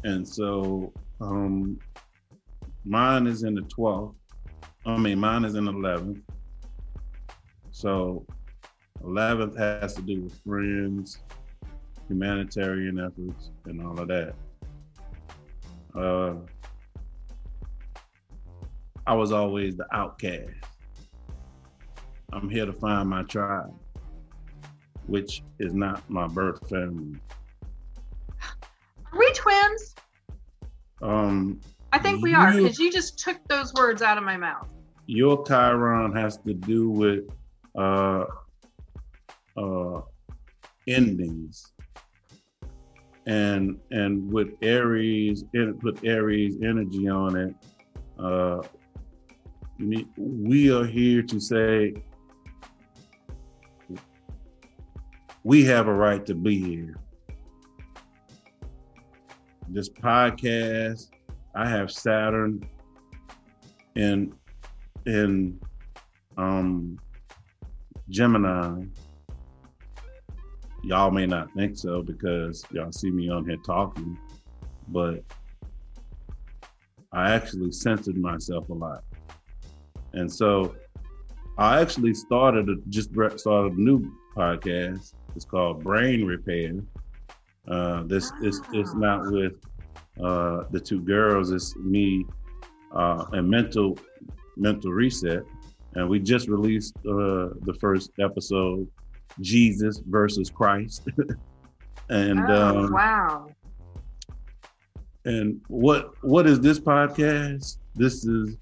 And 0.05 0.27
so 0.27 0.93
um, 1.21 1.79
mine 2.85 3.27
is 3.27 3.45
in 3.45 3.55
the 3.55 3.63
12th. 3.63 4.15
I 4.85 4.97
mean, 4.97 5.21
mine 5.21 5.45
is 5.45 5.55
in 5.55 5.65
the 5.67 5.73
11th. 5.73 6.21
So 7.71 8.27
11th 9.03 9.57
has 9.57 9.95
to 9.95 10.03
do 10.03 10.23
with 10.23 10.39
friends, 10.47 11.19
humanitarian 12.09 12.99
efforts, 13.01 13.51
and 13.65 13.85
all 13.85 13.99
of 13.99 14.09
that. 14.09 14.35
Uh, 15.95 16.35
I 19.07 19.15
was 19.15 19.33
always 19.33 19.77
the 19.77 19.87
outcast. 19.93 20.51
I'm 22.33 22.49
here 22.49 22.65
to 22.65 22.73
find 22.73 23.09
my 23.09 23.25
tribe, 23.25 23.75
which 25.07 25.43
is 25.59 25.75
not 25.75 26.09
my 26.09 26.27
birth 26.29 26.67
family. 26.69 27.19
Are 29.13 29.19
we 29.19 29.31
twins? 29.35 29.95
Um, 31.03 31.61
I 31.93 31.99
think 31.99 32.23
we 32.23 32.33
are 32.33 32.53
because 32.53 32.79
you 32.79 32.91
just 32.91 33.19
took 33.19 33.37
those 33.49 33.75
words 33.75 34.01
out 34.01 34.17
of 34.17 34.25
my 34.25 34.37
mouth. 34.37 34.67
your 35.07 35.45
Chiron 35.45 36.15
has 36.15 36.39
to 36.39 36.55
do 36.55 36.89
with 36.89 37.25
uh, 37.77 38.25
uh, 39.57 40.01
endings, 40.87 41.73
and 43.27 43.79
and 43.91 44.33
with 44.33 44.49
Aries, 44.63 45.45
put 45.81 46.05
Aries 46.05 46.57
energy 46.63 47.09
on 47.09 47.37
it. 47.37 47.55
Uh, 48.19 48.63
we 50.17 50.73
are 50.73 50.87
here 50.87 51.23
to 51.23 51.41
say 51.41 51.95
we 55.45 55.65
have 55.65 55.89
a 55.89 55.93
right 55.93 56.25
to 56.27 56.35
be 56.35 56.59
here. 56.59 56.95
This 59.69 59.89
podcast, 59.89 61.09
I 61.55 61.69
have 61.69 61.91
Saturn 61.91 62.65
in 63.97 64.35
in 65.07 65.61
um 66.37 66.99
Gemini. 68.09 68.85
Y'all 70.83 71.11
may 71.11 71.27
not 71.27 71.53
think 71.55 71.77
so 71.77 72.03
because 72.03 72.65
y'all 72.73 72.93
see 72.93 73.11
me 73.11 73.31
on 73.31 73.45
here 73.45 73.57
talking, 73.65 74.19
but 74.89 75.23
I 77.13 77.33
actually 77.33 77.71
censored 77.73 78.17
myself 78.17 78.69
a 78.69 78.75
lot. 78.75 79.05
And 80.13 80.33
so 80.33 80.75
I 81.59 81.81
actually 81.81 82.15
started 82.15 82.69
a, 82.69 82.77
just 82.89 83.11
started 83.37 83.73
a 83.73 83.81
new 83.81 84.11
podcast. 84.37 85.13
It's 85.37 85.45
called 85.45 85.85
Brain 85.85 86.25
Repair. 86.25 86.73
Uh, 87.69 88.03
this 88.05 88.33
is 88.43 88.61
it's 88.73 88.95
not 88.95 89.31
with 89.31 89.53
uh, 90.23 90.65
the 90.71 90.81
two 90.81 91.01
girls. 91.01 91.53
It's 91.53 91.77
me 91.77 92.25
uh, 92.95 93.27
and 93.33 93.49
mental 93.49 93.99
mental 94.57 94.91
reset. 94.91 95.43
And 95.95 96.09
we 96.09 96.19
just 96.19 96.49
released 96.49 96.95
uh, 97.07 97.53
the 97.63 97.77
first 97.79 98.11
episode, 98.19 98.89
Jesus 99.41 100.01
versus 100.07 100.51
Christ. 100.51 101.09
and 102.11 102.41
oh, 102.51 102.79
um, 102.79 102.93
wow. 102.93 103.49
and 105.25 105.61
what 105.69 106.13
what 106.23 106.47
is 106.47 106.61
this 106.61 106.79
podcast? 106.79 107.79
This 107.95 108.25
is 108.25 108.57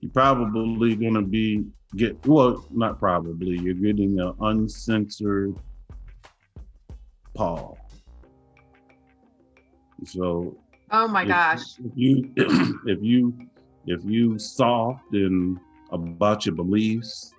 you're 0.00 0.10
probably 0.12 0.94
gonna 0.94 1.22
be 1.22 1.64
get 1.96 2.24
well, 2.26 2.64
not 2.70 2.98
probably. 2.98 3.58
You're 3.58 3.74
getting 3.74 4.18
an 4.20 4.34
uncensored 4.40 5.56
Paul. 7.34 7.78
So 10.04 10.56
Oh 10.90 11.08
my 11.08 11.22
if- 11.22 11.28
gosh. 11.28 11.78
If 11.78 11.92
you 11.94 12.32
if 12.86 13.02
you 13.02 13.34
if 13.86 14.04
you 14.04 14.38
soft 14.38 15.12
and 15.12 15.58
about 15.90 16.46
your 16.46 16.54
beliefs 16.54 17.32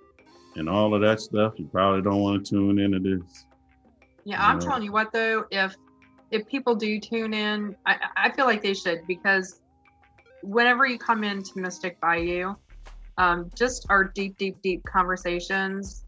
and 0.58 0.68
all 0.68 0.94
of 0.94 1.00
that 1.00 1.20
stuff, 1.20 1.54
you 1.56 1.66
probably 1.72 2.02
don't 2.02 2.20
want 2.20 2.44
to 2.44 2.50
tune 2.50 2.78
into 2.78 2.98
this. 2.98 3.46
Yeah, 4.24 4.44
I'm 4.44 4.60
telling 4.60 4.82
you 4.82 4.92
what 4.92 5.12
though, 5.12 5.46
if 5.50 5.74
if 6.30 6.46
people 6.48 6.74
do 6.74 7.00
tune 7.00 7.32
in, 7.32 7.74
I, 7.86 7.96
I 8.16 8.30
feel 8.32 8.44
like 8.44 8.62
they 8.62 8.74
should 8.74 9.06
because 9.06 9.60
whenever 10.42 10.84
you 10.84 10.98
come 10.98 11.24
into 11.24 11.52
Mystic 11.56 11.98
Bayou, 12.00 12.54
um, 13.16 13.50
just 13.56 13.86
our 13.88 14.04
deep, 14.04 14.36
deep, 14.36 14.60
deep 14.62 14.84
conversations 14.84 16.04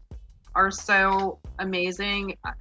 are 0.53 0.69
so 0.69 1.39
amazing. 1.59 2.37
I, 2.45 2.51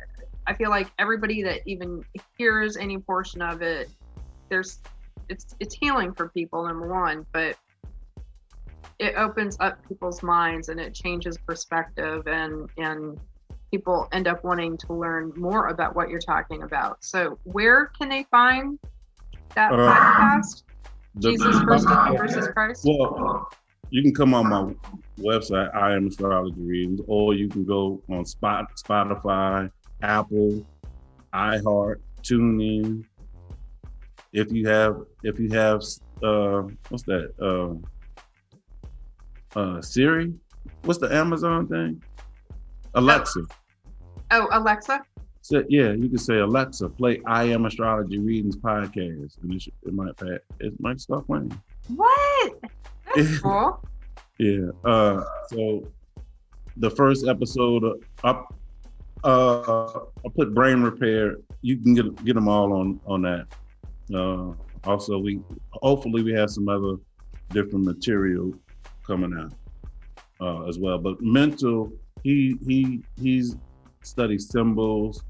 I 0.47 0.55
feel 0.55 0.71
like 0.71 0.91
everybody 0.99 1.43
that 1.43 1.61
even 1.67 2.03
hears 2.39 2.77
any 2.77 2.99
portion 2.99 3.43
of 3.43 3.61
it, 3.61 3.91
there's 4.49 4.79
it's 5.29 5.55
it's 5.61 5.75
healing 5.75 6.15
for 6.15 6.29
people, 6.31 6.67
number 6.67 6.89
one, 6.89 7.27
but 7.33 7.57
it 9.01 9.15
opens 9.17 9.57
up 9.61 9.79
people's 9.89 10.23
minds 10.23 10.69
and 10.69 10.79
it 10.79 10.95
changes 10.95 11.39
perspective 11.39 12.27
and 12.29 12.69
and 12.77 13.19
people 13.71 14.09
end 14.13 14.29
up 14.29 14.45
wanting 14.45 14.77
to 14.77 14.93
learn 14.93 15.33
more 15.37 15.69
about 15.69 15.97
what 15.97 16.11
you're 16.11 16.21
talking 16.21 16.63
about. 16.65 17.03
So, 17.03 17.39
where 17.45 17.87
can 17.99 18.09
they 18.09 18.25
find 18.31 18.79
that 19.55 19.73
Uh, 19.73 19.93
podcast? 19.93 20.65
The- 21.15 21.31
Jesus 21.33 21.57
versus, 21.61 21.91
versus 22.19 22.49
Christ. 22.49 22.85
Well, 22.87 23.49
you 23.91 24.03
can 24.03 24.15
come 24.15 24.35
on 24.35 24.49
my 24.49 24.75
website, 25.19 25.75
I 25.75 25.95
am 25.95 26.07
astrology 26.09 26.61
readings, 26.61 27.01
or 27.07 27.35
you 27.35 27.49
can 27.49 27.65
go 27.65 28.03
on 28.09 28.25
Spot, 28.25 28.67
Spotify, 28.77 29.71
Apple, 30.03 30.65
iHeart, 31.33 31.97
TuneIn. 32.23 33.05
If 34.33 34.53
you 34.53 34.69
have, 34.69 35.03
if 35.23 35.41
you 35.41 35.49
have, 35.51 35.83
uh, 36.23 36.63
what's 36.89 37.05
that? 37.05 37.33
Uh, 37.41 37.75
uh, 39.57 39.81
Siri. 39.81 40.33
What's 40.83 41.01
the 41.01 41.13
Amazon 41.15 41.67
thing? 41.67 42.03
Alexa. 42.95 43.43
Oh, 44.31 44.49
Alexa. 44.53 45.03
So, 45.43 45.65
yeah, 45.69 45.93
you 45.93 46.09
can 46.09 46.19
say 46.19 46.39
Alexa, 46.39 46.89
play 46.89 47.21
I 47.27 47.45
am 47.45 47.65
astrology 47.65 48.19
readings 48.19 48.57
podcast, 48.57 49.43
and 49.43 49.53
it, 49.55 49.63
should, 49.63 49.73
it 49.85 49.95
might 49.95 50.15
it 50.61 50.81
might 50.81 51.01
start 51.01 51.27
playing. 51.27 51.59
What? 51.89 52.61
That's 53.15 53.39
cool. 53.43 53.83
Yeah. 54.39 54.71
Uh, 54.85 55.25
so 55.49 55.89
the 56.77 56.91
first 56.91 57.27
episode 57.27 57.85
uh, 57.85 57.95
up, 58.27 58.55
uh, 59.25 60.01
I 60.25 60.29
put 60.35 60.55
brain 60.55 60.83
repair. 60.83 61.37
You 61.63 61.77
can 61.79 61.95
get 61.95 62.25
get 62.25 62.35
them 62.35 62.49
all 62.49 62.73
on 62.73 63.01
on 63.07 63.23
that. 63.23 63.47
Uh, 64.15 64.53
also, 64.85 65.19
we 65.19 65.41
hopefully 65.73 66.23
we 66.23 66.33
have 66.33 66.51
some 66.51 66.69
other 66.69 66.97
different 67.51 67.85
material 67.85 68.53
coming 69.11 69.37
out 69.37 69.53
uh, 70.41 70.69
as 70.69 70.79
well. 70.79 70.99
But 70.99 71.21
mental, 71.21 71.93
he 72.23 72.57
he 72.65 73.03
he's 73.21 73.57
studies 74.03 74.49
symbols, 74.51 75.25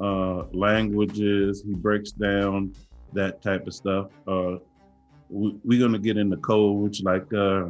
uh, 0.00 0.44
languages. 0.52 1.62
He 1.66 1.74
breaks 1.74 2.12
down 2.12 2.72
that 3.12 3.42
type 3.42 3.66
of 3.66 3.74
stuff. 3.74 4.06
Uh, 4.28 4.56
we, 5.28 5.56
we're 5.64 5.80
gonna 5.80 5.98
get 5.98 6.16
into 6.16 6.36
codes 6.36 7.02
like. 7.02 7.32
Uh, 7.34 7.66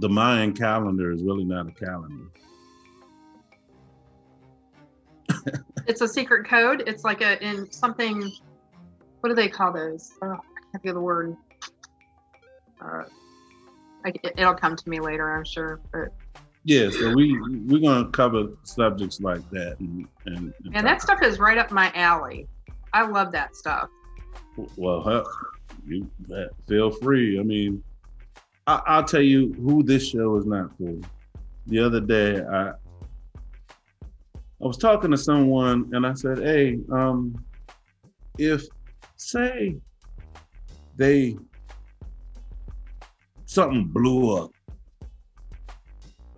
the 0.00 0.08
Mayan 0.08 0.52
calendar 0.52 1.10
is 1.10 1.24
really 1.24 1.44
not 1.44 1.66
a 1.68 1.72
calendar. 1.72 2.26
It's 5.88 6.02
a 6.02 6.08
secret 6.08 6.46
code. 6.46 6.82
It's 6.86 7.02
like 7.02 7.22
a 7.22 7.42
in 7.42 7.72
something. 7.72 8.30
What 9.20 9.30
do 9.30 9.34
they 9.34 9.48
call 9.48 9.72
those? 9.72 10.12
Oh, 10.20 10.26
I 10.26 10.60
can't 10.70 10.82
think 10.82 10.90
of 10.90 10.94
the 10.96 11.00
word. 11.00 11.34
Uh, 12.80 13.04
I, 14.04 14.12
it'll 14.36 14.54
come 14.54 14.76
to 14.76 14.88
me 14.88 15.00
later, 15.00 15.36
I'm 15.36 15.44
sure. 15.44 15.80
But 15.92 16.08
Yeah, 16.64 16.90
so 16.90 17.12
we 17.14 17.38
we're 17.66 17.80
gonna 17.80 18.10
cover 18.10 18.48
subjects 18.64 19.20
like 19.20 19.48
that, 19.50 19.76
and 19.80 20.06
and, 20.26 20.52
and 20.74 20.86
that 20.86 21.02
stuff 21.02 21.22
is 21.22 21.38
right 21.38 21.58
up 21.58 21.70
my 21.70 21.92
alley. 21.94 22.46
I 22.92 23.06
love 23.06 23.32
that 23.32 23.56
stuff. 23.56 23.88
well, 24.76 25.00
huh, 25.00 25.24
you 25.86 26.10
feel 26.68 26.90
free. 26.90 27.38
I 27.38 27.42
mean, 27.42 27.82
I, 28.66 28.80
I'll 28.86 29.04
tell 29.04 29.22
you 29.22 29.52
who 29.54 29.82
this 29.82 30.08
show 30.08 30.36
is 30.36 30.46
not 30.46 30.76
for. 30.78 30.94
The 31.66 31.80
other 31.80 32.00
day, 32.00 32.40
I 32.40 32.72
I 34.60 34.66
was 34.66 34.78
talking 34.78 35.10
to 35.10 35.18
someone, 35.18 35.90
and 35.92 36.06
I 36.06 36.14
said, 36.14 36.38
"Hey, 36.38 36.78
um, 36.90 37.44
if 38.38 38.64
say 39.16 39.76
they 40.96 41.36
something 43.48 43.84
blew 43.84 44.36
up 44.36 44.50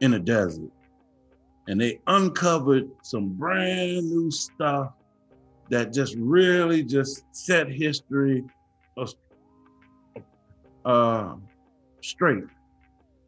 in 0.00 0.12
the 0.12 0.18
desert 0.18 0.70
and 1.66 1.80
they 1.80 2.00
uncovered 2.06 2.88
some 3.02 3.30
brand 3.30 4.08
new 4.08 4.30
stuff 4.30 4.92
that 5.70 5.92
just 5.92 6.14
really 6.16 6.84
just 6.84 7.24
set 7.32 7.68
history 7.68 8.44
uh, 10.84 11.34
straight. 12.00 12.44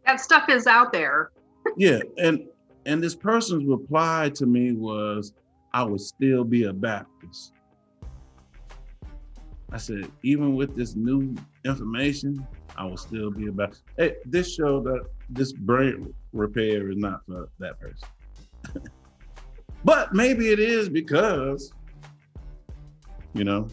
That 0.06 0.20
stuff 0.20 0.48
is 0.48 0.66
out 0.66 0.92
there. 0.92 1.30
Yeah, 1.76 2.00
and 2.18 2.46
and 2.86 3.02
this 3.02 3.14
person's 3.14 3.64
reply 3.64 4.30
to 4.34 4.46
me 4.46 4.72
was, 4.72 5.32
"I 5.72 5.82
would 5.84 6.00
still 6.00 6.44
be 6.44 6.64
a 6.64 6.72
Baptist." 6.72 7.52
I 9.70 9.78
said, 9.78 10.10
even 10.22 10.54
with 10.54 10.76
this 10.76 10.94
new 10.94 11.34
information, 11.64 12.46
I 12.76 12.84
will 12.84 12.96
still 12.96 13.30
be 13.30 13.48
about. 13.48 13.78
Hey, 13.96 14.16
this 14.24 14.54
show 14.54 14.80
that 14.82 15.06
this 15.28 15.52
brain 15.52 16.12
repair 16.32 16.90
is 16.90 16.96
not 16.96 17.20
for 17.26 17.48
that 17.58 17.78
person. 17.80 18.08
but 19.84 20.14
maybe 20.14 20.50
it 20.50 20.58
is 20.58 20.88
because, 20.88 21.72
you 23.34 23.44
know, 23.44 23.68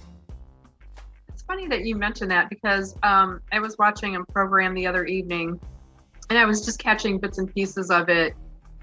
It's 1.30 1.44
funny 1.44 1.68
that 1.68 1.86
you 1.86 1.96
mentioned 1.96 2.32
that 2.32 2.50
because 2.50 2.96
um, 3.04 3.42
I 3.52 3.60
was 3.60 3.78
watching 3.78 4.16
a 4.16 4.24
program 4.26 4.74
the 4.74 4.88
other 4.88 5.06
evening 5.06 5.60
and 6.30 6.38
I 6.38 6.46
was 6.46 6.66
just 6.66 6.80
catching 6.80 7.18
bits 7.18 7.38
and 7.38 7.54
pieces 7.54 7.90
of 7.90 8.10
it. 8.10 8.36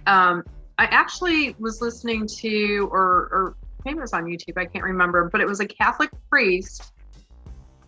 Um, 0.07 0.43
I 0.79 0.85
actually 0.87 1.55
was 1.59 1.81
listening 1.81 2.27
to, 2.39 2.89
or, 2.93 3.03
or 3.33 3.57
maybe 3.85 3.99
it 3.99 4.03
was 4.03 4.13
on 4.13 4.25
YouTube, 4.25 4.59
I 4.59 4.67
can't 4.67 4.85
remember, 4.85 5.29
but 5.31 5.41
it 5.41 5.47
was 5.47 5.61
a 5.61 5.67
Catholic 5.67 6.11
priest 6.29 6.93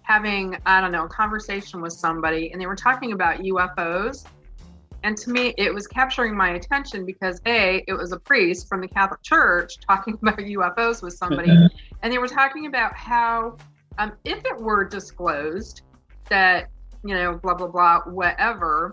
having, 0.09 0.57
I 0.65 0.81
don't 0.81 0.91
know, 0.91 1.05
a 1.05 1.09
conversation 1.09 1.83
with 1.83 1.93
somebody 1.93 2.51
and 2.51 2.61
they 2.61 2.67
were 2.67 2.75
talking 2.75 3.13
about 3.13 3.41
UFOs. 3.41 4.27
And 5.05 5.17
to 5.19 5.31
me, 5.31 5.55
it 5.59 5.73
was 5.73 5.87
capturing 5.87 6.35
my 6.35 6.55
attention 6.55 7.05
because 7.05 7.41
A, 7.47 7.85
it 7.87 7.93
was 7.93 8.13
a 8.13 8.19
priest 8.19 8.69
from 8.69 8.81
the 8.81 8.89
Catholic 8.89 9.23
Church 9.23 9.79
talking 9.87 10.19
about 10.23 10.39
UFOs 10.39 11.03
with 11.03 11.13
somebody. 11.13 11.51
and 12.03 12.13
they 12.13 12.19
were 12.19 12.27
talking 12.27 12.67
about 12.67 12.97
how 12.97 13.59
um, 13.99 14.13
if 14.25 14.45
it 14.47 14.59
were 14.59 14.85
disclosed 14.85 15.83
that 16.31 16.71
you 17.05 17.15
know 17.15 17.35
blah 17.37 17.55
blah 17.55 17.69
blah 17.69 18.01
whatever 18.03 18.93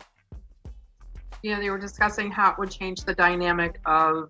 you 1.41 1.53
know 1.53 1.59
they 1.59 1.70
were 1.70 1.78
discussing 1.78 2.30
how 2.30 2.51
it 2.51 2.59
would 2.59 2.72
change 2.72 3.01
the 3.01 3.13
dynamic 3.13 3.80
of 3.86 4.30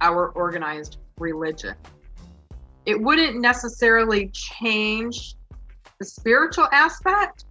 our 0.00 0.28
organized 0.30 0.98
religion 1.18 1.74
it 2.86 3.00
wouldn't 3.00 3.40
necessarily 3.40 4.28
change 4.28 5.36
the 6.04 6.10
spiritual 6.10 6.68
aspect 6.72 7.44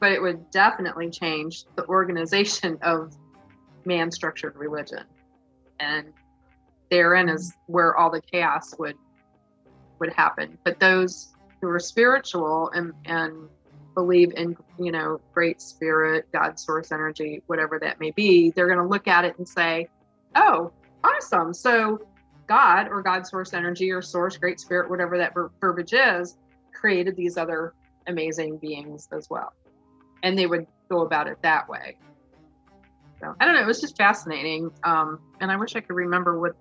but 0.00 0.12
it 0.12 0.22
would 0.22 0.48
definitely 0.52 1.10
change 1.10 1.64
the 1.76 1.84
organization 1.86 2.78
of 2.82 3.12
man 3.84 4.10
structured 4.10 4.54
religion 4.56 5.04
and 5.80 6.12
therein 6.90 7.28
is 7.28 7.52
where 7.66 7.96
all 7.96 8.10
the 8.10 8.22
chaos 8.32 8.74
would 8.78 8.96
would 10.00 10.12
happen. 10.12 10.58
But 10.64 10.78
those 10.78 11.28
who 11.60 11.68
are 11.68 11.80
spiritual 11.80 12.70
and 12.72 12.92
and 13.04 13.48
believe 13.94 14.32
in 14.36 14.56
you 14.78 14.92
know 14.92 15.20
great 15.34 15.60
spirit, 15.60 16.26
God 16.32 16.58
source 16.58 16.92
energy, 16.92 17.42
whatever 17.46 17.78
that 17.80 18.00
may 18.00 18.12
be, 18.12 18.52
they're 18.54 18.66
going 18.66 18.78
to 18.78 18.86
look 18.86 19.08
at 19.08 19.24
it 19.24 19.36
and 19.38 19.48
say, 19.48 19.88
"Oh, 20.34 20.72
awesome! 21.04 21.52
So 21.54 21.98
God 22.48 22.88
or 22.88 23.02
God 23.02 23.26
source 23.26 23.52
energy 23.52 23.90
or 23.90 24.02
source, 24.02 24.38
great 24.38 24.60
spirit, 24.60 24.90
whatever 24.90 25.18
that 25.18 25.34
ver- 25.34 25.50
verbiage 25.60 25.92
is, 25.92 26.34
created 26.80 27.16
these 27.16 27.36
other 27.36 27.74
amazing 28.06 28.58
beings 28.58 29.08
as 29.12 29.26
well." 29.30 29.52
And 30.22 30.38
they 30.38 30.46
would 30.46 30.66
go 30.90 31.02
about 31.02 31.28
it 31.28 31.38
that 31.42 31.68
way. 31.68 31.96
So 33.20 33.34
I 33.40 33.44
don't 33.44 33.54
know. 33.54 33.62
It 33.62 33.66
was 33.66 33.80
just 33.80 33.96
fascinating, 33.96 34.70
um, 34.84 35.18
and 35.40 35.50
I 35.50 35.56
wish 35.56 35.76
I 35.76 35.80
could 35.80 35.96
remember 35.96 36.38
what 36.38 36.54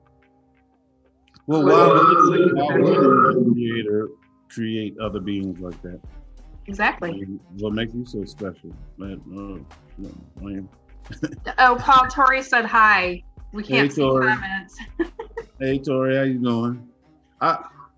well, 1.47 1.63
Well, 1.63 1.77
why 1.77 1.93
would, 1.93 2.53
why 2.55 2.77
would 2.77 2.93
the 2.93 3.53
creator 3.53 4.09
create 4.49 4.97
other 4.99 5.21
beings 5.21 5.57
like 5.59 5.81
that? 5.81 6.01
I 6.03 6.67
exactly. 6.67 7.11
mean, 7.11 7.39
what 7.59 7.73
makes 7.73 7.93
you 7.93 8.05
so 8.05 8.25
special? 8.25 8.73
Man, 8.97 9.21
uh, 9.31 9.63
no, 9.97 10.09
I 10.41 10.43
mean, 10.43 10.69
Oh, 11.57 11.77
Paul 11.79 12.07
Tori 12.07 12.41
said 12.41 12.65
hi. 12.65 13.23
We 13.53 13.63
can't 13.63 13.89
Hey, 13.89 13.95
see 13.95 14.01
Tori. 14.01 14.27
comments. 14.27 14.77
Hey 15.59 15.79
Tori, 15.79 16.15
how 16.15 16.21
you 16.23 16.37
doing? 16.37 16.87
I 17.41 17.57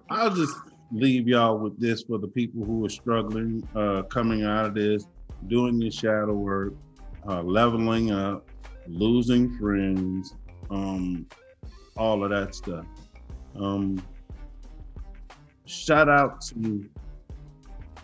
I'll 0.09 0.30
just 0.34 0.55
leave 0.92 1.28
y'all 1.28 1.58
with 1.58 1.80
this 1.80 2.04
for 2.04 2.18
the 2.18 2.28
people 2.28 2.66
who 2.66 2.86
are 2.86 2.90
struggling, 2.90 3.68
uh, 3.76 4.04
coming 4.04 4.44
out 4.44 4.66
of 4.66 4.74
this, 4.74 5.06
doing 5.48 5.82
your 5.82 5.92
shadow 5.92 6.34
work, 6.34 6.74
uh, 7.28 7.42
leveling 7.42 8.12
up, 8.12 8.48
losing 8.88 9.56
friends, 9.58 10.36
um, 10.72 11.26
all 11.98 12.24
of 12.24 12.32
that 12.32 12.56
stuff. 12.56 12.86
Um, 13.56 14.02
shout 15.66 16.10
out 16.10 16.42
to 16.42 16.90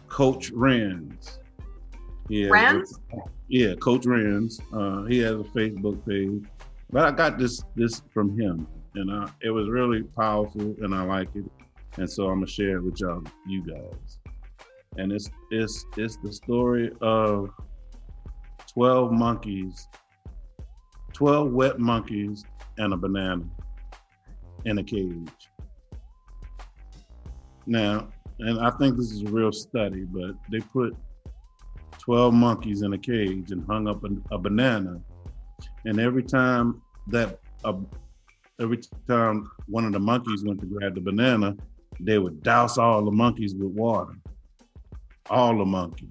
Coach 0.08 0.52
Rans. 0.52 1.40
Yeah, 2.28 2.82
yeah, 3.48 3.76
Coach 3.76 4.06
Rans. 4.06 4.60
Uh, 4.74 5.04
he 5.04 5.20
has 5.20 5.34
a 5.34 5.44
Facebook 5.44 6.06
page, 6.08 6.44
but 6.92 7.06
I 7.06 7.12
got 7.12 7.38
this 7.38 7.64
this 7.76 8.02
from 8.14 8.40
him, 8.40 8.68
and 8.96 9.12
uh, 9.12 9.28
it 9.42 9.52
was 9.52 9.70
really 9.70 10.04
powerful, 10.04 10.76
and 10.82 10.96
I 10.96 11.04
like 11.04 11.30
it, 11.36 11.46
and 11.98 12.10
so 12.10 12.28
I'm 12.28 12.38
gonna 12.38 12.48
share 12.48 12.78
it 12.78 12.84
with 12.84 13.00
y'all, 13.00 13.24
you 13.48 13.66
guys. 13.66 14.20
And 14.98 15.12
it's 15.12 15.30
it's 15.52 15.86
it's 15.98 16.18
the 16.18 16.32
story 16.32 16.92
of 17.02 17.50
twelve 18.74 19.12
monkeys, 19.12 19.88
twelve 21.14 21.52
wet 21.52 21.80
monkeys, 21.80 22.46
and 22.78 22.94
a 22.94 22.98
banana 22.98 23.44
in 24.66 24.78
a 24.78 24.84
cage. 24.84 25.50
Now, 27.68 28.08
and 28.40 28.60
I 28.60 28.70
think 28.72 28.98
this 28.98 29.12
is 29.12 29.24
a 29.24 29.32
real 29.32 29.52
study, 29.52 30.04
but 30.04 30.36
they 30.52 30.60
put 30.60 30.96
12 32.00 32.34
monkeys 32.34 32.84
in 32.84 32.94
a 32.94 32.98
cage 32.98 33.52
and 33.52 33.66
hung 33.66 33.88
up 33.88 34.04
a, 34.04 34.36
a 34.36 34.38
banana. 34.38 35.00
And 35.86 36.00
every 36.00 36.22
time 36.22 36.82
that, 37.08 37.40
uh, 37.64 37.74
every 38.60 38.80
time 39.08 39.50
one 39.68 39.86
of 39.86 39.94
the 39.94 40.00
monkeys 40.00 40.44
went 40.44 40.60
to 40.60 40.68
grab 40.68 40.94
the 40.94 41.02
banana, 41.02 41.56
they 42.00 42.18
would 42.18 42.44
douse 42.44 42.78
all 42.78 43.04
the 43.04 43.12
monkeys 43.12 43.56
with 43.56 43.72
water. 43.72 44.14
All 45.30 45.58
the 45.58 45.66
monkeys. 45.66 46.10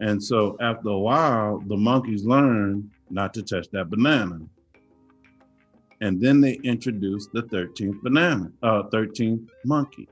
And 0.00 0.22
so 0.22 0.56
after 0.60 0.88
a 0.88 0.98
while, 0.98 1.62
the 1.66 1.76
monkeys 1.76 2.24
learned 2.24 2.90
not 3.10 3.34
to 3.34 3.42
touch 3.42 3.68
that 3.72 3.90
banana. 3.90 4.40
And 6.00 6.20
then 6.20 6.40
they 6.40 6.54
introduced 6.64 7.30
the 7.32 7.42
13th 7.42 8.00
banana, 8.02 8.50
uh, 8.62 8.84
13th 8.84 9.46
monkey. 9.66 10.08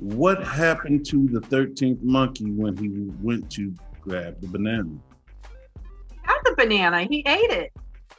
What 0.00 0.42
happened 0.42 1.06
to 1.06 1.28
the 1.28 1.40
13th 1.40 2.02
monkey 2.02 2.50
when 2.50 2.76
he 2.76 2.88
went 3.22 3.50
to 3.52 3.72
grab 4.00 4.40
the 4.40 4.48
banana? 4.48 4.90
Got 6.26 6.44
the 6.44 6.54
banana. 6.56 7.04
He 7.04 7.20
ate 7.26 7.50
it. 7.50 7.72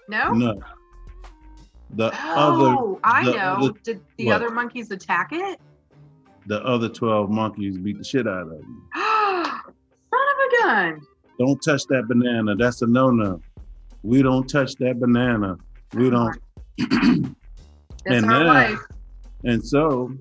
No. 0.07 0.31
No. 0.31 0.61
The 1.95 2.11
Oh, 2.13 2.99
I 3.03 3.25
the- 3.25 3.31
know. 3.33 3.73
Did 3.83 4.01
the 4.17 4.25
what? 4.27 4.35
other 4.35 4.49
monkeys 4.49 4.91
attack 4.91 5.29
it? 5.31 5.59
the 6.45 6.61
other 6.65 6.89
12 6.89 7.29
monkeys 7.29 7.77
beat 7.77 7.97
the 7.97 8.03
shit 8.03 8.27
out 8.27 8.47
of 8.47 8.51
him. 8.51 8.81
Son 8.95 9.61
of 10.11 10.11
a 10.11 10.61
gun. 10.61 11.01
Don't 11.39 11.61
touch 11.63 11.85
that 11.87 12.05
banana. 12.09 12.53
That's 12.55 12.81
a 12.81 12.87
no-no. 12.87 13.39
We 14.03 14.21
don't 14.21 14.45
touch 14.49 14.75
that 14.75 14.99
banana. 14.99 15.55
We 15.93 16.09
don't 16.09 16.35
And 16.79 17.35
our 18.25 18.39
then- 18.39 18.45
life. 18.47 18.79
And 19.45 19.65
so, 19.65 20.11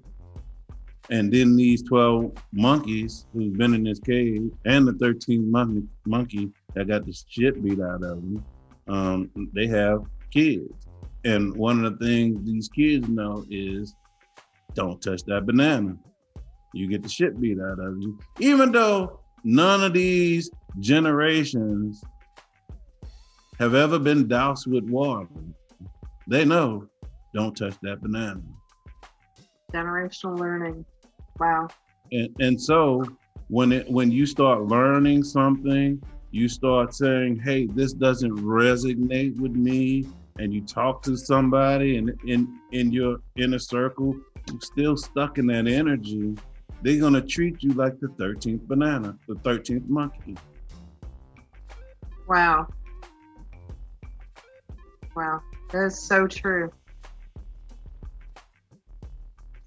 and 1.11 1.33
then 1.33 1.57
these 1.57 1.83
12 1.83 2.33
monkeys 2.53 3.27
who've 3.33 3.57
been 3.57 3.75
in 3.75 3.83
this 3.83 3.99
cave 3.99 4.51
and 4.65 4.87
the 4.87 4.93
13th 4.93 5.45
monkey, 5.47 5.83
monkey 6.07 6.51
that 6.75 6.87
got 6.87 7.05
the 7.05 7.13
shit 7.29 7.63
beat 7.65 7.81
out 7.81 8.03
of 8.05 8.21
them, 8.23 8.45
um, 8.89 9.31
they 9.55 9.67
have 9.67 10.05
kids. 10.31 10.73
And 11.25 11.55
one 11.55 11.85
of 11.85 11.99
the 11.99 12.05
things 12.05 12.45
these 12.45 12.69
kids 12.69 13.09
know 13.09 13.45
is 13.49 13.95
don't 14.75 15.01
touch 15.01 15.23
that 15.25 15.47
banana. 15.47 15.95
You 16.75 16.89
get 16.89 17.03
the 17.03 17.09
shit 17.09 17.41
beat 17.41 17.59
out 17.61 17.79
of 17.79 17.97
you. 18.01 18.19
Even 18.41 18.73
though 18.73 19.21
none 19.45 19.85
of 19.85 19.93
these 19.93 20.51
generations 20.81 22.03
have 23.59 23.75
ever 23.75 23.99
been 23.99 24.27
doused 24.27 24.67
with 24.67 24.85
water, 24.85 25.29
they 26.27 26.45
know 26.45 26.89
don't 27.35 27.57
touch 27.57 27.77
that 27.83 28.03
banana. 28.03 28.41
Generational 29.73 30.39
learning. 30.39 30.85
Wow. 31.39 31.69
And, 32.11 32.29
and 32.41 32.61
so 32.61 33.05
when 33.49 33.73
it 33.73 33.91
when 33.91 34.11
you 34.11 34.27
start 34.27 34.63
learning 34.63 35.23
something, 35.23 36.03
you 36.31 36.49
start 36.49 36.95
saying, 36.95 37.41
"Hey, 37.41 37.67
this 37.67 37.93
doesn't 37.93 38.37
resonate 38.39 39.39
with 39.39 39.53
me," 39.53 40.07
and 40.39 40.53
you 40.53 40.63
talk 40.63 41.03
to 41.03 41.17
somebody, 41.17 41.97
and 41.97 42.13
in 42.27 42.59
in 42.73 42.93
your 42.93 43.19
inner 43.37 43.59
circle, 43.59 44.15
you're 44.51 44.61
still 44.61 44.97
stuck 44.97 45.39
in 45.39 45.47
that 45.47 45.67
energy. 45.67 46.37
They're 46.83 47.01
gonna 47.01 47.23
treat 47.23 47.63
you 47.63 47.73
like 47.75 47.99
the 48.01 48.09
thirteenth 48.19 48.67
banana, 48.67 49.17
the 49.29 49.37
thirteenth 49.37 49.89
monkey. 49.89 50.37
Wow. 52.27 52.67
Wow. 55.15 55.43
That 55.73 55.87
is 55.87 55.99
so 55.99 56.27
true. 56.27 56.71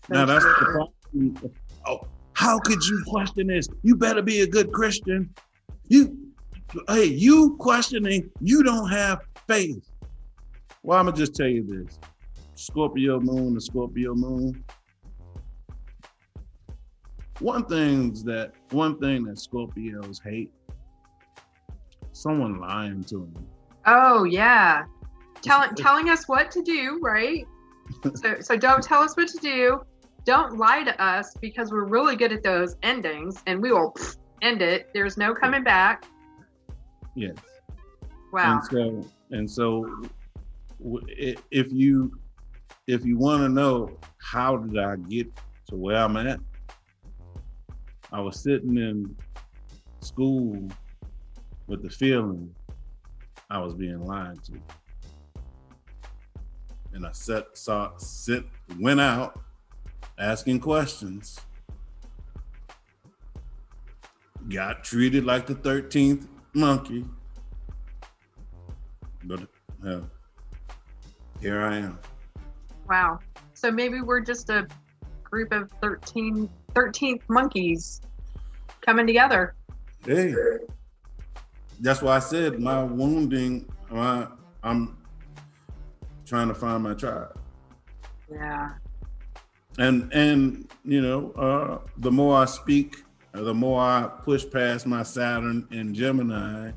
So 0.07 0.13
now 0.13 0.25
that's 0.25 0.43
the 0.43 0.51
problem. 0.51 1.53
Oh, 1.87 2.07
how 2.33 2.59
could 2.59 2.83
you 2.83 3.03
question 3.07 3.47
this? 3.47 3.67
You 3.83 3.95
better 3.95 4.21
be 4.21 4.41
a 4.41 4.47
good 4.47 4.71
Christian. 4.71 5.33
You, 5.87 6.17
hey, 6.87 7.05
you 7.05 7.55
questioning? 7.59 8.29
You 8.41 8.63
don't 8.63 8.89
have 8.89 9.19
faith. 9.47 9.83
Well, 10.85 10.99
I'm 10.99 11.05
gonna 11.05 11.17
just 11.17 11.33
tell 11.33 11.47
you 11.47 11.63
this: 11.63 11.97
Scorpio 12.53 13.19
moon, 13.19 13.55
the 13.55 13.61
Scorpio 13.61 14.13
moon. 14.13 14.63
One 17.39 17.65
thing's 17.65 18.23
that 18.25 18.51
one 18.69 18.99
thing 18.99 19.23
that 19.23 19.37
Scorpios 19.37 20.21
hate: 20.23 20.51
someone 22.11 22.59
lying 22.59 23.03
to 23.05 23.27
them. 23.33 23.47
Oh 23.87 24.25
yeah. 24.25 24.85
Telling 25.41 25.73
telling 25.75 26.09
us 26.11 26.27
what 26.27 26.51
to 26.51 26.61
do, 26.61 26.99
right? 27.01 27.47
So 28.13 28.39
so 28.39 28.55
don't 28.55 28.83
tell 28.83 29.01
us 29.01 29.17
what 29.17 29.27
to 29.29 29.39
do. 29.39 29.81
Don't 30.23 30.59
lie 30.59 30.83
to 30.83 31.03
us 31.03 31.35
because 31.41 31.71
we're 31.71 31.85
really 31.85 32.15
good 32.15 32.31
at 32.31 32.43
those 32.43 32.75
endings 32.83 33.41
and 33.47 33.59
we 33.59 33.71
will 33.71 33.95
end 34.43 34.61
it. 34.61 34.91
There's 34.93 35.17
no 35.17 35.33
coming 35.33 35.63
back. 35.63 36.05
Yes. 37.15 37.37
Wow. 38.31 38.59
And 38.59 38.65
so, 38.65 39.09
and 39.31 39.49
so, 39.49 40.03
if 40.79 41.71
you 41.71 42.17
if 42.87 43.05
you 43.05 43.17
want 43.17 43.41
to 43.41 43.49
know 43.49 43.97
how 44.17 44.57
did 44.57 44.77
I 44.77 44.95
get 44.95 45.27
to 45.69 45.75
where 45.75 45.97
I'm 45.97 46.17
at, 46.17 46.39
I 48.11 48.21
was 48.21 48.39
sitting 48.39 48.77
in 48.77 49.15
school 50.01 50.69
with 51.67 51.81
the 51.81 51.89
feeling 51.89 52.53
I 53.49 53.59
was 53.59 53.73
being 53.73 54.05
lied 54.05 54.43
to, 54.45 54.53
and 56.93 57.05
I 57.05 57.11
set 57.11 57.57
saw 57.57 57.95
sit 57.97 58.45
went 58.79 58.99
out 58.99 59.39
asking 60.17 60.59
questions. 60.59 61.39
Got 64.49 64.83
treated 64.83 65.25
like 65.25 65.47
the 65.47 65.55
thirteenth 65.55 66.27
monkey. 66.53 67.05
But 69.23 69.47
uh, 69.85 70.01
here 71.41 71.61
I 71.61 71.77
am. 71.77 71.99
Wow. 72.89 73.19
So 73.53 73.71
maybe 73.71 74.01
we're 74.01 74.19
just 74.21 74.49
a 74.49 74.67
group 75.23 75.51
of 75.51 75.71
13 75.81 76.49
13th 76.73 77.21
monkeys 77.29 78.01
coming 78.81 79.07
together. 79.07 79.55
Hey, 80.05 80.33
that's 81.79 82.01
why 82.01 82.17
I 82.17 82.19
said 82.19 82.59
my 82.59 82.83
wounding. 82.83 83.65
My, 83.89 84.27
I'm 84.63 84.97
trying 86.25 86.47
to 86.49 86.53
find 86.53 86.83
my 86.83 86.93
tribe, 86.93 87.37
Yeah. 88.29 88.71
and 89.77 90.11
and 90.13 90.69
you 90.83 91.01
know, 91.01 91.31
uh, 91.31 91.79
the 91.97 92.11
more 92.11 92.37
I 92.37 92.45
speak, 92.45 93.03
uh, 93.33 93.41
the 93.41 93.53
more 93.53 93.79
I 93.81 94.09
push 94.23 94.45
past 94.51 94.85
my 94.85 95.03
Saturn 95.03 95.67
and 95.71 95.95
Gemini. 95.95 96.71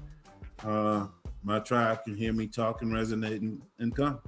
Uh, 0.65 1.07
my 1.43 1.59
tribe 1.61 2.05
can 2.05 2.17
hear 2.17 2.33
me 2.33 2.47
talking, 2.47 2.93
resonating, 2.93 3.63
and 3.79 3.95
come. 3.95 4.21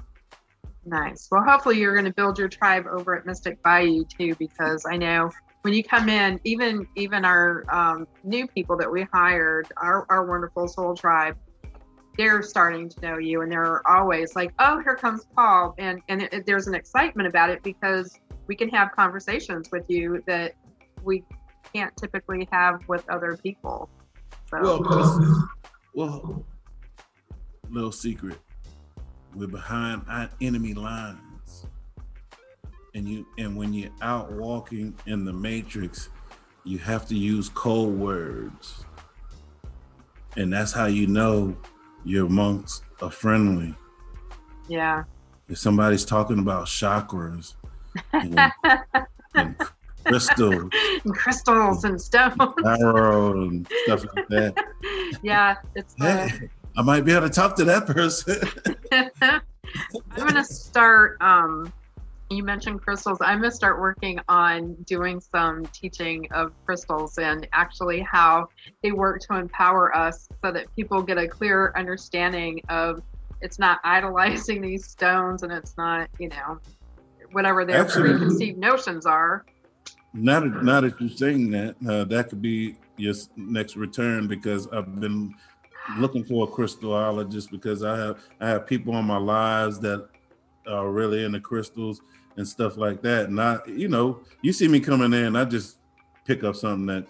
Nice. 0.85 1.29
Well, 1.31 1.43
hopefully 1.43 1.79
you're 1.79 1.95
going 1.95 2.07
to 2.07 2.13
build 2.13 2.39
your 2.39 2.49
tribe 2.49 2.87
over 2.91 3.17
at 3.17 3.27
Mystic 3.27 3.63
Bayou 3.63 4.05
too, 4.05 4.35
because 4.39 4.87
I 4.91 4.97
know 4.97 5.31
when 5.63 5.75
you 5.75 5.85
come 5.85 6.09
in, 6.09 6.41
even 6.45 6.87
even 6.97 7.25
our 7.25 7.65
um, 7.71 8.07
new 8.25 8.47
people 8.47 8.77
that 8.79 8.91
we 8.91 9.07
hired, 9.13 9.69
our, 9.77 10.07
our 10.09 10.25
wonderful 10.25 10.69
soul 10.69 10.95
tribe, 10.95 11.37
they're 12.17 12.43
starting 12.43 12.89
to 12.89 13.01
know 13.01 13.19
you, 13.19 13.43
and 13.43 13.53
they're 13.53 13.87
always 13.89 14.35
like, 14.35 14.53
"Oh, 14.59 14.81
here 14.81 14.97
comes 14.97 15.27
Paul," 15.37 15.75
and 15.79 16.01
and 16.09 16.23
it, 16.23 16.47
there's 16.47 16.67
an 16.67 16.75
excitement 16.75 17.29
about 17.29 17.51
it 17.51 17.63
because 17.63 18.19
we 18.47 18.57
can 18.57 18.69
have 18.71 18.91
conversations 18.93 19.69
with 19.71 19.85
you 19.89 20.23
that 20.27 20.55
we 21.03 21.25
can't 21.75 21.95
typically 21.97 22.49
have 22.51 22.81
with 22.89 23.09
other 23.11 23.37
people. 23.37 23.89
So 24.51 24.83
Well, 24.83 25.45
well, 25.95 26.47
little 27.69 27.93
secret. 27.93 28.39
We're 29.35 29.49
behind 29.49 30.03
our 30.09 30.29
enemy 30.41 30.75
lines. 30.75 31.67
and 32.95 33.09
you 33.09 33.25
and 33.39 33.57
when 33.57 33.73
you're 33.73 33.93
out 34.03 34.33
walking 34.33 34.95
in 35.07 35.25
the 35.25 35.33
matrix, 35.33 36.09
you 36.65 36.79
have 36.79 37.07
to 37.09 37.15
use 37.15 37.49
code 37.49 37.97
words. 37.97 38.85
And 40.37 40.53
that's 40.53 40.73
how 40.73 40.87
you 40.87 41.07
know 41.07 41.57
you're 42.05 42.27
amongst 42.27 42.83
a 43.01 43.11
friendly. 43.11 43.75
Yeah. 44.69 45.05
If 45.49 45.59
somebody's 45.59 46.05
talking 46.05 46.39
about 46.39 46.67
chakras 46.67 47.55
and, 48.13 48.39
and 49.35 49.57
crystals, 50.05 50.71
and 51.05 51.15
crystals 51.15 51.85
and 51.85 52.01
stones. 52.01 52.37
arrow 52.65 53.43
and 53.43 53.69
stuff 53.85 54.05
like 54.15 54.29
that, 54.29 54.65
yeah, 55.23 55.57
it's 55.75 55.95
uh, 56.01 56.29
I 56.77 56.83
might 56.83 57.05
be 57.05 57.13
able 57.13 57.29
to 57.29 57.33
talk 57.35 57.57
to 57.57 57.65
that 57.65 57.87
person. 57.87 58.41
I'm 59.23 59.41
gonna 60.17 60.45
start. 60.45 61.21
Um, 61.21 61.73
you 62.31 62.45
mentioned 62.45 62.81
crystals. 62.81 63.19
I'm 63.21 63.39
gonna 63.41 63.51
start 63.51 63.81
working 63.81 64.21
on 64.29 64.75
doing 64.87 65.21
some 65.21 65.67
teaching 65.67 66.29
of 66.33 66.53
crystals 66.65 67.19
and 67.19 67.47
actually 67.53 68.01
how 68.01 68.49
they 68.83 68.93
work 68.93 69.21
to 69.23 69.35
empower 69.37 69.95
us, 69.97 70.29
so 70.43 70.53
that 70.53 70.75
people 70.77 71.03
get 71.03 71.19
a 71.19 71.29
clearer 71.29 71.77
understanding 71.79 72.61
of. 72.69 73.03
It's 73.43 73.59
not 73.59 73.81
idolizing 73.85 74.61
these 74.61 74.85
stones, 74.87 75.43
and 75.43 75.51
it's 75.51 75.75
not, 75.79 76.11
you 76.19 76.29
know, 76.29 76.59
whatever 77.33 77.65
their 77.65 77.81
Actually- 77.81 78.11
preconceived 78.11 78.59
notions 78.59 79.07
are. 79.07 79.47
now 80.13 80.41
that 80.41 80.63
now 80.63 80.81
that 80.83 81.01
you're 81.01 81.09
saying 81.09 81.51
that, 81.53 81.75
uh, 81.89 82.05
that 82.05 82.29
could 82.29 82.43
be 82.43 82.77
your 82.99 83.15
next 83.37 83.77
return 83.77 84.27
because 84.29 84.69
I've 84.69 85.01
been 85.01 85.35
looking 85.99 86.25
for 86.25 86.45
a 86.47 86.51
crystallologist 86.51 87.51
because 87.51 87.83
I 87.83 87.97
have 87.99 88.19
I 88.41 88.49
have 88.49 88.67
people 88.67 88.95
on 88.95 89.05
my 89.05 89.19
lives 89.19 89.81
that 89.81 90.09
are 90.67 90.91
really 90.91 91.25
into 91.25 91.41
crystals 91.41 92.01
and 92.37 92.47
stuff 92.47 92.77
like 92.77 93.03
that. 93.03 93.29
And 93.29 93.41
I, 93.41 93.59
you 93.67 93.89
know, 93.89 94.21
you 94.43 94.53
see 94.53 94.69
me 94.69 94.81
coming 94.81 95.13
in, 95.13 95.37
I 95.37 95.45
just 95.45 95.79
pick 96.25 96.45
up 96.45 96.55
something 96.55 96.87
that 96.87 97.07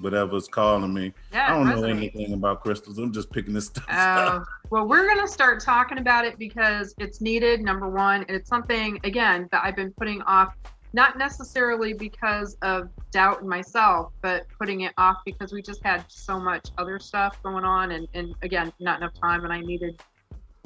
whatever's 0.00 0.48
calling 0.48 0.92
me. 0.92 1.12
Yeah, 1.32 1.52
I 1.52 1.56
don't 1.56 1.68
know 1.68 1.84
anything 1.86 2.32
about 2.32 2.62
crystals. 2.62 2.98
I'm 2.98 3.12
just 3.12 3.30
picking 3.30 3.54
this 3.54 3.66
stuff 3.74 3.84
Oh, 3.88 3.92
up. 3.92 4.44
well, 4.70 4.86
we're 4.88 5.04
going 5.06 5.20
to 5.24 5.30
start 5.30 5.60
talking 5.60 5.98
about 5.98 6.24
it 6.24 6.38
because 6.38 6.94
it's 6.98 7.20
needed, 7.20 7.60
number 7.60 7.88
one. 7.88 8.24
And 8.28 8.30
it's 8.30 8.48
something, 8.48 8.98
again, 9.04 9.48
that 9.52 9.64
I've 9.64 9.76
been 9.76 9.92
putting 9.92 10.22
off, 10.22 10.54
not 10.94 11.18
necessarily 11.18 11.92
because 11.92 12.56
of 12.62 12.88
doubt 13.10 13.42
in 13.42 13.48
myself, 13.48 14.12
but 14.22 14.46
putting 14.60 14.82
it 14.82 14.92
off 14.96 15.16
because 15.26 15.52
we 15.52 15.60
just 15.60 15.82
had 15.82 16.04
so 16.06 16.38
much 16.38 16.68
other 16.78 17.00
stuff 17.00 17.42
going 17.42 17.64
on. 17.64 17.90
And, 17.90 18.06
and 18.14 18.32
again, 18.42 18.72
not 18.78 19.00
enough 19.00 19.12
time. 19.20 19.42
And 19.42 19.52
I 19.52 19.60
needed 19.60 20.00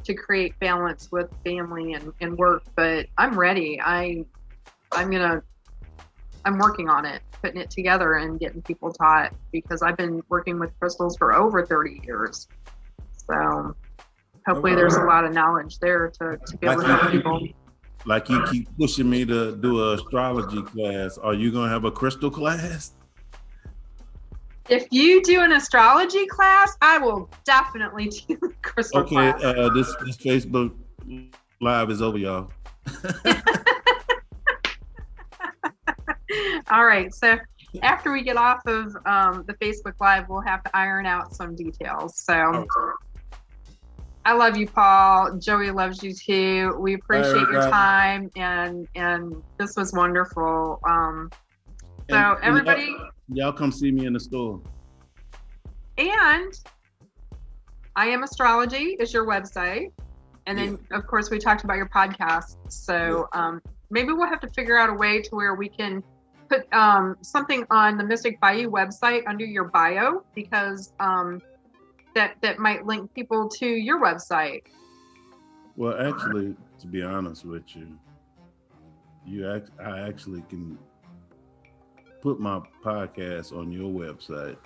to 0.05 0.13
create 0.13 0.53
balance 0.61 1.11
with 1.11 1.31
family 1.47 1.95
and, 1.95 2.13
and 2.21 2.37
work. 2.37 2.63
But 2.77 3.07
I'm 3.17 3.39
ready. 3.39 3.81
I, 3.81 4.27
I'm 4.93 5.11
to, 5.13 5.43
I'm 6.45 6.59
working 6.59 6.91
on 6.91 7.07
it, 7.07 7.23
putting 7.41 7.59
it 7.63 7.71
together 7.71 8.17
and 8.17 8.39
getting 8.39 8.61
people 8.61 8.93
taught 8.93 9.33
because 9.51 9.81
I've 9.81 9.97
been 9.97 10.23
working 10.29 10.59
with 10.59 10.79
crystals 10.79 11.17
for 11.17 11.35
over 11.35 11.65
30 11.65 12.03
years. 12.05 12.49
So 13.27 13.75
hopefully 14.47 14.75
there's 14.75 14.97
a 14.97 15.05
lot 15.05 15.25
of 15.25 15.33
knowledge 15.33 15.79
there 15.79 16.13
to, 16.21 16.37
to 16.37 16.57
be 16.59 16.67
able 16.67 16.83
to 16.83 16.87
help 16.87 17.13
people. 17.13 17.49
Like 18.05 18.29
you 18.29 18.45
keep 18.51 18.69
pushing 18.79 19.09
me 19.11 19.25
to 19.27 19.57
do 19.57 19.83
an 19.93 19.99
astrology 19.99 20.63
class. 20.63 21.19
Are 21.19 21.35
you 21.35 21.51
gonna 21.53 21.69
have 21.69 21.85
a 21.85 21.91
crystal 21.91 22.31
class? 22.31 22.93
If 24.69 24.87
you 24.91 25.23
do 25.23 25.41
an 25.41 25.53
astrology 25.53 26.27
class, 26.27 26.77
I 26.83 26.99
will 26.99 27.29
definitely 27.45 28.09
do 28.29 28.39
a 28.43 28.49
crystal 28.63 29.01
Okay, 29.01 29.15
class. 29.15 29.43
uh, 29.43 29.71
this 29.75 29.95
this 30.05 30.17
Facebook 30.17 30.75
live 31.61 31.91
is 31.91 32.01
over, 32.03 32.19
y'all. 32.19 32.51
All 36.71 36.85
right. 36.85 37.13
So 37.15 37.39
after 37.83 38.13
we 38.13 38.23
get 38.23 38.37
off 38.37 38.61
of 38.67 38.95
um, 39.07 39.45
the 39.47 39.55
Facebook 39.55 39.95
Live, 40.01 40.29
we'll 40.29 40.41
have 40.43 40.63
to 40.65 40.77
iron 40.77 41.07
out 41.07 41.35
some 41.35 41.55
details. 41.55 42.19
So 42.19 42.67
I 44.29 44.35
love 44.35 44.59
you, 44.59 44.67
Paul. 44.67 45.39
Joey 45.39 45.71
loves 45.71 46.03
you 46.03 46.13
too. 46.13 46.77
We 46.79 46.93
appreciate 46.93 47.33
your 47.33 47.63
everybody. 47.63 47.71
time, 47.71 48.31
and 48.37 48.87
and 48.95 49.43
this 49.57 49.75
was 49.75 49.95
wonderful. 49.95 50.81
Um, 50.87 51.31
so 52.11 52.17
And- 52.17 52.39
everybody. 52.43 52.89
y'all, 52.91 53.09
y'all 53.33 53.53
come 53.55 53.73
see 53.73 53.91
me 53.91 54.05
in 54.05 54.13
the 54.13 54.21
store. 54.21 54.61
And 55.97 56.53
I 57.97 58.09
am 58.09 58.23
astrology 58.23 58.99
is 59.01 59.15
your 59.15 59.25
website. 59.25 59.93
And 60.47 60.59
then 60.59 60.79
of 60.91 61.07
course 61.07 61.31
we 61.31 61.39
talked 61.39 61.65
about 61.65 61.79
your 61.79 61.89
podcast. 61.89 62.59
So 62.69 63.29
um, 63.33 63.63
maybe 63.89 64.13
we'll 64.13 64.29
have 64.29 64.41
to 64.41 64.51
figure 64.51 64.77
out 64.77 64.91
a 64.91 64.95
way 64.95 65.23
to 65.23 65.37
where 65.37 65.55
we 65.55 65.71
can 65.71 66.03
put 66.51 66.71
um, 66.75 67.17
something 67.23 67.65
on 67.71 67.97
the 67.97 68.05
Mystic 68.05 68.39
Bayou 68.41 68.71
website 68.71 69.23
under 69.27 69.47
your 69.47 69.65
bio 69.65 70.23
because 70.35 70.93
um, 71.01 71.41
that 72.19 72.35
that 72.43 72.59
might 72.59 72.85
link 72.85 73.15
people 73.15 73.49
to 73.49 73.67
your 73.67 74.01
website. 74.01 74.63
Well, 75.77 75.97
actually, 76.01 76.57
to 76.81 76.87
be 76.89 77.03
honest 77.03 77.45
with 77.45 77.63
you, 77.77 77.97
you 79.25 79.49
act, 79.49 79.71
I 79.81 80.01
actually 80.01 80.43
can 80.49 80.77
put 82.21 82.41
my 82.41 82.61
podcast 82.85 83.57
on 83.57 83.71
your 83.71 83.89
website 83.89 84.57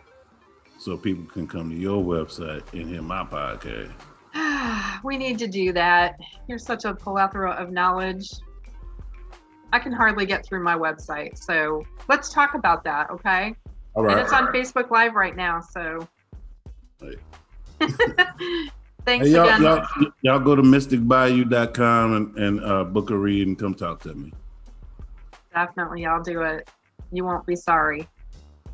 so 0.78 0.96
people 0.96 1.26
can 1.26 1.46
come 1.46 1.68
to 1.68 1.76
your 1.76 2.02
website 2.02 2.62
and 2.72 2.88
hear 2.88 3.02
my 3.02 3.24
podcast. 3.24 3.92
we 5.04 5.18
need 5.18 5.38
to 5.38 5.46
do 5.46 5.74
that. 5.74 6.18
You're 6.48 6.58
such 6.58 6.86
a 6.86 6.94
plethora 6.94 7.50
of 7.50 7.70
knowledge. 7.70 8.30
I 9.74 9.78
can 9.78 9.92
hardly 9.92 10.24
get 10.24 10.46
through 10.46 10.64
my 10.64 10.76
website. 10.76 11.36
So 11.36 11.84
let's 12.08 12.32
talk 12.32 12.54
about 12.54 12.84
that, 12.84 13.10
okay? 13.10 13.54
All 13.94 14.10
And 14.10 14.18
it's 14.18 14.32
on 14.32 14.46
Facebook 14.46 14.90
Live 14.90 15.12
right 15.14 15.36
now, 15.36 15.60
so. 15.60 16.08
Right. 17.02 17.18
Thanks 19.04 19.26
Hey, 19.26 19.32
y'all, 19.32 19.48
again. 19.48 19.62
y'all, 19.62 19.86
y'all 20.22 20.38
go 20.38 20.54
to 20.54 20.62
mysticbayou.com 20.62 22.14
and, 22.14 22.38
and 22.38 22.64
uh, 22.64 22.84
book 22.84 23.10
a 23.10 23.16
read 23.16 23.48
and 23.48 23.58
come 23.58 23.74
talk 23.74 24.00
to 24.02 24.14
me. 24.14 24.32
Definitely, 25.52 26.06
I'll 26.06 26.22
do 26.22 26.42
it. 26.42 26.70
You 27.10 27.24
won't 27.24 27.44
be 27.46 27.56
sorry. 27.56 28.08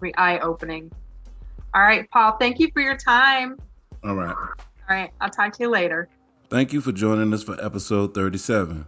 Be 0.01 0.15
eye 0.17 0.39
opening. 0.41 0.93
All 1.75 1.83
right, 1.83 2.09
Paul, 2.11 2.37
thank 2.39 2.59
you 2.59 2.71
for 2.73 2.81
your 2.83 2.97
time. 2.97 3.59
All 4.05 4.15
right. 4.15 4.35
All 4.37 4.47
right, 4.89 5.11
I'll 5.21 5.31
talk 5.31 5.53
to 5.55 5.63
you 5.63 5.71
later. 5.71 6.09
Thank 6.51 6.73
you 6.73 6.81
for 6.81 6.93
joining 6.93 7.33
us 7.35 7.43
for 7.43 7.63
episode 7.65 8.15
37. 8.15 8.87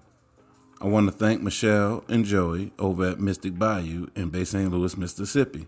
I 0.80 0.86
want 0.86 1.06
to 1.10 1.12
thank 1.12 1.42
Michelle 1.42 2.04
and 2.08 2.24
Joey 2.24 2.72
over 2.78 3.04
at 3.10 3.20
Mystic 3.20 3.58
Bayou 3.58 4.08
in 4.16 4.30
Bay 4.30 4.44
St. 4.44 4.70
Louis, 4.70 4.96
Mississippi. 4.96 5.66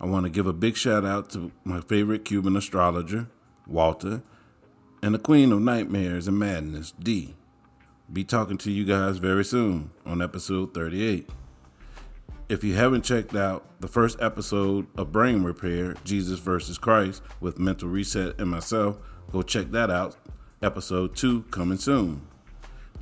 I 0.00 0.06
want 0.06 0.24
to 0.26 0.30
give 0.30 0.46
a 0.46 0.52
big 0.52 0.76
shout 0.76 1.04
out 1.04 1.30
to 1.30 1.50
my 1.64 1.80
favorite 1.80 2.24
Cuban 2.24 2.56
astrologer, 2.56 3.26
Walter, 3.68 4.22
and 5.02 5.14
the 5.14 5.18
queen 5.18 5.52
of 5.52 5.60
nightmares 5.60 6.26
and 6.26 6.38
madness, 6.38 6.92
D. 6.98 7.34
Be 8.12 8.24
talking 8.24 8.58
to 8.58 8.70
you 8.70 8.84
guys 8.84 9.18
very 9.18 9.44
soon 9.44 9.90
on 10.06 10.22
episode 10.22 10.72
38. 10.74 11.28
If 12.48 12.64
you 12.64 12.74
haven't 12.74 13.02
checked 13.02 13.36
out 13.36 13.80
the 13.80 13.88
first 13.88 14.18
episode 14.22 14.86
of 14.96 15.12
Brain 15.12 15.42
Repair, 15.42 15.94
Jesus 16.04 16.38
versus 16.38 16.78
Christ, 16.78 17.22
with 17.40 17.58
Mental 17.58 17.88
Reset 17.88 18.40
and 18.40 18.50
myself, 18.50 18.96
go 19.30 19.42
check 19.42 19.70
that 19.72 19.90
out. 19.90 20.16
Episode 20.62 21.14
2 21.14 21.42
coming 21.50 21.76
soon. 21.76 22.22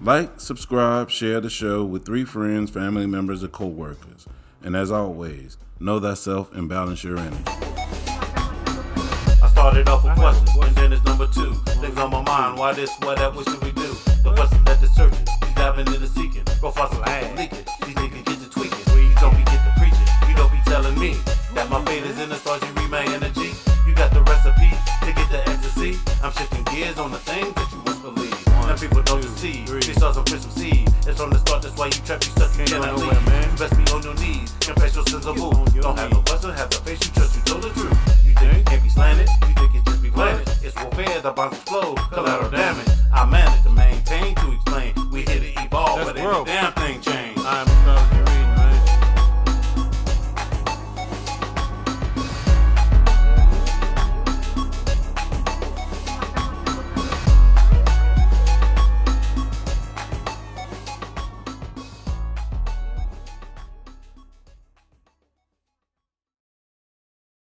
Like, 0.01 0.41
subscribe, 0.41 1.11
share 1.11 1.41
the 1.41 1.49
show 1.49 1.85
with 1.85 2.05
three 2.05 2.25
friends, 2.25 2.71
family 2.71 3.07
members, 3.07 3.43
or 3.45 3.49
co 3.49 3.67
workers. 3.67 4.27
And 4.63 4.75
as 4.75 4.91
always, 4.91 5.57
know 5.79 6.01
thyself 6.01 6.53
and 6.53 6.69
balance 6.69 7.05
your 7.05 7.17
energy. 7.17 7.96
Started 9.57 9.89
off 9.89 10.05
with 10.05 10.15
questions, 10.17 10.51
and 10.55 10.77
then 10.77 10.93
it's 10.93 11.03
number 11.05 11.27
two. 11.29 11.55
Things 11.81 11.97
on 11.97 12.11
my 12.11 12.21
mind, 12.21 12.59
why 12.59 12.75
this, 12.75 12.93
why 13.01 13.15
that, 13.15 13.35
what 13.35 13.49
should 13.49 13.65
we 13.65 13.73
do? 13.73 13.89
The 14.23 14.35
questions 14.37 14.63
that 14.65 14.79
the 14.83 14.87
searching, 14.87 15.25
she's 15.43 15.55
diving 15.55 15.87
into 15.87 16.07
seeking. 16.07 16.45
Go 16.61 16.71
fossil 16.71 17.03
and 17.09 17.39
leaking, 17.39 17.65
these 17.87 17.95
niggas 17.97 18.25
get 18.27 18.39
to 18.45 18.51
tweaking. 18.51 18.85
Where 18.93 19.01
you 19.01 19.15
don't 19.15 19.33
be 19.33 19.43
get 19.49 19.65
to 19.65 19.73
preaching, 19.81 20.09
you 20.29 20.37
don't 20.37 20.53
be 20.53 20.61
telling 20.67 20.99
me 21.01 21.17
that 21.55 21.71
my 21.71 21.83
fate 21.87 22.05
is 22.05 22.21
in 22.21 22.29
the 22.29 22.37
stars, 22.37 22.61
you 22.61 22.69
read 22.77 22.91
my 22.91 23.05
energy. 23.15 23.57
You 23.89 23.95
got 23.95 24.13
the 24.13 24.21
recipe 24.29 24.77
to 25.07 25.13
get 25.17 25.31
the 25.31 25.41
ecstasy. 25.49 25.97
I'm 26.23 26.33
shifting 26.33 26.65
gears 26.65 26.99
on 26.99 27.11
the 27.11 27.19
things 27.19 27.55
that 27.55 27.73
you 27.73 27.81
won't 27.87 28.03
believe. 28.03 28.26
Now 28.67 28.77
people 28.77 29.03
don't 29.03 29.23
deceive, 29.23 29.67
they 29.69 29.81
start 29.93 30.15
some 30.17 30.27
some 30.27 30.51
seed. 30.51 30.89
It's 31.07 31.21
from 31.21 31.31
the 31.31 31.39
start, 31.39 31.63
that's 31.63 31.77
why 31.77 31.87
you 31.87 31.93
trap, 32.03 32.23
you 32.25 32.31
stuck, 32.31 32.51
you 32.59 32.65
cannot 32.65 32.99
leave. 32.99 33.27
man. 33.27 33.51
You 33.51 33.57
best 33.57 33.77
be 33.79 33.93
on 33.93 34.03
your 34.03 34.15
knees, 34.15 34.53
confess 34.61 34.95
your 34.97 35.07
sins 35.07 35.25
of 35.25 35.37
You 35.37 35.43
move. 35.45 35.81
Don't 35.81 35.97
have 35.97 36.11
no 36.11 36.19
knees. 36.19 36.29
question, 36.29 36.51
have 36.51 36.71
the 36.71 36.77
face 36.83 37.01
you 37.07 37.13
trust, 37.15 37.37
you 37.37 37.43
told 37.43 37.63
the 37.63 37.71
truth. 37.71 38.27
You 38.27 38.35
think 38.35 38.59
it 38.59 38.67
can't 38.67 38.83
be 38.83 38.89
slanted, 38.89 39.29
you 39.47 39.55
think 39.55 39.71
it 39.71 39.73
can 39.73 39.85
just 39.85 40.03
be 40.03 40.11
planted. 40.11 40.49
It's 40.65 40.75
warfare, 40.83 41.21
the 41.21 41.31
bombs 41.31 41.55
explode, 41.55 41.97
collateral 42.11 42.51
damage. 42.51 42.89
I 43.15 43.25
manage 43.25 43.63
to 43.63 43.71
maintain 43.71 44.35
to 44.35 44.53
explain. 44.53 44.93
We 45.13 45.23
here 45.23 45.41
to 45.41 45.63
evolve, 45.63 45.97
That's 45.97 46.13
but 46.13 46.19
ain't 46.19 46.43
a 46.43 46.45
damn 46.45 46.73
thing 46.73 47.36